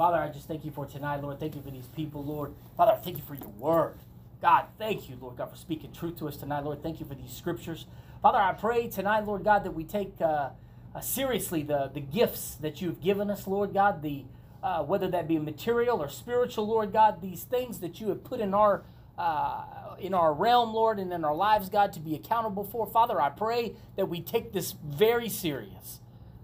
Father, 0.00 0.16
I 0.16 0.30
just 0.30 0.48
thank 0.48 0.64
you 0.64 0.70
for 0.70 0.86
tonight, 0.86 1.20
Lord. 1.20 1.38
Thank 1.38 1.54
you 1.54 1.60
for 1.60 1.70
these 1.70 1.84
people, 1.88 2.24
Lord. 2.24 2.54
Father, 2.74 2.92
I 2.92 2.96
thank 2.96 3.18
you 3.18 3.22
for 3.22 3.34
your 3.34 3.50
word. 3.58 3.98
God, 4.40 4.64
thank 4.78 5.10
you, 5.10 5.18
Lord 5.20 5.36
God, 5.36 5.50
for 5.50 5.58
speaking 5.58 5.92
truth 5.92 6.18
to 6.20 6.28
us 6.28 6.38
tonight, 6.38 6.64
Lord. 6.64 6.82
Thank 6.82 7.00
you 7.00 7.06
for 7.06 7.14
these 7.14 7.30
scriptures. 7.30 7.84
Father, 8.22 8.38
I 8.38 8.54
pray 8.54 8.88
tonight, 8.88 9.26
Lord 9.26 9.44
God, 9.44 9.62
that 9.64 9.72
we 9.72 9.84
take 9.84 10.14
uh, 10.18 10.52
uh, 10.94 11.00
seriously 11.02 11.62
the, 11.62 11.90
the 11.92 12.00
gifts 12.00 12.54
that 12.62 12.80
you've 12.80 13.02
given 13.02 13.28
us, 13.28 13.46
Lord 13.46 13.74
God, 13.74 14.00
the 14.00 14.24
uh, 14.62 14.82
whether 14.84 15.06
that 15.08 15.28
be 15.28 15.38
material 15.38 16.00
or 16.00 16.08
spiritual, 16.08 16.66
Lord 16.66 16.94
God, 16.94 17.20
these 17.20 17.42
things 17.42 17.80
that 17.80 18.00
you 18.00 18.08
have 18.08 18.24
put 18.24 18.40
in 18.40 18.54
our 18.54 18.84
uh, 19.18 19.96
in 19.98 20.14
our 20.14 20.32
realm, 20.32 20.72
Lord, 20.72 20.98
and 20.98 21.12
in 21.12 21.26
our 21.26 21.34
lives, 21.34 21.68
God, 21.68 21.92
to 21.92 22.00
be 22.00 22.14
accountable 22.14 22.64
for. 22.64 22.86
Father, 22.86 23.20
I 23.20 23.28
pray 23.28 23.74
that 23.96 24.06
we 24.06 24.22
take 24.22 24.54
this 24.54 24.72
very 24.82 25.28
serious. 25.28 26.00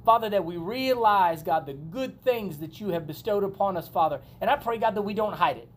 Father, 0.07 0.31
that 0.31 0.45
we 0.45 0.57
realize, 0.57 1.43
God, 1.43 1.67
the 1.67 1.73
good 1.75 2.23
things 2.23 2.59
that 2.59 2.81
you 2.81 2.91
have 2.91 3.09
bestowed 3.09 3.43
upon 3.43 3.77
us, 3.77 3.89
Father. 3.89 4.21
And 4.41 4.49
I 4.49 4.55
pray, 4.55 4.79
God, 4.79 4.95
that 4.95 5.03
we 5.03 5.15
don't 5.15 5.33
hide 5.33 5.57
it. 5.57 5.69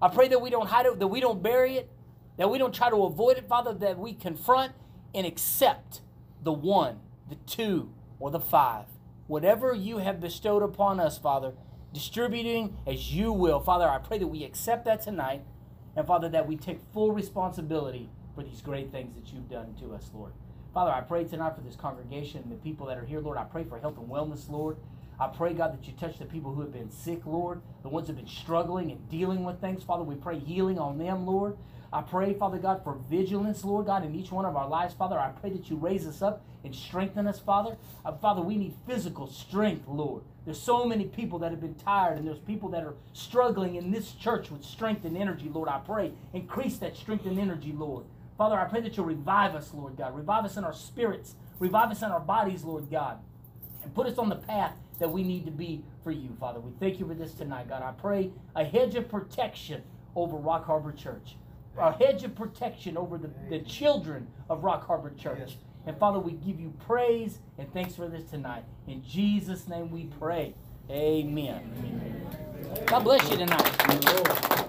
I 0.00 0.08
pray 0.08 0.28
that 0.28 0.40
we 0.40 0.48
don't 0.48 0.66
hide 0.66 0.86
it, 0.86 0.98
that 0.98 1.06
we 1.06 1.20
don't 1.20 1.42
bury 1.42 1.76
it, 1.76 1.90
that 2.38 2.50
we 2.50 2.56
don't 2.56 2.74
try 2.74 2.88
to 2.88 3.04
avoid 3.04 3.36
it, 3.36 3.46
Father, 3.46 3.74
that 3.74 3.98
we 3.98 4.14
confront 4.14 4.72
and 5.14 5.26
accept 5.26 6.00
the 6.42 6.54
one, 6.54 7.00
the 7.28 7.34
two, 7.46 7.92
or 8.18 8.30
the 8.30 8.40
five. 8.40 8.86
Whatever 9.26 9.74
you 9.74 9.98
have 9.98 10.20
bestowed 10.20 10.62
upon 10.62 10.98
us, 10.98 11.18
Father, 11.18 11.52
distributing 11.92 12.78
as 12.86 13.12
you 13.12 13.30
will. 13.30 13.60
Father, 13.60 13.88
I 13.88 13.98
pray 13.98 14.16
that 14.18 14.26
we 14.26 14.42
accept 14.42 14.86
that 14.86 15.02
tonight. 15.02 15.42
And 15.94 16.06
Father, 16.06 16.30
that 16.30 16.48
we 16.48 16.56
take 16.56 16.80
full 16.94 17.12
responsibility 17.12 18.08
for 18.34 18.42
these 18.42 18.62
great 18.62 18.90
things 18.90 19.14
that 19.16 19.32
you've 19.32 19.50
done 19.50 19.74
to 19.80 19.94
us, 19.94 20.10
Lord. 20.14 20.32
Father, 20.76 20.92
I 20.92 21.00
pray 21.00 21.24
tonight 21.24 21.54
for 21.56 21.62
this 21.62 21.74
congregation 21.74 22.42
and 22.42 22.52
the 22.52 22.56
people 22.56 22.84
that 22.88 22.98
are 22.98 23.04
here, 23.06 23.20
Lord. 23.20 23.38
I 23.38 23.44
pray 23.44 23.64
for 23.64 23.78
health 23.78 23.96
and 23.96 24.10
wellness, 24.10 24.50
Lord. 24.50 24.76
I 25.18 25.26
pray, 25.26 25.54
God, 25.54 25.72
that 25.72 25.88
you 25.88 25.94
touch 25.94 26.18
the 26.18 26.26
people 26.26 26.52
who 26.52 26.60
have 26.60 26.70
been 26.74 26.90
sick, 26.90 27.24
Lord, 27.24 27.62
the 27.82 27.88
ones 27.88 28.08
who 28.08 28.12
have 28.12 28.22
been 28.22 28.30
struggling 28.30 28.90
and 28.90 29.08
dealing 29.08 29.42
with 29.42 29.58
things. 29.58 29.82
Father, 29.82 30.02
we 30.02 30.16
pray 30.16 30.38
healing 30.38 30.78
on 30.78 30.98
them, 30.98 31.24
Lord. 31.24 31.56
I 31.94 32.02
pray, 32.02 32.34
Father 32.34 32.58
God, 32.58 32.84
for 32.84 32.98
vigilance, 33.08 33.64
Lord 33.64 33.86
God, 33.86 34.04
in 34.04 34.14
each 34.14 34.30
one 34.30 34.44
of 34.44 34.54
our 34.54 34.68
lives, 34.68 34.92
Father. 34.92 35.18
I 35.18 35.30
pray 35.30 35.48
that 35.48 35.70
you 35.70 35.76
raise 35.76 36.06
us 36.06 36.20
up 36.20 36.44
and 36.62 36.74
strengthen 36.74 37.26
us, 37.26 37.40
Father. 37.40 37.78
Uh, 38.04 38.12
Father, 38.12 38.42
we 38.42 38.58
need 38.58 38.74
physical 38.86 39.28
strength, 39.28 39.88
Lord. 39.88 40.24
There's 40.44 40.60
so 40.60 40.84
many 40.84 41.06
people 41.06 41.38
that 41.38 41.52
have 41.52 41.60
been 41.62 41.76
tired, 41.76 42.18
and 42.18 42.26
there's 42.26 42.38
people 42.40 42.68
that 42.68 42.84
are 42.84 42.96
struggling 43.14 43.76
in 43.76 43.92
this 43.92 44.12
church 44.12 44.50
with 44.50 44.62
strength 44.62 45.06
and 45.06 45.16
energy, 45.16 45.48
Lord. 45.50 45.70
I 45.70 45.78
pray, 45.78 46.12
increase 46.34 46.76
that 46.80 46.98
strength 46.98 47.24
and 47.24 47.38
energy, 47.38 47.72
Lord. 47.72 48.04
Father, 48.38 48.58
I 48.58 48.64
pray 48.64 48.80
that 48.82 48.96
you'll 48.96 49.06
revive 49.06 49.54
us, 49.54 49.72
Lord 49.72 49.96
God. 49.96 50.14
Revive 50.14 50.44
us 50.44 50.56
in 50.56 50.64
our 50.64 50.74
spirits, 50.74 51.34
revive 51.58 51.90
us 51.90 52.02
in 52.02 52.10
our 52.10 52.20
bodies, 52.20 52.64
Lord 52.64 52.90
God, 52.90 53.18
and 53.82 53.94
put 53.94 54.06
us 54.06 54.18
on 54.18 54.28
the 54.28 54.36
path 54.36 54.72
that 54.98 55.10
we 55.10 55.22
need 55.22 55.44
to 55.46 55.50
be 55.50 55.82
for 56.02 56.10
you, 56.10 56.36
Father. 56.38 56.60
We 56.60 56.72
thank 56.78 57.00
you 57.00 57.06
for 57.06 57.14
this 57.14 57.34
tonight, 57.34 57.68
God. 57.68 57.82
I 57.82 57.92
pray 57.92 58.30
a 58.54 58.64
hedge 58.64 58.94
of 58.94 59.08
protection 59.08 59.82
over 60.14 60.36
Rock 60.36 60.66
Harbor 60.66 60.92
Church, 60.92 61.36
a 61.78 61.92
hedge 61.92 62.24
of 62.24 62.34
protection 62.34 62.96
over 62.96 63.18
the, 63.18 63.30
the 63.50 63.60
children 63.60 64.26
of 64.48 64.64
Rock 64.64 64.86
Harbor 64.86 65.12
Church. 65.18 65.38
Yes. 65.40 65.56
And 65.86 65.96
Father, 65.98 66.18
we 66.18 66.32
give 66.32 66.58
you 66.58 66.72
praise 66.86 67.38
and 67.58 67.72
thanks 67.72 67.94
for 67.94 68.08
this 68.08 68.24
tonight. 68.24 68.64
In 68.88 69.04
Jesus' 69.04 69.68
name 69.68 69.90
we 69.90 70.04
pray. 70.18 70.54
Amen. 70.90 72.26
God 72.86 73.04
bless 73.04 73.30
you 73.30 73.36
tonight. 73.36 74.65